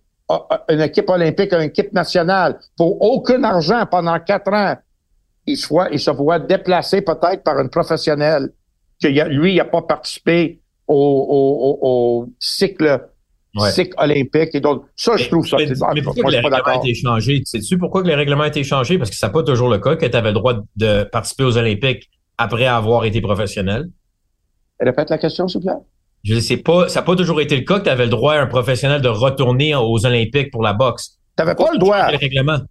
une 0.69 0.81
équipe 0.81 1.09
olympique, 1.11 1.53
une 1.53 1.63
équipe 1.63 1.93
nationale, 1.93 2.59
pour 2.77 3.01
aucun 3.03 3.43
argent 3.45 3.85
pendant 3.91 4.19
quatre 4.21 4.53
ans, 4.53 4.77
il, 5.47 5.57
soit, 5.57 5.89
il 5.93 6.01
se 6.01 6.11
voit 6.11 6.39
déplacé 6.39 7.03
peut-être 7.03 7.43
par 7.43 7.61
une 7.61 7.69
professionnelle 7.69 8.51
que 9.03 9.09
lui, 9.09 9.53
il 9.53 9.57
n'a 9.57 9.65
pas 9.67 9.83
participé 9.83 10.61
au, 10.87 10.97
au, 10.97 11.79
au 11.83 12.29
cycle 12.39 13.09
cycle 13.71 13.95
olympique. 13.99 14.55
Et 14.55 14.61
donc, 14.61 14.85
ça, 14.97 15.17
je 15.17 15.29
trouve 15.29 15.47
ça. 15.47 15.57
Mais, 15.59 15.67
mais 15.95 16.03
pourquoi 16.03 16.31
le 16.31 16.39
règlement 16.39 16.65
a 16.65 16.77
été 16.77 16.95
changé? 16.95 17.43
Sais-tu 17.45 17.79
pourquoi 17.79 18.03
que 18.03 18.09
le 18.09 18.15
règlement 18.15 18.43
a 18.45 18.49
été 18.49 18.65
changé? 18.65 18.99
Parce 18.99 19.11
que 19.11 19.17
ça 19.17 19.29
n'est 19.29 19.33
pas 19.33 19.43
toujours 19.43 19.69
le 19.69 19.79
cas 19.79 19.97
que 19.97 20.07
tu 20.07 20.17
avais 20.17 20.31
le 20.31 20.35
droit 20.35 20.55
de 20.77 21.05
participer 21.05 21.45
aux 21.45 21.57
Olympiques 21.57 22.11
après 22.37 22.67
avoir 22.67 23.05
été 23.05 23.21
professionnel. 23.21 23.91
Répète 24.81 25.11
la 25.11 25.19
question, 25.19 25.47
s'il 25.47 25.61
vous 25.61 25.69
plaît. 25.69 25.79
Je 26.25 26.41
sais 26.41 26.57
pas, 26.57 26.89
ça 26.89 27.01
n'a 27.01 27.07
pas 27.07 27.17
toujours 27.17 27.41
été 27.41 27.55
le 27.55 27.65
cas 27.65 27.79
que 27.79 27.85
tu 27.85 27.91
avais 27.91 28.05
le 28.05 28.11
droit 28.11 28.35
à 28.35 28.41
un 28.41 28.47
professionnel 28.47 29.03
de 29.03 29.09
retourner 29.09 29.75
aux 29.75 30.07
Olympiques 30.07 30.51
pour 30.51 30.63
la 30.63 30.73
boxe. 30.73 31.19
Tu 31.37 31.45
n'avais 31.45 31.55
pas 31.55 31.71
le 31.71 31.79
droit. 31.79 32.11
Le 32.11 32.17
règlement? 32.17 32.59
Tu 32.59 32.65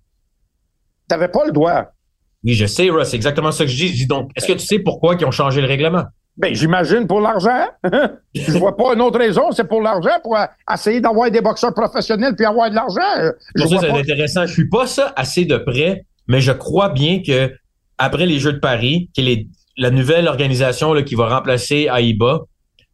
n'avais 1.12 1.28
pas 1.28 1.46
le 1.46 1.52
droit. 1.52 1.86
Oui, 2.44 2.54
je 2.54 2.66
sais, 2.66 2.90
Russ, 2.90 3.10
c'est 3.10 3.16
exactement 3.16 3.52
ça 3.52 3.64
que 3.66 3.70
je 3.70 3.76
dis. 3.76 3.88
Je 3.90 3.94
dis 3.94 4.08
donc, 4.08 4.32
est-ce 4.36 4.48
que 4.48 4.54
tu 4.54 4.66
sais 4.66 4.80
pourquoi 4.80 5.16
ils 5.20 5.26
ont 5.26 5.32
changé 5.32 5.62
le 5.62 5.68
règlement? 5.68 6.04
Ben, 6.36 6.56
j'imagine 6.56 7.06
pour 7.06 7.22
l'argent. 7.22 7.68
je 8.34 8.58
vois 8.58 8.76
pas 8.76 8.96
une 8.96 9.02
autre 9.02 9.20
raison, 9.20 9.52
c'est 9.52 9.68
pour 9.68 9.82
l'argent, 9.82 10.20
pour 10.24 10.36
essayer 10.72 11.00
d'avoir 11.00 11.30
des 11.30 11.42
boxeurs 11.42 11.76
professionnels 11.76 12.36
puis 12.36 12.46
avoir 12.46 12.72
de 12.72 12.76
l'argent. 12.76 13.32
Je 13.54 13.68
ça, 13.68 13.78
c'est 13.80 13.92
intéressant. 13.92 14.48
Je 14.48 14.54
suis 14.54 14.68
pas 14.68 14.88
ça 14.88 15.14
assez 15.16 15.46
de 15.46 15.58
près, 15.58 16.06
mais 16.28 16.42
je 16.42 16.52
crois 16.52 16.90
bien 16.90 17.22
que 17.22 17.54
après 18.00 18.26
les 18.26 18.40
Jeux 18.40 18.54
de 18.54 18.60
Paris, 18.60 19.12
qui 19.14 19.32
est 19.32 19.48
la 19.78 19.92
nouvelle 19.92 20.28
organisation 20.28 20.94
là, 20.94 21.04
qui 21.04 21.14
va 21.14 21.28
remplacer 21.28 21.88
AIBA 21.94 22.42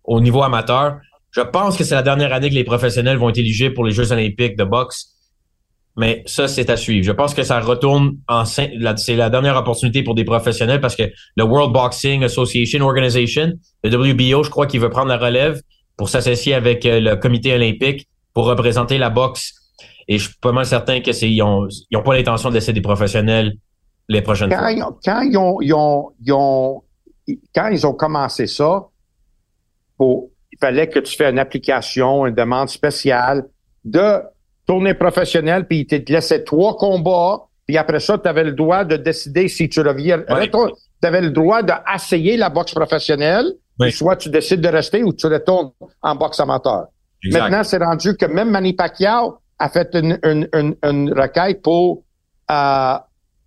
au 0.10 0.20
niveau 0.20 0.42
amateur, 0.42 0.98
je 1.32 1.42
pense 1.42 1.78
que 1.78 1.84
c'est 1.84 1.94
la 1.94 2.02
dernière 2.02 2.34
année 2.34 2.50
que 2.50 2.56
les 2.56 2.64
professionnels 2.64 3.18
vont 3.18 3.30
être 3.30 3.38
éligibles 3.38 3.76
pour 3.76 3.86
les 3.86 3.92
Jeux 3.92 4.12
olympiques 4.12 4.58
de 4.58 4.64
boxe. 4.64 5.16
Mais 5.96 6.24
ça, 6.26 6.48
c'est 6.48 6.70
à 6.70 6.78
suivre. 6.78 7.06
Je 7.06 7.12
pense 7.12 7.34
que 7.34 7.44
ça 7.44 7.60
retourne 7.60 8.18
en 8.28 8.44
c'est 8.46 8.72
la 8.80 9.30
dernière 9.30 9.56
opportunité 9.56 10.02
pour 10.02 10.16
des 10.16 10.24
professionnels 10.24 10.82
parce 10.82 10.96
que 10.96 11.04
le 11.36 11.44
World 11.44 11.74
Boxing 11.74 12.24
Association 12.24 12.84
Organization, 12.84 13.54
le 13.84 13.90
WBO, 13.90 14.44
je 14.44 14.50
crois 14.50 14.66
qu'il 14.66 14.80
veut 14.80 14.90
prendre 14.90 15.10
la 15.10 15.18
relève 15.18 15.62
pour 15.96 16.10
s'associer 16.10 16.56
avec 16.56 16.86
euh, 16.86 17.00
le 17.00 17.16
comité 17.16 17.54
olympique 17.54 18.08
pour 18.34 18.46
représenter 18.46 18.98
la 18.98 19.10
boxe. 19.10 19.54
Et 20.08 20.18
je 20.18 20.30
suis 20.30 20.40
pas 20.42 20.52
mal 20.52 20.66
certain 20.66 21.02
que 21.02 21.12
c'est 21.12 21.30
ils 21.30 21.44
ont, 21.44 21.68
pas 22.04 22.16
l'intention 22.16 22.50
de 22.50 22.56
laisser 22.56 22.74
des 22.74 22.82
professionnels 22.82 23.58
les 24.08 24.24
prochaines 24.24 24.50
quand 24.50 24.58
fois. 24.58 24.72
Ils 24.72 24.84
quand 25.06 25.22
ils 25.22 25.38
ont, 25.38 26.12
ils 26.20 26.34
ont, 26.34 26.82
quand 27.54 27.68
ils 27.68 27.86
ont 27.86 27.94
commencé 27.94 28.48
ça, 28.48 28.88
pour, 30.00 30.30
il 30.52 30.58
fallait 30.58 30.88
que 30.88 31.00
tu 31.00 31.16
fais 31.16 31.30
une 31.30 31.38
application, 31.38 32.26
une 32.26 32.34
demande 32.34 32.70
spéciale 32.70 33.46
de 33.84 34.22
tournée 34.66 34.94
professionnelle, 34.94 35.68
puis 35.68 35.82
il 35.82 36.04
te 36.04 36.12
laissait 36.12 36.44
trois 36.44 36.78
combats, 36.78 37.46
puis 37.68 37.78
après 37.78 38.00
ça, 38.00 38.18
tu 38.18 38.28
avais 38.28 38.46
le 38.46 38.54
droit 38.54 38.86
de 38.86 38.96
décider 38.96 39.48
si 39.48 39.70
tu 39.70 39.82
reviens. 39.82 40.24
Tu 41.02 41.08
avais 41.08 41.22
le 41.22 41.32
droit 41.32 41.62
d'essayer 41.62 42.38
la 42.38 42.50
boxe 42.50 42.74
professionnelle, 42.74 43.54
soit 43.92 44.16
tu 44.16 44.30
décides 44.30 44.62
de 44.62 44.70
rester 44.70 45.04
ou 45.04 45.14
tu 45.14 45.28
retournes 45.28 45.72
en 46.02 46.16
boxe 46.16 46.40
amateur. 46.40 46.88
Maintenant, 47.26 47.64
c'est 47.64 47.84
rendu 47.84 48.16
que 48.16 48.26
même 48.26 48.50
Manny 48.50 48.74
Pacquiao 48.74 49.38
a 49.60 49.70
fait 49.70 49.90
une, 49.94 50.18
une, 50.24 50.76
une, 50.84 51.14
requête 51.14 51.62
pour 51.62 52.04
euh, 52.50 52.54
euh, 52.54 52.98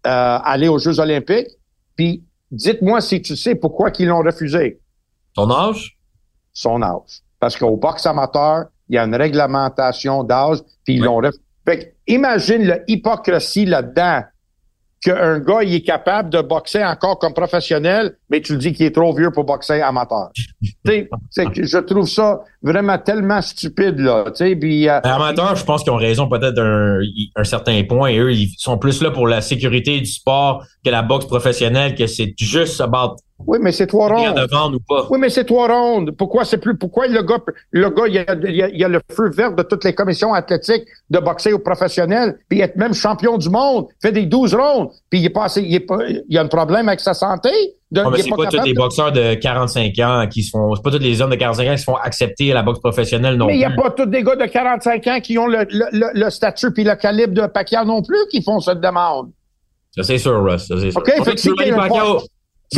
aller 0.05 0.69
aux 0.69 0.79
Jeux 0.79 1.01
olympiques. 1.01 1.49
Puis, 1.97 2.23
dites-moi 2.51 3.01
si 3.01 3.23
tu 3.23 3.35
sais 3.35 3.55
pourquoi 3.55 3.91
ils 3.99 4.09
l'ont 4.09 4.23
refusé. 4.23 4.81
Son 5.35 5.51
âge? 5.51 5.97
Son 6.53 6.83
âge. 6.83 7.23
Parce 7.41 7.57
qu'au 7.57 7.77
boxe 7.77 8.07
amateur, 8.07 8.67
il 8.89 8.97
y 8.97 8.99
a 8.99 9.05
une 9.05 9.15
réglementation 9.15 10.23
d'âge, 10.23 10.59
puis 10.85 10.97
ils 10.97 11.03
l'ont 11.03 11.21
fait 11.65 11.95
imagine 12.07 12.79
l'hypocrisie 12.89 13.67
là-dedans 13.67 14.23
qu'un 15.03 15.41
gars 15.41 15.63
il 15.65 15.75
est 15.75 15.83
capable 15.83 16.31
de 16.31 16.41
boxer 16.41 16.85
encore 16.85 17.19
comme 17.19 17.35
professionnel, 17.35 18.17
mais 18.31 18.41
tu 18.41 18.53
le 18.53 18.59
dis 18.59 18.73
qu'il 18.73 18.87
est 18.87 18.95
trop 18.95 19.13
vieux 19.15 19.33
pour 19.33 19.45
boxer 19.45 19.81
amateur. 19.81 20.31
c'est 20.85 21.47
que 21.53 21.65
je 21.65 21.79
trouve 21.79 22.09
ça 22.09 22.41
vraiment 22.63 22.99
tellement 22.99 23.43
stupide 23.43 23.99
là. 23.99 24.27
Puis, 24.33 24.89
euh, 24.89 25.01
amateur, 25.03 25.57
je 25.57 25.65
pense 25.65 25.83
qu'ils 25.83 25.93
ont 25.93 25.97
raison 25.97 26.29
peut-être 26.29 26.55
d'un 26.55 27.01
un 27.35 27.45
certain 27.45 27.83
point. 27.83 28.13
Eux, 28.17 28.33
ils 28.33 28.55
sont 28.59 28.79
plus 28.79 29.03
là 29.03 29.11
pour 29.11 29.27
la 29.27 29.41
sécurité 29.41 29.99
du 29.99 30.07
sport 30.07 30.65
que 30.85 30.91
la 30.91 31.03
boxe 31.03 31.27
professionnelle, 31.27 31.97
que 31.97 32.07
c'est 32.07 32.35
juste 32.39 32.81
about 32.81 33.17
oui, 33.47 33.59
mais 33.61 33.73
c'est 33.73 33.87
trois 33.87 34.09
rondes. 34.09 34.75
ou 34.75 34.81
pas. 34.81 35.07
Oui, 35.11 35.19
mais 35.19 35.29
c'est 35.29 35.45
trois 35.45 35.69
rondes. 35.69 36.13
Pourquoi 36.13 36.45
c'est 36.45 36.59
plus, 36.59 36.77
pourquoi 36.77 37.07
le 37.07 37.23
gars, 37.23 37.39
le 37.71 37.91
gars, 37.91 38.05
il 38.07 38.15
y 38.15 38.19
a, 38.19 38.35
il 38.35 38.79
y 38.79 38.85
a, 38.85 38.89
le 38.89 39.01
feu 39.11 39.31
vert 39.31 39.55
de 39.55 39.63
toutes 39.63 39.85
les 39.85 39.95
commissions 39.95 40.35
athlétiques 40.35 40.85
de 41.11 41.19
boxer 41.19 41.53
aux 41.53 41.59
professionnels, 41.59 42.39
puis 42.49 42.61
être 42.61 42.77
même 42.77 42.95
champion 42.95 43.39
du 43.39 43.49
monde, 43.49 43.87
fait 44.01 44.13
des 44.13 44.27
12 44.27 44.55
rondes, 44.55 44.91
puis 45.11 45.21
il 45.21 45.27
est 45.27 45.31
pas 45.31 45.47
il 45.57 45.75
est 45.75 45.81
pas, 45.81 45.99
il 46.29 46.39
a 46.39 46.43
un 46.43 46.49
problème 46.49 46.89
avec 46.89 47.01
sa 47.01 47.15
santé. 47.15 47.51
De, 47.91 48.03
c'est 48.17 48.31
pas, 48.31 48.47
tous 48.47 48.65
les 48.65 48.73
boxeurs 48.73 49.13
de 49.13 49.35
45 49.35 49.99
ans 49.99 50.27
qui 50.27 50.43
se 50.43 50.51
font, 50.51 50.75
c'est 50.75 50.83
pas 50.83 50.91
tous 50.91 50.99
les 50.99 51.21
hommes 51.21 51.31
de 51.31 51.37
45 51.37 51.69
ans 51.69 51.73
qui 51.73 51.79
se 51.79 51.85
font 51.85 51.97
accepter 51.97 52.51
à 52.51 52.55
la 52.55 52.63
boxe 52.63 52.81
professionnelle 52.81 53.37
non 53.37 53.47
mais 53.47 53.53
plus. 53.53 53.61
Mais 53.61 53.67
il 53.67 53.71
y 53.71 53.79
a 53.79 53.83
pas 53.83 53.91
tous 53.91 54.07
des 54.07 54.23
gars 54.23 54.37
de 54.37 54.47
45 54.47 55.07
ans 55.09 55.21
qui 55.21 55.37
ont 55.37 55.47
le, 55.47 55.67
le, 55.71 56.07
le, 56.15 56.31
statut 56.31 56.73
puis 56.73 56.85
le 56.85 56.95
calibre 56.95 57.35
de 57.35 57.47
Pacquiao 57.47 57.85
non 57.85 58.01
plus 58.01 58.17
qui 58.31 58.43
font 58.43 58.61
cette 58.61 58.81
demande. 58.81 59.31
Ça, 59.95 60.03
c'est 60.03 60.17
sûr, 60.17 60.43
Russ. 60.43 60.67
Ça, 60.67 60.77
c'est 60.81 60.91
sûr. 60.91 61.01
OK, 61.01 61.25
fait 61.25 61.35
que 61.35 61.41
si 61.41 61.51
Manny 61.51 61.71
Pacquiao, 61.71 62.23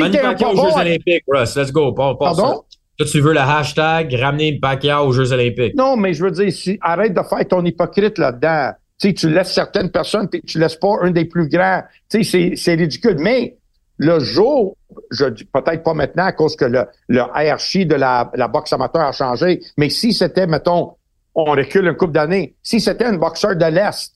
Pacquiao 0.03 0.35
pas 0.37 0.49
aux 0.53 0.57
Jeux 0.71 0.77
Olympiques, 0.81 1.25
Russ. 1.29 1.57
Let's 1.57 1.73
go. 1.73 1.93
Pardon? 1.93 2.35
ça. 2.35 2.55
Toi, 2.97 3.07
tu 3.11 3.21
veux 3.21 3.33
le 3.33 3.41
hashtag 3.41 4.15
ramener 4.15 4.59
Pacquiao 4.61 5.07
aux 5.07 5.13
Jeux 5.13 5.33
Olympiques. 5.33 5.75
Non, 5.77 5.97
mais 5.97 6.15
je 6.15 6.25
veux 6.25 6.31
dire, 6.31 6.53
si, 6.53 6.79
arrête 6.81 7.13
de 7.15 7.23
faire 7.23 7.47
ton 7.49 7.65
hypocrite 7.65 8.19
là-dedans. 8.19 8.71
Tu 9.01 9.09
sais, 9.09 9.15
tu 9.15 9.29
laisses 9.31 9.53
certaines 9.53 9.91
personnes, 9.91 10.29
puis 10.29 10.41
tu 10.43 10.59
laisses 10.61 10.77
pas 10.77 10.95
un 11.03 11.11
des 11.11 11.25
plus 11.25 11.49
grands. 11.49 11.83
Tu 12.09 12.23
sais, 12.23 12.31
c'est- 12.51 12.57
c'est 12.57 12.75
ridicule. 12.75 13.17
Mais 13.19 13.57
le 13.99 14.21
jour, 14.21 14.77
je 15.11 15.25
dis 15.27 15.45
peut-être 15.45 15.83
pas 15.83 15.95
maintenant 15.95 16.27
à 16.27 16.33
cause 16.33 16.55
que 16.55 16.65
le, 16.65 16.85
le 17.09 17.23
hiérarchie 17.37 17.85
de 17.87 17.97
la, 17.97 18.31
la 18.35 18.47
boxe 18.47 18.73
amateur 18.73 19.03
a 19.03 19.13
changé, 19.13 19.61
mais 19.77 19.91
si 19.91 20.13
c'était, 20.13 20.47
mettons, 20.47 20.93
on 21.35 21.45
recule 21.47 21.87
une 21.87 21.97
couple 21.97 22.13
d'années, 22.13 22.55
si 22.63 22.79
c'était 22.81 23.07
un 23.07 23.17
boxeur 23.17 23.57
de 23.57 23.65
l'Est, 23.67 24.13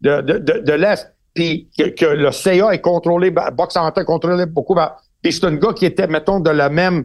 de, 0.00 0.20
de, 0.22 0.38
de, 0.38 0.58
de 0.58 0.72
l'Est, 0.72 1.14
puis 1.36 1.68
que, 1.78 1.90
que 1.90 2.06
le 2.06 2.32
CA 2.32 2.72
est 2.74 2.80
contrôlé, 2.80 3.30
ben, 3.30 3.50
boxe 3.52 3.76
amateur 3.76 4.02
est 4.02 4.06
contrôlé 4.06 4.46
beaucoup, 4.46 4.74
ben, 4.74 4.92
puis 5.22 5.32
c'est 5.32 5.44
un 5.44 5.54
gars 5.54 5.72
qui 5.72 5.86
était, 5.86 6.08
mettons, 6.08 6.40
de 6.40 6.50
la 6.50 6.68
même 6.68 7.04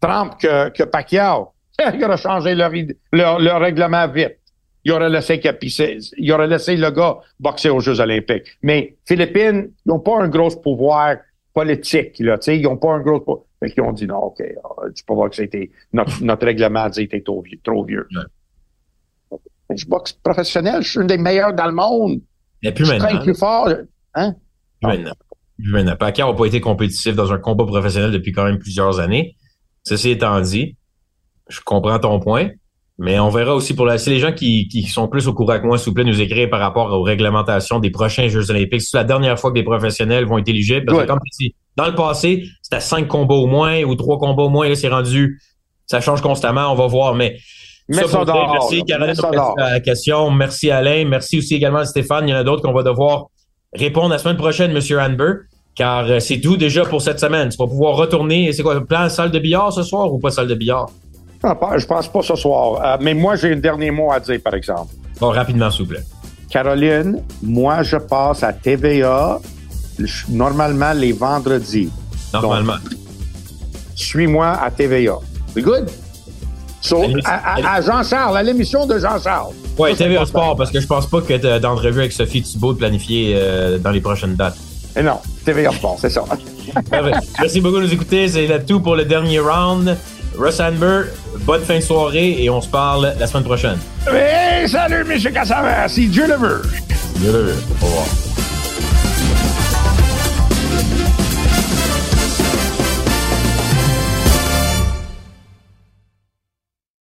trempe 0.00 0.40
que, 0.40 0.70
que 0.70 0.82
Pacquiao, 0.82 1.50
il 1.94 2.04
aurait 2.04 2.16
changé 2.16 2.54
le, 2.54 2.64
rid- 2.66 2.96
le, 3.12 3.42
le 3.44 3.52
règlement 3.52 4.08
vite. 4.08 4.38
Il 4.86 4.92
aurait 4.92 5.08
laissé 5.08 5.40
il 6.18 6.32
aurait 6.32 6.46
laissé 6.46 6.76
le 6.76 6.90
gars 6.90 7.16
boxer 7.40 7.70
aux 7.70 7.80
Jeux 7.80 8.00
Olympiques. 8.00 8.48
Mais 8.62 8.96
Philippines, 9.06 9.70
ils 9.84 9.88
n'ont 9.88 10.00
pas 10.00 10.20
un 10.20 10.28
gros 10.28 10.50
pouvoir 10.50 11.16
politique, 11.54 12.18
là, 12.18 12.36
tu 12.36 12.44
sais, 12.46 12.58
ils 12.58 12.64
n'ont 12.64 12.76
pas 12.76 12.92
un 12.92 13.00
gros 13.00 13.20
pouvoir. 13.20 13.44
Fait 13.60 13.70
qu'ils 13.70 13.82
ont 13.82 13.92
dit 13.92 14.06
non, 14.06 14.24
OK, 14.24 14.42
ah, 14.42 14.82
tu 14.94 15.04
peux 15.04 15.14
voir 15.14 15.30
que 15.30 15.36
c'était 15.36 15.70
notre, 15.92 16.12
notre 16.22 16.44
règlement 16.44 16.88
dit 16.90 17.08
que 17.08 17.16
trop 17.18 17.40
vieux. 17.42 17.58
Trop 17.62 17.84
vieux. 17.84 18.06
Je 19.74 19.86
boxe 19.86 20.12
professionnel, 20.12 20.82
je 20.82 20.90
suis 20.90 21.00
un 21.00 21.04
des 21.06 21.16
meilleurs 21.18 21.54
dans 21.54 21.66
le 21.66 21.72
monde. 21.72 22.20
Mais 22.64 22.72
plus 22.72 22.84
Je 22.86 22.92
maintenant. 22.92 23.22
plus 23.22 23.34
fort. 23.34 23.68
Hein? 24.14 24.34
Plus 24.80 24.88
maintenant. 24.88 25.12
Plus 25.58 25.70
maintenant. 25.72 25.96
Pacquiao 25.96 26.32
n'a 26.32 26.36
pas 26.38 26.46
été 26.46 26.60
compétitif 26.60 27.14
dans 27.14 27.32
un 27.32 27.38
combat 27.38 27.64
professionnel 27.66 28.10
depuis 28.10 28.32
quand 28.32 28.44
même 28.44 28.58
plusieurs 28.58 28.98
années. 29.00 29.36
Ceci 29.84 30.10
étant 30.10 30.40
dit, 30.40 30.76
je 31.48 31.60
comprends 31.60 31.98
ton 31.98 32.18
point, 32.20 32.48
mais 32.98 33.18
on 33.20 33.28
verra 33.28 33.54
aussi 33.54 33.74
pour 33.74 33.84
la, 33.86 33.98
si 33.98 34.08
les 34.10 34.18
gens 34.18 34.32
qui, 34.32 34.66
qui 34.68 34.82
sont 34.84 35.08
plus 35.08 35.28
au 35.28 35.34
courant 35.34 35.60
que 35.60 35.66
moi, 35.66 35.76
s'il 35.78 35.90
vous 35.90 35.94
plaît, 35.94 36.04
nous 36.04 36.20
écrire 36.20 36.48
par 36.48 36.60
rapport 36.60 36.90
aux 36.92 37.02
réglementations 37.02 37.78
des 37.80 37.90
prochains 37.90 38.28
Jeux 38.28 38.50
Olympiques. 38.50 38.80
C'est 38.82 38.96
la 38.96 39.04
dernière 39.04 39.38
fois 39.38 39.50
que 39.50 39.56
des 39.56 39.62
professionnels 39.62 40.24
vont 40.24 40.38
être 40.38 40.48
éligibles. 40.48 40.86
Parce 40.86 40.98
que 40.98 41.02
Ouais. 41.02 41.06
comme 41.08 41.18
dans 41.76 41.86
le 41.86 41.94
passé, 41.94 42.44
c'était 42.62 42.80
cinq 42.80 43.08
combats 43.08 43.34
au 43.34 43.46
moins 43.46 43.82
ou 43.82 43.94
trois 43.96 44.16
combats 44.18 44.44
au 44.44 44.48
moins. 44.48 44.68
Là, 44.68 44.74
c'est 44.76 44.88
rendu, 44.88 45.40
ça 45.86 46.00
change 46.00 46.22
constamment. 46.22 46.72
On 46.72 46.76
va 46.76 46.86
voir, 46.86 47.14
mais 47.14 47.36
ça 47.90 48.02
ça 48.08 48.16
pour 48.16 48.24
dire, 48.24 48.34
dehors, 48.34 48.52
Merci. 48.52 48.84
Caroline, 48.84 49.14
pour 49.16 49.54
la 49.58 49.80
question. 49.80 50.30
Merci, 50.30 50.70
Alain. 50.70 51.04
Merci 51.06 51.38
aussi 51.38 51.54
également 51.56 51.80
à 51.80 51.84
Stéphane. 51.84 52.28
Il 52.28 52.30
y 52.30 52.34
en 52.34 52.38
a 52.38 52.44
d'autres 52.44 52.62
qu'on 52.62 52.72
va 52.72 52.82
devoir 52.82 53.26
répondre 53.74 54.08
la 54.10 54.18
semaine 54.18 54.36
prochaine, 54.36 54.72
Monsieur 54.72 54.98
Hanber. 55.00 55.32
Car 55.74 56.04
euh, 56.08 56.20
c'est 56.20 56.40
tout 56.40 56.56
déjà 56.56 56.84
pour 56.84 57.02
cette 57.02 57.18
semaine. 57.18 57.48
Tu 57.48 57.56
vas 57.58 57.66
pouvoir 57.66 57.96
retourner. 57.96 58.52
C'est 58.52 58.62
quoi, 58.62 58.80
plan 58.86 59.08
salle 59.08 59.30
de 59.32 59.38
billard 59.38 59.72
ce 59.72 59.82
soir 59.82 60.12
ou 60.12 60.18
pas 60.18 60.30
salle 60.30 60.46
de 60.46 60.54
billard? 60.54 60.86
Pas- 61.42 61.76
je 61.76 61.84
pense 61.86 62.08
pas 62.08 62.22
ce 62.22 62.36
soir. 62.36 62.80
Euh, 62.82 62.96
mais 63.02 63.12
moi, 63.12 63.36
j'ai 63.36 63.52
un 63.52 63.56
dernier 63.56 63.90
mot 63.90 64.10
à 64.12 64.20
dire, 64.20 64.40
par 64.42 64.54
exemple. 64.54 64.94
Bon, 65.20 65.28
rapidement, 65.30 65.70
s'il 65.70 65.84
vous 65.84 65.90
plaît. 65.90 66.04
Caroline, 66.48 67.22
moi, 67.42 67.82
je 67.82 67.96
passe 67.96 68.42
à 68.44 68.52
TVA 68.52 69.40
normalement 70.28 70.92
les 70.92 71.12
vendredis. 71.12 71.90
Normalement. 72.32 72.74
Suis-moi 73.94 74.46
à 74.46 74.70
TVA. 74.70 75.18
C'est 75.52 75.62
good? 75.62 75.90
So, 76.84 77.02
à, 77.24 77.30
à- 77.34 77.54
allez. 77.54 77.64
à 77.66 77.80
Jean-Charles, 77.80 78.36
à 78.36 78.42
l'émission 78.42 78.84
de 78.86 78.98
Jean-Charles. 78.98 79.52
C'est 79.78 79.94
TVA. 79.96 80.26
Sport, 80.26 80.54
parce 80.56 80.70
que 80.70 80.80
je 80.80 80.86
pense 80.86 81.06
pas 81.06 81.22
que 81.22 81.32
t'as 81.34 81.58
d'entrevue 81.58 82.00
avec 82.00 82.12
Sophie 82.12 82.42
Thibault 82.42 82.74
de 82.74 82.78
planifier 82.78 83.32
euh, 83.36 83.78
dans 83.78 83.90
les 83.90 84.02
prochaines 84.02 84.34
dates. 84.34 84.56
Et 84.94 85.02
non, 85.02 85.18
TVA 85.46 85.72
Sport, 85.72 85.96
c'est 85.98 86.10
ça. 86.10 86.24
Merci 87.40 87.60
beaucoup 87.62 87.78
de 87.78 87.82
nous 87.86 87.92
écouter. 87.92 88.28
C'est 88.28 88.46
là 88.46 88.58
tout 88.58 88.80
pour 88.80 88.96
le 88.96 89.04
dernier 89.06 89.38
round. 89.38 89.96
Russ 90.38 90.60
Hanber, 90.60 91.02
bonne 91.46 91.62
fin 91.62 91.76
de 91.76 91.80
soirée 91.80 92.42
et 92.42 92.50
on 92.50 92.60
se 92.60 92.68
parle 92.68 93.14
la 93.18 93.26
semaine 93.26 93.44
prochaine. 93.44 93.78
Salut, 94.66 95.06
M. 95.10 95.32
Cassavant, 95.32 95.88
si 95.88 96.08
Dieu 96.08 96.26
le 96.26 96.34
veut. 96.34 96.62
Au 97.80 97.86
revoir. 97.86 98.06